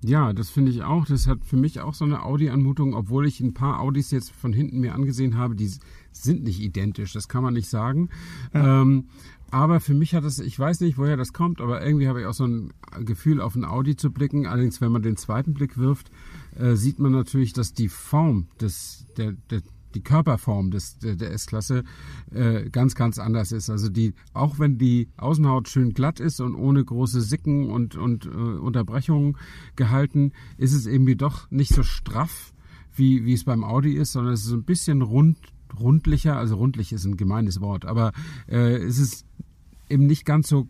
Ja, 0.04 0.32
das 0.32 0.50
finde 0.50 0.72
ich 0.72 0.84
auch. 0.84 1.06
Das 1.06 1.28
hat 1.28 1.44
für 1.44 1.58
mich 1.58 1.82
auch 1.82 1.94
so 1.94 2.06
eine 2.06 2.24
Audi-Anmutung, 2.24 2.94
obwohl 2.94 3.26
ich 3.26 3.40
ein 3.40 3.54
paar 3.54 3.80
Audis 3.80 4.12
jetzt 4.12 4.32
von 4.32 4.54
hinten 4.54 4.80
mir 4.80 4.94
angesehen 4.94 5.38
habe, 5.38 5.56
die 5.56 5.72
sind 6.12 6.44
nicht 6.44 6.62
identisch, 6.62 7.14
das 7.14 7.28
kann 7.28 7.44
man 7.44 7.54
nicht 7.54 7.70
sagen. 7.70 8.10
Ähm, 8.54 9.06
aber 9.52 9.80
für 9.80 9.94
mich 9.94 10.14
hat 10.14 10.24
es, 10.24 10.40
ich 10.40 10.58
weiß 10.58 10.82
nicht, 10.82 10.98
woher 10.98 11.18
das 11.18 11.32
kommt, 11.32 11.62
aber 11.62 11.86
irgendwie 11.86 12.08
habe 12.08 12.22
ich 12.22 12.26
auch 12.26 12.34
so 12.34 12.46
ein 12.46 12.74
Gefühl, 13.00 13.40
auf 13.42 13.56
ein 13.56 13.66
Audi 13.66 13.96
zu 13.96 14.12
blicken. 14.12 14.46
Allerdings, 14.46 14.82
wenn 14.82 14.92
man 14.92 15.02
den 15.02 15.18
zweiten 15.18 15.54
Blick 15.54 15.78
wirft, 15.78 16.12
äh, 16.56 16.76
sieht 16.76 17.00
man 17.00 17.12
natürlich, 17.12 17.54
dass 17.54 17.74
die 17.74 17.88
Form 17.88 18.48
des, 18.60 19.06
der, 19.16 19.34
der, 19.50 19.62
die 19.96 20.04
Körperform 20.04 20.72
des, 20.72 21.00
der, 21.00 21.16
der 21.16 21.32
S-Klasse 21.32 21.84
äh, 22.32 22.70
ganz, 22.70 22.94
ganz 22.96 23.20
anders 23.20 23.52
ist. 23.52 23.70
Also 23.70 23.90
die, 23.90 24.14
auch 24.34 24.60
wenn 24.60 24.78
die 24.78 25.10
Außenhaut 25.18 25.70
schön 25.70 25.94
glatt 25.94 26.20
ist 26.20 26.42
und 26.42 26.54
ohne 26.56 26.84
große 26.84 27.22
Sicken 27.22 27.70
und, 27.70 27.96
und 27.96 28.26
äh, 28.26 28.30
Unterbrechungen 28.30 29.38
gehalten, 29.76 30.34
ist 30.58 30.74
es 30.74 30.86
irgendwie 30.86 31.16
doch 31.16 31.50
nicht 31.52 31.74
so 31.74 31.84
straff, 31.84 32.54
wie, 32.96 33.26
wie 33.26 33.34
es 33.34 33.46
beim 33.46 33.64
Audi 33.64 33.94
ist, 33.94 34.12
sondern 34.12 34.34
es 34.34 34.46
ist 34.46 34.52
ein 34.52 34.66
bisschen 34.66 35.02
rund, 35.02 35.38
rundlicher. 35.80 36.38
Also 36.38 36.56
rundlich 36.56 36.94
ist 36.94 37.06
ein 37.06 37.18
gemeines 37.18 37.62
Wort, 37.62 37.86
aber 37.86 38.12
äh, 38.48 38.78
es 38.78 39.00
ist 39.00 39.26
eben 39.90 40.06
nicht 40.06 40.26
ganz 40.26 40.50
so 40.50 40.68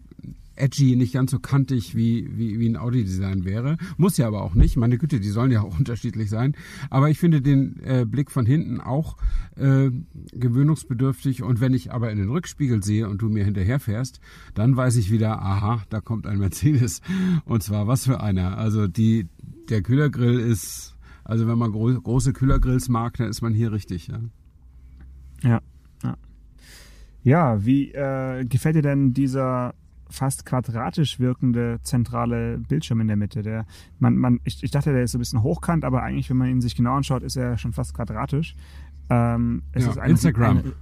edgy, 0.58 0.96
nicht 0.96 1.14
ganz 1.14 1.32
so 1.32 1.40
kantig, 1.40 1.96
wie, 1.96 2.30
wie, 2.38 2.60
wie 2.60 2.68
ein 2.68 2.78
Audi-Design 2.78 3.46
wäre. 3.46 3.78
Muss 3.98 4.18
ja 4.18 4.28
aber 4.28 4.42
auch 4.42 4.56
nicht. 4.56 4.76
Meine 4.76 4.98
Güte, 4.98 5.20
die 5.20 5.30
sollen 5.30 5.52
ja 5.52 5.62
auch 5.62 5.78
unterschiedlich 5.80 6.30
sein. 6.30 6.56
Aber 6.90 7.10
ich 7.10 7.20
finde 7.20 7.42
den 7.42 7.80
äh, 7.84 8.06
Blick 8.06 8.32
von 8.32 8.46
hinten 8.46 8.82
auch 8.82 9.18
äh, 9.56 9.92
gewöhnungsbedürftig. 10.34 11.44
Und 11.44 11.62
wenn 11.62 11.74
ich 11.74 11.92
aber 11.92 12.12
in 12.12 12.18
den 12.18 12.30
Rückspiegel 12.30 12.84
sehe 12.84 13.08
und 13.08 13.22
du 13.22 13.30
mir 13.30 13.46
hinterherfährst, 13.46 14.20
dann 14.54 14.76
weiß 14.76 14.96
ich 14.98 15.12
wieder, 15.12 15.42
aha, 15.42 15.84
da 15.90 16.02
kommt 16.02 16.28
ein 16.28 16.40
Mercedes. 16.40 17.02
Und 17.46 17.64
zwar 17.64 17.88
was 17.88 18.06
für 18.06 18.22
einer. 18.22 18.58
Also 18.58 18.88
die, 18.88 19.28
der 19.70 19.82
Kühlergrill 19.82 20.40
ist, 20.40 20.96
also 21.24 21.48
wenn 21.48 21.58
man 21.58 21.72
gro 21.72 21.94
große 21.94 22.34
Kühlergrills 22.34 22.90
mag, 22.90 23.18
dann 23.18 23.30
ist 23.30 23.42
man 23.42 23.54
hier 23.54 23.72
richtig. 23.72 24.08
Ja. 24.08 24.20
Ja, 25.44 25.62
ja. 26.04 26.16
Ja, 27.24 27.66
wie 27.66 27.92
äh, 27.92 28.46
gefällt 28.46 28.76
dir 28.76 28.82
denn 28.82 29.14
dieser 29.14 29.74
fast 30.10 30.46
quadratisch 30.46 31.20
wirkende 31.20 31.80
zentrale 31.84 32.58
Bildschirm 32.60 33.02
in 33.02 33.08
der 33.08 33.18
Mitte? 33.18 33.44
Der, 33.44 33.66
man, 34.00 34.16
man, 34.16 34.40
ich, 34.46 34.64
ich 34.64 34.72
dachte, 34.72 34.94
der 34.94 35.04
ist 35.04 35.12
so 35.12 35.18
ein 35.18 35.20
bisschen 35.20 35.44
hochkant, 35.44 35.84
aber 35.84 36.04
eigentlich, 36.04 36.30
wenn 36.30 36.38
man 36.38 36.50
ihn 36.50 36.62
sich 36.62 36.76
genau 36.76 36.96
anschaut, 36.96 37.24
ist 37.24 37.36
er 37.36 37.58
schon 37.58 37.74
fast 37.74 37.94
quadratisch. 37.94 38.56
Ähm, 39.10 39.64
es 39.74 39.84
Ja, 39.86 39.92
ist 39.92 39.98
ein, 39.98 40.12
Instagram. 40.12 40.58
Ein, 40.58 40.74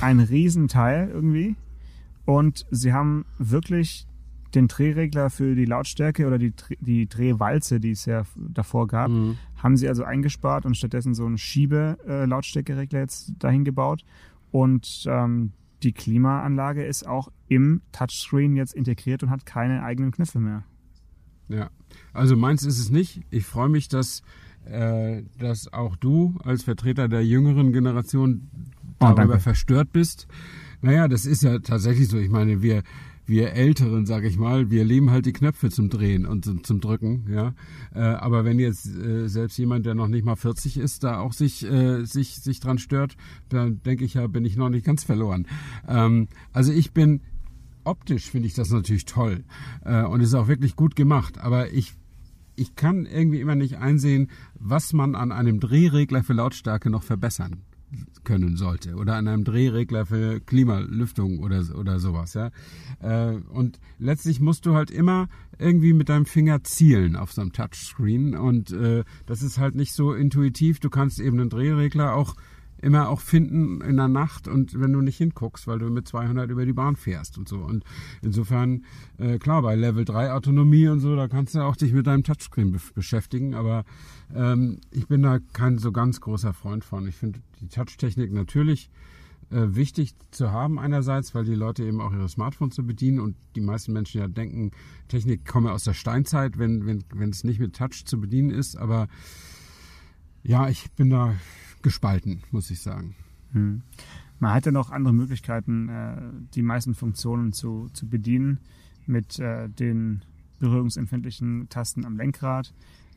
ein 0.00 0.20
Riesenteil 0.20 1.08
irgendwie. 1.12 1.56
Und 2.24 2.66
sie 2.70 2.92
haben 2.92 3.24
wirklich 3.38 4.06
den 4.54 4.68
Drehregler 4.68 5.30
für 5.30 5.54
die 5.54 5.64
Lautstärke 5.64 6.26
oder 6.26 6.38
die, 6.38 6.52
die 6.80 7.08
Drehwalze, 7.08 7.80
die 7.80 7.90
es 7.92 8.04
ja 8.04 8.24
davor 8.36 8.86
gab, 8.86 9.10
Mhm. 9.10 9.36
haben 9.62 9.76
sie 9.76 9.88
also 9.88 10.04
eingespart 10.04 10.66
und 10.66 10.76
stattdessen 10.76 11.14
so 11.14 11.24
einen 11.26 11.38
Schiebe-Lautstärkeregler 11.38 13.00
jetzt 13.00 13.32
dahin 13.38 13.64
gebaut. 13.64 14.04
Und 14.50 15.04
ähm, 15.06 15.52
die 15.82 15.92
Klimaanlage 15.92 16.84
ist 16.84 17.06
auch 17.06 17.28
im 17.48 17.80
Touchscreen 17.92 18.56
jetzt 18.56 18.74
integriert 18.74 19.22
und 19.22 19.30
hat 19.30 19.46
keine 19.46 19.82
eigenen 19.82 20.10
Knöpfe 20.12 20.38
mehr. 20.38 20.64
Ja, 21.48 21.70
also 22.12 22.36
meins 22.36 22.64
ist 22.64 22.78
es 22.78 22.90
nicht. 22.90 23.22
Ich 23.30 23.44
freue 23.46 23.68
mich, 23.68 23.88
dass, 23.88 24.22
äh, 24.64 25.22
dass 25.38 25.72
auch 25.72 25.96
du 25.96 26.36
als 26.44 26.62
Vertreter 26.64 27.08
der 27.08 27.24
jüngeren 27.24 27.72
Generation 27.72 28.48
Oh, 29.00 29.06
darüber 29.06 29.22
danke. 29.24 29.40
verstört 29.40 29.92
bist. 29.92 30.28
Naja, 30.80 31.08
das 31.08 31.26
ist 31.26 31.42
ja 31.42 31.58
tatsächlich 31.58 32.08
so. 32.08 32.18
Ich 32.18 32.30
meine, 32.30 32.62
wir, 32.62 32.82
wir 33.26 33.52
Älteren, 33.52 34.06
sag 34.06 34.24
ich 34.24 34.36
mal, 34.36 34.70
wir 34.70 34.84
lieben 34.84 35.10
halt 35.10 35.26
die 35.26 35.32
Knöpfe 35.32 35.70
zum 35.70 35.88
Drehen 35.88 36.26
und 36.26 36.44
zum, 36.44 36.64
zum 36.64 36.80
Drücken. 36.80 37.26
Ja, 37.30 37.54
äh, 37.94 38.00
aber 38.00 38.44
wenn 38.44 38.58
jetzt 38.58 38.86
äh, 38.86 39.28
selbst 39.28 39.58
jemand, 39.58 39.86
der 39.86 39.94
noch 39.94 40.08
nicht 40.08 40.24
mal 40.24 40.36
40 40.36 40.76
ist, 40.76 41.04
da 41.04 41.20
auch 41.20 41.32
sich 41.32 41.64
äh, 41.64 42.04
sich 42.04 42.36
sich 42.36 42.60
dran 42.60 42.78
stört, 42.78 43.16
dann 43.48 43.82
denke 43.82 44.04
ich 44.04 44.14
ja, 44.14 44.26
bin 44.26 44.44
ich 44.44 44.56
noch 44.56 44.68
nicht 44.68 44.84
ganz 44.84 45.04
verloren. 45.04 45.46
Ähm, 45.86 46.28
also 46.52 46.72
ich 46.72 46.92
bin 46.92 47.20
optisch 47.84 48.30
finde 48.30 48.46
ich 48.46 48.54
das 48.54 48.70
natürlich 48.70 49.06
toll 49.06 49.44
äh, 49.84 50.04
und 50.04 50.20
ist 50.20 50.34
auch 50.34 50.48
wirklich 50.48 50.76
gut 50.76 50.96
gemacht. 50.96 51.38
Aber 51.38 51.72
ich 51.72 51.94
ich 52.54 52.76
kann 52.76 53.06
irgendwie 53.06 53.40
immer 53.40 53.54
nicht 53.54 53.78
einsehen, 53.78 54.28
was 54.54 54.92
man 54.92 55.14
an 55.14 55.32
einem 55.32 55.58
Drehregler 55.58 56.22
für 56.22 56.34
Lautstärke 56.34 56.90
noch 56.90 57.02
verbessern 57.02 57.62
können 58.24 58.56
sollte. 58.56 58.94
Oder 58.94 59.16
an 59.16 59.28
einem 59.28 59.44
Drehregler 59.44 60.06
für 60.06 60.40
Klimalüftung 60.40 61.40
oder 61.40 61.62
oder 61.76 61.98
sowas 61.98 62.34
ja. 62.34 62.50
Äh, 63.00 63.36
und 63.52 63.80
letztlich 63.98 64.40
musst 64.40 64.66
du 64.66 64.74
halt 64.74 64.90
immer 64.90 65.28
irgendwie 65.58 65.92
mit 65.92 66.08
deinem 66.08 66.26
Finger 66.26 66.62
zielen 66.64 67.16
auf 67.16 67.32
so 67.32 67.40
einem 67.40 67.52
Touchscreen. 67.52 68.36
Und 68.36 68.72
äh, 68.72 69.04
das 69.26 69.42
ist 69.42 69.58
halt 69.58 69.74
nicht 69.74 69.92
so 69.92 70.12
intuitiv. 70.12 70.80
Du 70.80 70.90
kannst 70.90 71.20
eben 71.20 71.40
einen 71.40 71.50
Drehregler 71.50 72.14
auch 72.14 72.34
immer 72.82 73.08
auch 73.08 73.20
finden 73.20 73.80
in 73.80 73.96
der 73.96 74.08
Nacht 74.08 74.48
und 74.48 74.78
wenn 74.78 74.92
du 74.92 75.00
nicht 75.00 75.16
hinguckst, 75.16 75.66
weil 75.66 75.78
du 75.78 75.88
mit 75.88 76.06
200 76.06 76.50
über 76.50 76.66
die 76.66 76.72
Bahn 76.72 76.96
fährst 76.96 77.38
und 77.38 77.48
so. 77.48 77.58
Und 77.58 77.84
insofern, 78.22 78.84
äh, 79.18 79.38
klar, 79.38 79.62
bei 79.62 79.76
Level 79.76 80.04
3 80.04 80.32
Autonomie 80.32 80.88
und 80.88 81.00
so, 81.00 81.14
da 81.14 81.28
kannst 81.28 81.54
du 81.54 81.60
auch 81.60 81.76
dich 81.76 81.92
mit 81.92 82.06
deinem 82.06 82.24
Touchscreen 82.24 82.72
be 82.72 82.80
beschäftigen, 82.94 83.54
aber 83.54 83.84
ähm, 84.34 84.80
ich 84.90 85.06
bin 85.06 85.22
da 85.22 85.38
kein 85.52 85.78
so 85.78 85.92
ganz 85.92 86.20
großer 86.20 86.52
Freund 86.52 86.84
von. 86.84 87.06
Ich 87.06 87.14
finde 87.14 87.40
die 87.60 87.68
Touchtechnik 87.68 88.32
natürlich 88.32 88.90
äh, 89.50 89.76
wichtig 89.76 90.14
zu 90.32 90.50
haben 90.50 90.78
einerseits, 90.78 91.34
weil 91.36 91.44
die 91.44 91.54
Leute 91.54 91.84
eben 91.84 92.00
auch 92.00 92.12
ihre 92.12 92.28
Smartphones 92.28 92.74
zu 92.74 92.84
bedienen 92.84 93.20
und 93.20 93.36
die 93.54 93.60
meisten 93.60 93.92
Menschen 93.92 94.20
ja 94.20 94.26
denken, 94.26 94.72
Technik 95.06 95.46
komme 95.46 95.72
aus 95.72 95.84
der 95.84 95.94
Steinzeit, 95.94 96.58
wenn, 96.58 96.84
wenn, 96.86 97.04
wenn 97.14 97.30
es 97.30 97.44
nicht 97.44 97.60
mit 97.60 97.76
Touch 97.76 98.04
zu 98.04 98.20
bedienen 98.20 98.50
ist, 98.50 98.76
aber 98.76 99.06
ja, 100.42 100.68
ich 100.68 100.90
bin 100.92 101.10
da 101.10 101.34
gespalten, 101.82 102.42
muss 102.50 102.70
ich 102.70 102.80
sagen. 102.80 103.14
Hm. 103.52 103.82
Man 104.38 104.54
hätte 104.54 104.72
noch 104.72 104.90
andere 104.90 105.14
Möglichkeiten, 105.14 105.88
äh, 105.88 106.16
die 106.54 106.62
meisten 106.62 106.94
Funktionen 106.94 107.52
zu, 107.52 107.88
zu 107.92 108.08
bedienen 108.08 108.58
mit 109.06 109.38
äh, 109.38 109.68
den 109.68 110.24
berührungsempfindlichen 110.58 111.68
Tasten 111.68 112.04
am 112.04 112.16
Lenkrad 112.16 112.72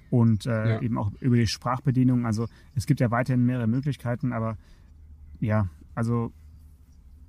und 0.09 0.45
äh, 0.45 0.75
Ja. 0.75 0.81
eben 0.81 0.97
auch 0.97 1.11
über 1.19 1.35
die 1.35 1.47
Sprachbedienung. 1.47 2.25
Also 2.25 2.47
es 2.75 2.85
gibt 2.85 2.99
ja 2.99 3.11
weiterhin 3.11 3.45
mehrere 3.45 3.67
Möglichkeiten, 3.67 4.33
aber 4.33 4.57
ja, 5.39 5.67
also 5.95 6.31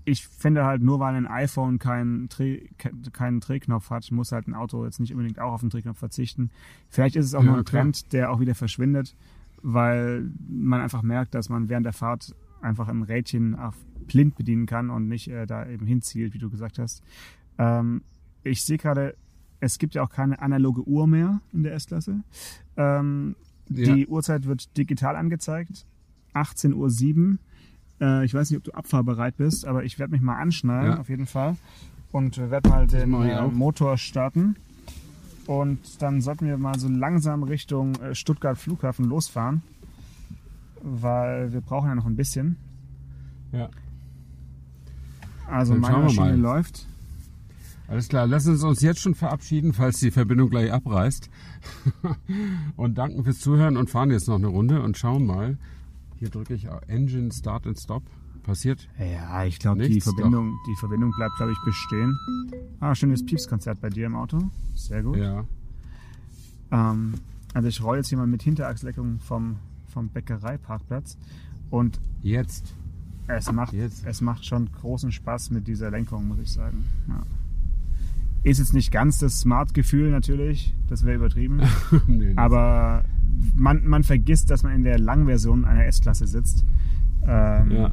ich 0.05 0.27
finde 0.27 0.65
halt 0.65 0.83
nur, 0.83 1.01
weil 1.01 1.15
ein 1.17 1.27
iPhone 1.27 1.79
keinen 1.79 2.29
Dreh, 2.29 2.69
ke- 2.79 2.93
keinen 3.13 3.41
Drehknopf 3.41 3.91
hat, 3.91 4.11
muss 4.13 4.31
halt 4.31 4.47
ein 4.47 4.55
Auto 4.55 4.85
jetzt 4.85 5.01
nicht 5.01 5.13
unbedingt 5.13 5.41
auch 5.41 5.53
auf 5.55 5.61
den 5.61 5.71
Drehknopf 5.71 5.99
verzichten. 5.99 6.51
Vielleicht 6.89 7.17
ist 7.17 7.27
es 7.27 7.35
auch 7.35 7.43
Ja, 7.43 7.51
noch 7.51 7.59
ein 7.59 7.65
klar. 7.65 7.83
Trend, 7.83 8.13
der 8.13 8.31
auch 8.31 8.39
wieder 8.41 8.55
verschwindet, 8.55 9.17
weil 9.63 10.31
man 10.49 10.81
einfach 10.81 11.03
merkt, 11.03 11.35
dass 11.35 11.49
man 11.49 11.69
während 11.69 11.87
der 11.87 11.93
Fahrt 11.93 12.35
einfach 12.61 12.89
ein 12.89 13.03
Rädchen 13.03 13.55
auf 13.55 13.75
blind 14.07 14.37
bedienen 14.37 14.67
kann 14.67 14.91
und 14.91 15.09
nicht 15.09 15.29
äh, 15.29 15.47
da 15.47 15.67
eben 15.69 15.87
hinzielt, 15.87 16.35
wie 16.35 16.39
du 16.39 16.51
gesagt 16.51 16.79
hast. 16.79 17.03
Ähm, 17.59 18.03
ich 18.45 18.63
sehe 18.65 18.79
gerade, 18.79 19.17
es 19.61 19.79
gibt 19.79 19.95
ja 19.95 20.03
auch 20.03 20.11
keine 20.11 20.41
analoge 20.41 20.87
Uhr 20.87 21.07
mehr 21.07 21.41
in 21.53 21.63
der 21.63 21.75
S-Klasse. 21.75 22.21
Ähm, 22.77 23.35
Ja. 23.69 23.95
Die 23.95 24.07
Uhrzeit 24.07 24.47
wird 24.47 24.77
digital 24.77 25.17
angezeigt. 25.17 25.87
18.07 26.35 27.17
Uhr. 27.33 27.39
Äh, 28.01 28.25
ich 28.25 28.33
weiß 28.35 28.51
nicht, 28.51 28.59
ob 28.59 28.65
du 28.65 28.73
abfahrbereit 28.73 29.37
bist, 29.39 29.67
aber 29.67 29.83
ich 29.85 29.99
werde 29.99 30.13
mich 30.13 30.21
mal 30.21 30.37
anschnallen, 30.37 30.93
Ja. 30.93 31.01
auf 31.01 31.09
jeden 31.09 31.27
Fall. 31.27 31.57
Und 32.13 32.39
äh, 32.39 32.51
werde 32.51 32.69
mal 32.69 32.87
den 32.87 33.13
äh. 33.15 33.47
Motor 33.49 33.99
starten. 33.99 34.55
Und 35.47 36.03
dann 36.03 36.21
sollten 36.21 36.47
wir 36.47 36.59
mal 36.59 36.79
so 36.79 36.89
langsam 36.89 37.43
Richtung 37.43 37.95
äh, 37.97 38.15
Stuttgart 38.15 38.59
Flughafen 38.59 39.05
losfahren. 39.07 39.63
Weil 40.83 41.53
wir 41.53 41.61
brauchen 41.61 41.89
ja 41.89 41.95
noch 41.95 42.07
ein 42.07 42.17
bisschen. 42.17 42.57
Ja. 43.53 43.69
Also 45.49 45.73
Dann 45.73 45.83
meine 45.83 45.99
Maschine 45.99 46.37
mal. 46.37 46.39
läuft. 46.39 46.87
Alles 47.89 48.09
klar, 48.09 48.27
lass 48.27 48.49
uns 48.49 48.65
uns 48.65 48.81
jetzt 48.81 49.01
schon 49.01 49.15
verabschieden, 49.15 49.73
falls 49.73 50.01
die 50.01 50.11
Verbindung 50.11 50.51
gleich 50.51 50.73
abreißt. 50.73 51.31
und 52.77 52.99
danken 52.99 53.23
fürs 53.23 53.39
Zuhören 53.39 53.77
und 53.77 53.91
fahren 53.91 54.11
jetzt 54.11 54.27
noch 54.27 54.37
eine 54.37 54.49
Runde 54.49 54.83
und 54.83 54.99
schauen 54.99 55.25
mal. 55.25 55.57
Hier 56.19 56.29
drücke 56.29 56.55
ich 56.55 56.69
auf 56.69 56.81
Engine 56.89 57.31
Start 57.33 57.67
and 57.67 57.79
Stop. 57.79 58.03
Passiert. 58.47 58.89
Ja, 58.97 59.45
ich 59.45 59.59
glaube, 59.59 59.89
die 59.89 60.01
Verbindung, 60.01 60.57
die 60.69 60.77
Verbindung 60.77 61.11
bleibt, 61.17 61.35
glaube 61.37 61.51
ich, 61.51 61.59
bestehen. 61.65 62.17
Ah, 62.79 62.95
schönes 62.95 63.27
Piepskonzert 63.27 63.81
bei 63.81 63.91
dir 63.91 64.07
im 64.07 64.15
Auto. 64.15 64.39
Sehr 64.77 65.03
gut. 65.03 65.17
Ja. 65.17 65.45
Ähm, 66.71 67.15
also 67.55 67.67
ich 67.69 67.83
roll 67.83 67.97
jetzt 67.97 68.09
hier 68.09 68.19
mal 68.19 68.29
mit 68.29 68.45
Hinterachsleckung 68.45 69.19
vom, 69.19 69.57
vom 69.89 70.11
Bäckereiparkplatz 70.11 71.19
und 71.71 71.99
Jetzt. 72.23 72.73
es 73.27 73.51
macht, 73.51 73.73
Jetzt. 73.73 74.07
es 74.07 74.21
macht 74.21 74.47
schon 74.47 74.71
großen 74.71 75.11
Spaß 75.11 75.51
mit 75.51 75.67
dieser 75.67 75.91
Lenkung, 75.91 76.29
muss 76.29 76.39
ich 76.39 76.53
sagen. 76.53 76.85
Ja. 77.09 77.23
Ist 78.45 78.59
jetzt 78.59 78.75
nicht 78.75 78.93
ganz 78.93 79.19
das 79.19 79.41
Smart-Gefühl 79.41 80.13
natürlich, 80.13 80.73
das 80.89 81.05
wäre 81.05 81.17
übertrieben, 81.17 81.63
nee, 82.07 82.33
aber 82.37 83.05
man, 83.57 83.85
man 83.85 84.05
vergisst, 84.05 84.51
dass 84.51 84.63
man 84.63 84.73
in 84.73 84.85
der 84.85 85.01
Langversion 85.01 85.65
einer 85.65 85.87
S-Klasse 85.87 86.29
sitzt. 86.29 86.65
Ähm, 87.27 87.71
ja. 87.73 87.91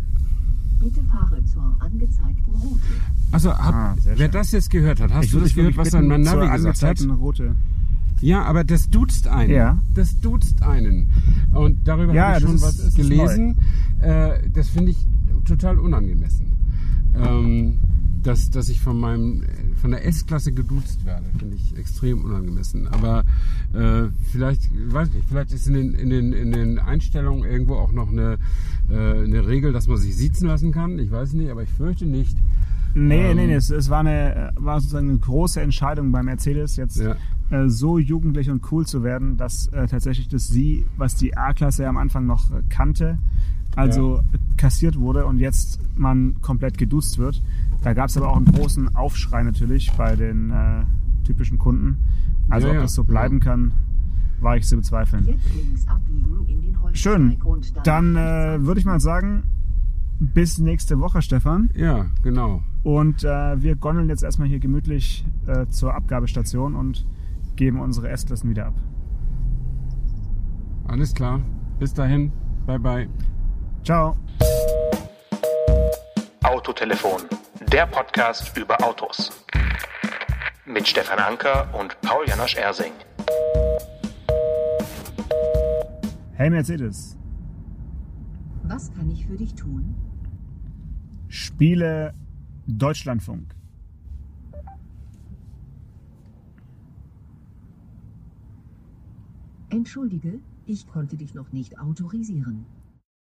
Also, 3.31 3.49
hab, 3.51 3.73
Ah, 3.73 3.95
wer 4.15 4.27
das 4.29 4.51
jetzt 4.51 4.69
gehört 4.69 4.99
hat, 4.99 5.11
hast 5.13 5.25
Ich 5.25 5.31
du 5.31 5.39
das 5.39 5.55
gehört, 5.55 5.75
was 5.77 5.89
dann 5.89 6.07
mein 6.07 6.21
Navi 6.21 6.47
gesagt 6.55 6.81
hat? 6.83 7.01
Route. 7.19 7.55
Ja, 8.21 8.43
aber 8.43 8.63
das 8.63 8.89
duzt 8.89 9.27
einen. 9.27 9.49
Ja. 9.51 9.79
Das 9.95 10.19
duzt 10.21 10.61
einen. 10.63 11.09
Und 11.53 11.87
darüber 11.87 12.13
Ja, 12.13 12.27
habe 12.27 12.37
ich 12.37 12.43
schon 12.43 12.55
ist- 12.55 12.61
was 12.61 12.95
gelesen. 12.95 13.55
Äh, 14.01 14.49
das 14.53 14.69
finde 14.69 14.91
ich 14.91 14.97
total 15.45 15.79
unangemessen. 15.79 16.45
Ähm, 17.15 17.77
dass, 18.23 18.49
dass 18.49 18.69
ich 18.69 18.79
von 18.79 18.99
meinem 18.99 19.43
von 19.83 19.91
der 19.91 20.05
S-Klasse 20.07 20.53
geduzt 20.53 21.05
werde, 21.05 21.25
finde 21.37 21.57
ich 21.57 21.77
extrem 21.77 22.23
unangemessen. 22.23 22.87
Aber 22.87 23.25
äh, 23.73 24.03
vielleicht, 24.31 24.69
weiß 24.93 25.09
nicht, 25.13 25.27
vielleicht 25.27 25.51
ist 25.51 25.67
in 25.67 25.73
den, 25.73 25.93
in 25.93 26.09
den, 26.09 26.31
in 26.31 26.51
den 26.53 26.79
Einstellungen 26.79 27.43
irgendwo 27.43 27.75
auch 27.75 27.91
noch 27.91 28.07
eine, 28.09 28.37
äh, 28.89 28.95
eine 29.25 29.45
Regel, 29.45 29.73
dass 29.73 29.87
man 29.87 29.97
sich 29.97 30.15
siezen 30.15 30.47
lassen 30.47 30.71
kann. 30.71 30.99
Ich 30.99 31.11
weiß 31.11 31.33
nicht, 31.33 31.51
aber 31.51 31.63
ich 31.63 31.69
fürchte 31.69 32.05
nicht. 32.05 32.37
Nee, 32.95 33.31
Ähm, 33.31 33.35
nee, 33.35 33.47
nee, 33.47 33.55
es, 33.55 33.71
es 33.71 33.89
war, 33.89 33.99
eine, 33.99 34.51
war 34.55 34.79
sozusagen 34.79 35.09
eine 35.09 35.19
große 35.19 35.59
Entscheidung 35.59 36.13
bei 36.13 36.23
Mercedes, 36.23 36.77
jetzt 36.77 36.97
Ja. 37.01 37.17
äh, 37.49 37.67
so 37.67 37.99
jugendlich 37.99 38.49
und 38.49 38.61
cool 38.71 38.85
zu 38.87 39.03
werden, 39.03 39.35
dass 39.35 39.67
äh, 39.73 39.85
tatsächlich 39.87 40.29
das 40.29 40.47
Sie, 40.47 40.85
was 40.95 41.15
die 41.15 41.35
A-Klasse 41.35 41.85
am 41.89 41.97
Anfang 41.97 42.25
noch 42.25 42.51
kannte, 42.69 43.17
also 43.75 44.21
kassiert 44.55 44.97
wurde 44.97 45.25
und 45.25 45.39
jetzt 45.39 45.79
man 45.97 46.35
komplett 46.41 46.77
geduzt 46.77 47.17
wird. 47.17 47.41
Da 47.83 47.93
gab 47.93 48.09
es 48.09 48.17
aber 48.17 48.29
auch 48.29 48.37
einen 48.37 48.45
großen 48.45 48.95
Aufschrei 48.95 49.43
natürlich 49.43 49.91
bei 49.93 50.15
den 50.15 50.51
äh, 50.51 50.85
typischen 51.25 51.57
Kunden. 51.57 51.97
Also 52.49 52.67
Ja, 52.67 52.71
ob 52.71 52.75
ja, 52.77 52.81
das 52.83 52.93
so 52.93 53.03
bleiben 53.03 53.39
ja. 53.39 53.43
kann, 53.45 53.71
war 54.39 54.57
ich 54.57 54.65
zu 54.65 54.77
bezweifeln. 54.77 55.39
Schön. 56.93 57.37
Dann 57.83 58.15
äh, 58.15 58.65
würde 58.65 58.79
ich 58.79 58.85
mal 58.85 58.99
sagen, 58.99 59.43
bis 60.19 60.59
nächste 60.59 60.99
Woche, 60.99 61.21
Stefan. 61.21 61.69
Ja, 61.75 62.05
genau. 62.23 62.61
Und 62.83 63.23
äh, 63.23 63.61
wir 63.61 63.75
gondeln 63.75 64.09
jetzt 64.09 64.23
erstmal 64.23 64.47
hier 64.47 64.59
gemütlich 64.59 65.25
äh, 65.47 65.65
zur 65.67 65.93
Abgabestation 65.93 66.75
und 66.75 67.05
geben 67.55 67.79
unsere 67.79 68.09
S-Klassen 68.09 68.49
wieder 68.49 68.67
ab. 68.67 68.75
Alles 70.87 71.13
klar. 71.13 71.41
Bis 71.79 71.93
dahin. 71.93 72.31
Bye 72.65 72.79
bye. 72.79 73.09
Ciao. 73.83 74.15
Autotelefon, 76.43 77.21
der 77.71 77.87
Podcast 77.87 78.57
über 78.57 78.83
Autos. 78.83 79.31
Mit 80.65 80.85
Stefan 80.85 81.17
Anker 81.17 81.73
und 81.73 81.99
Paul 82.01 82.27
Janosch 82.27 82.57
Ersing. 82.57 82.91
Hey 86.33 86.49
Mercedes. 86.49 87.17
Was 88.63 88.93
kann 88.93 89.09
ich 89.09 89.25
für 89.25 89.37
dich 89.37 89.55
tun? 89.55 89.95
Spiele 91.29 92.13
Deutschlandfunk. 92.67 93.55
Entschuldige, 99.69 100.39
ich 100.65 100.87
konnte 100.87 101.15
dich 101.15 101.33
noch 101.33 101.53
nicht 101.53 101.79
autorisieren. 101.79 102.65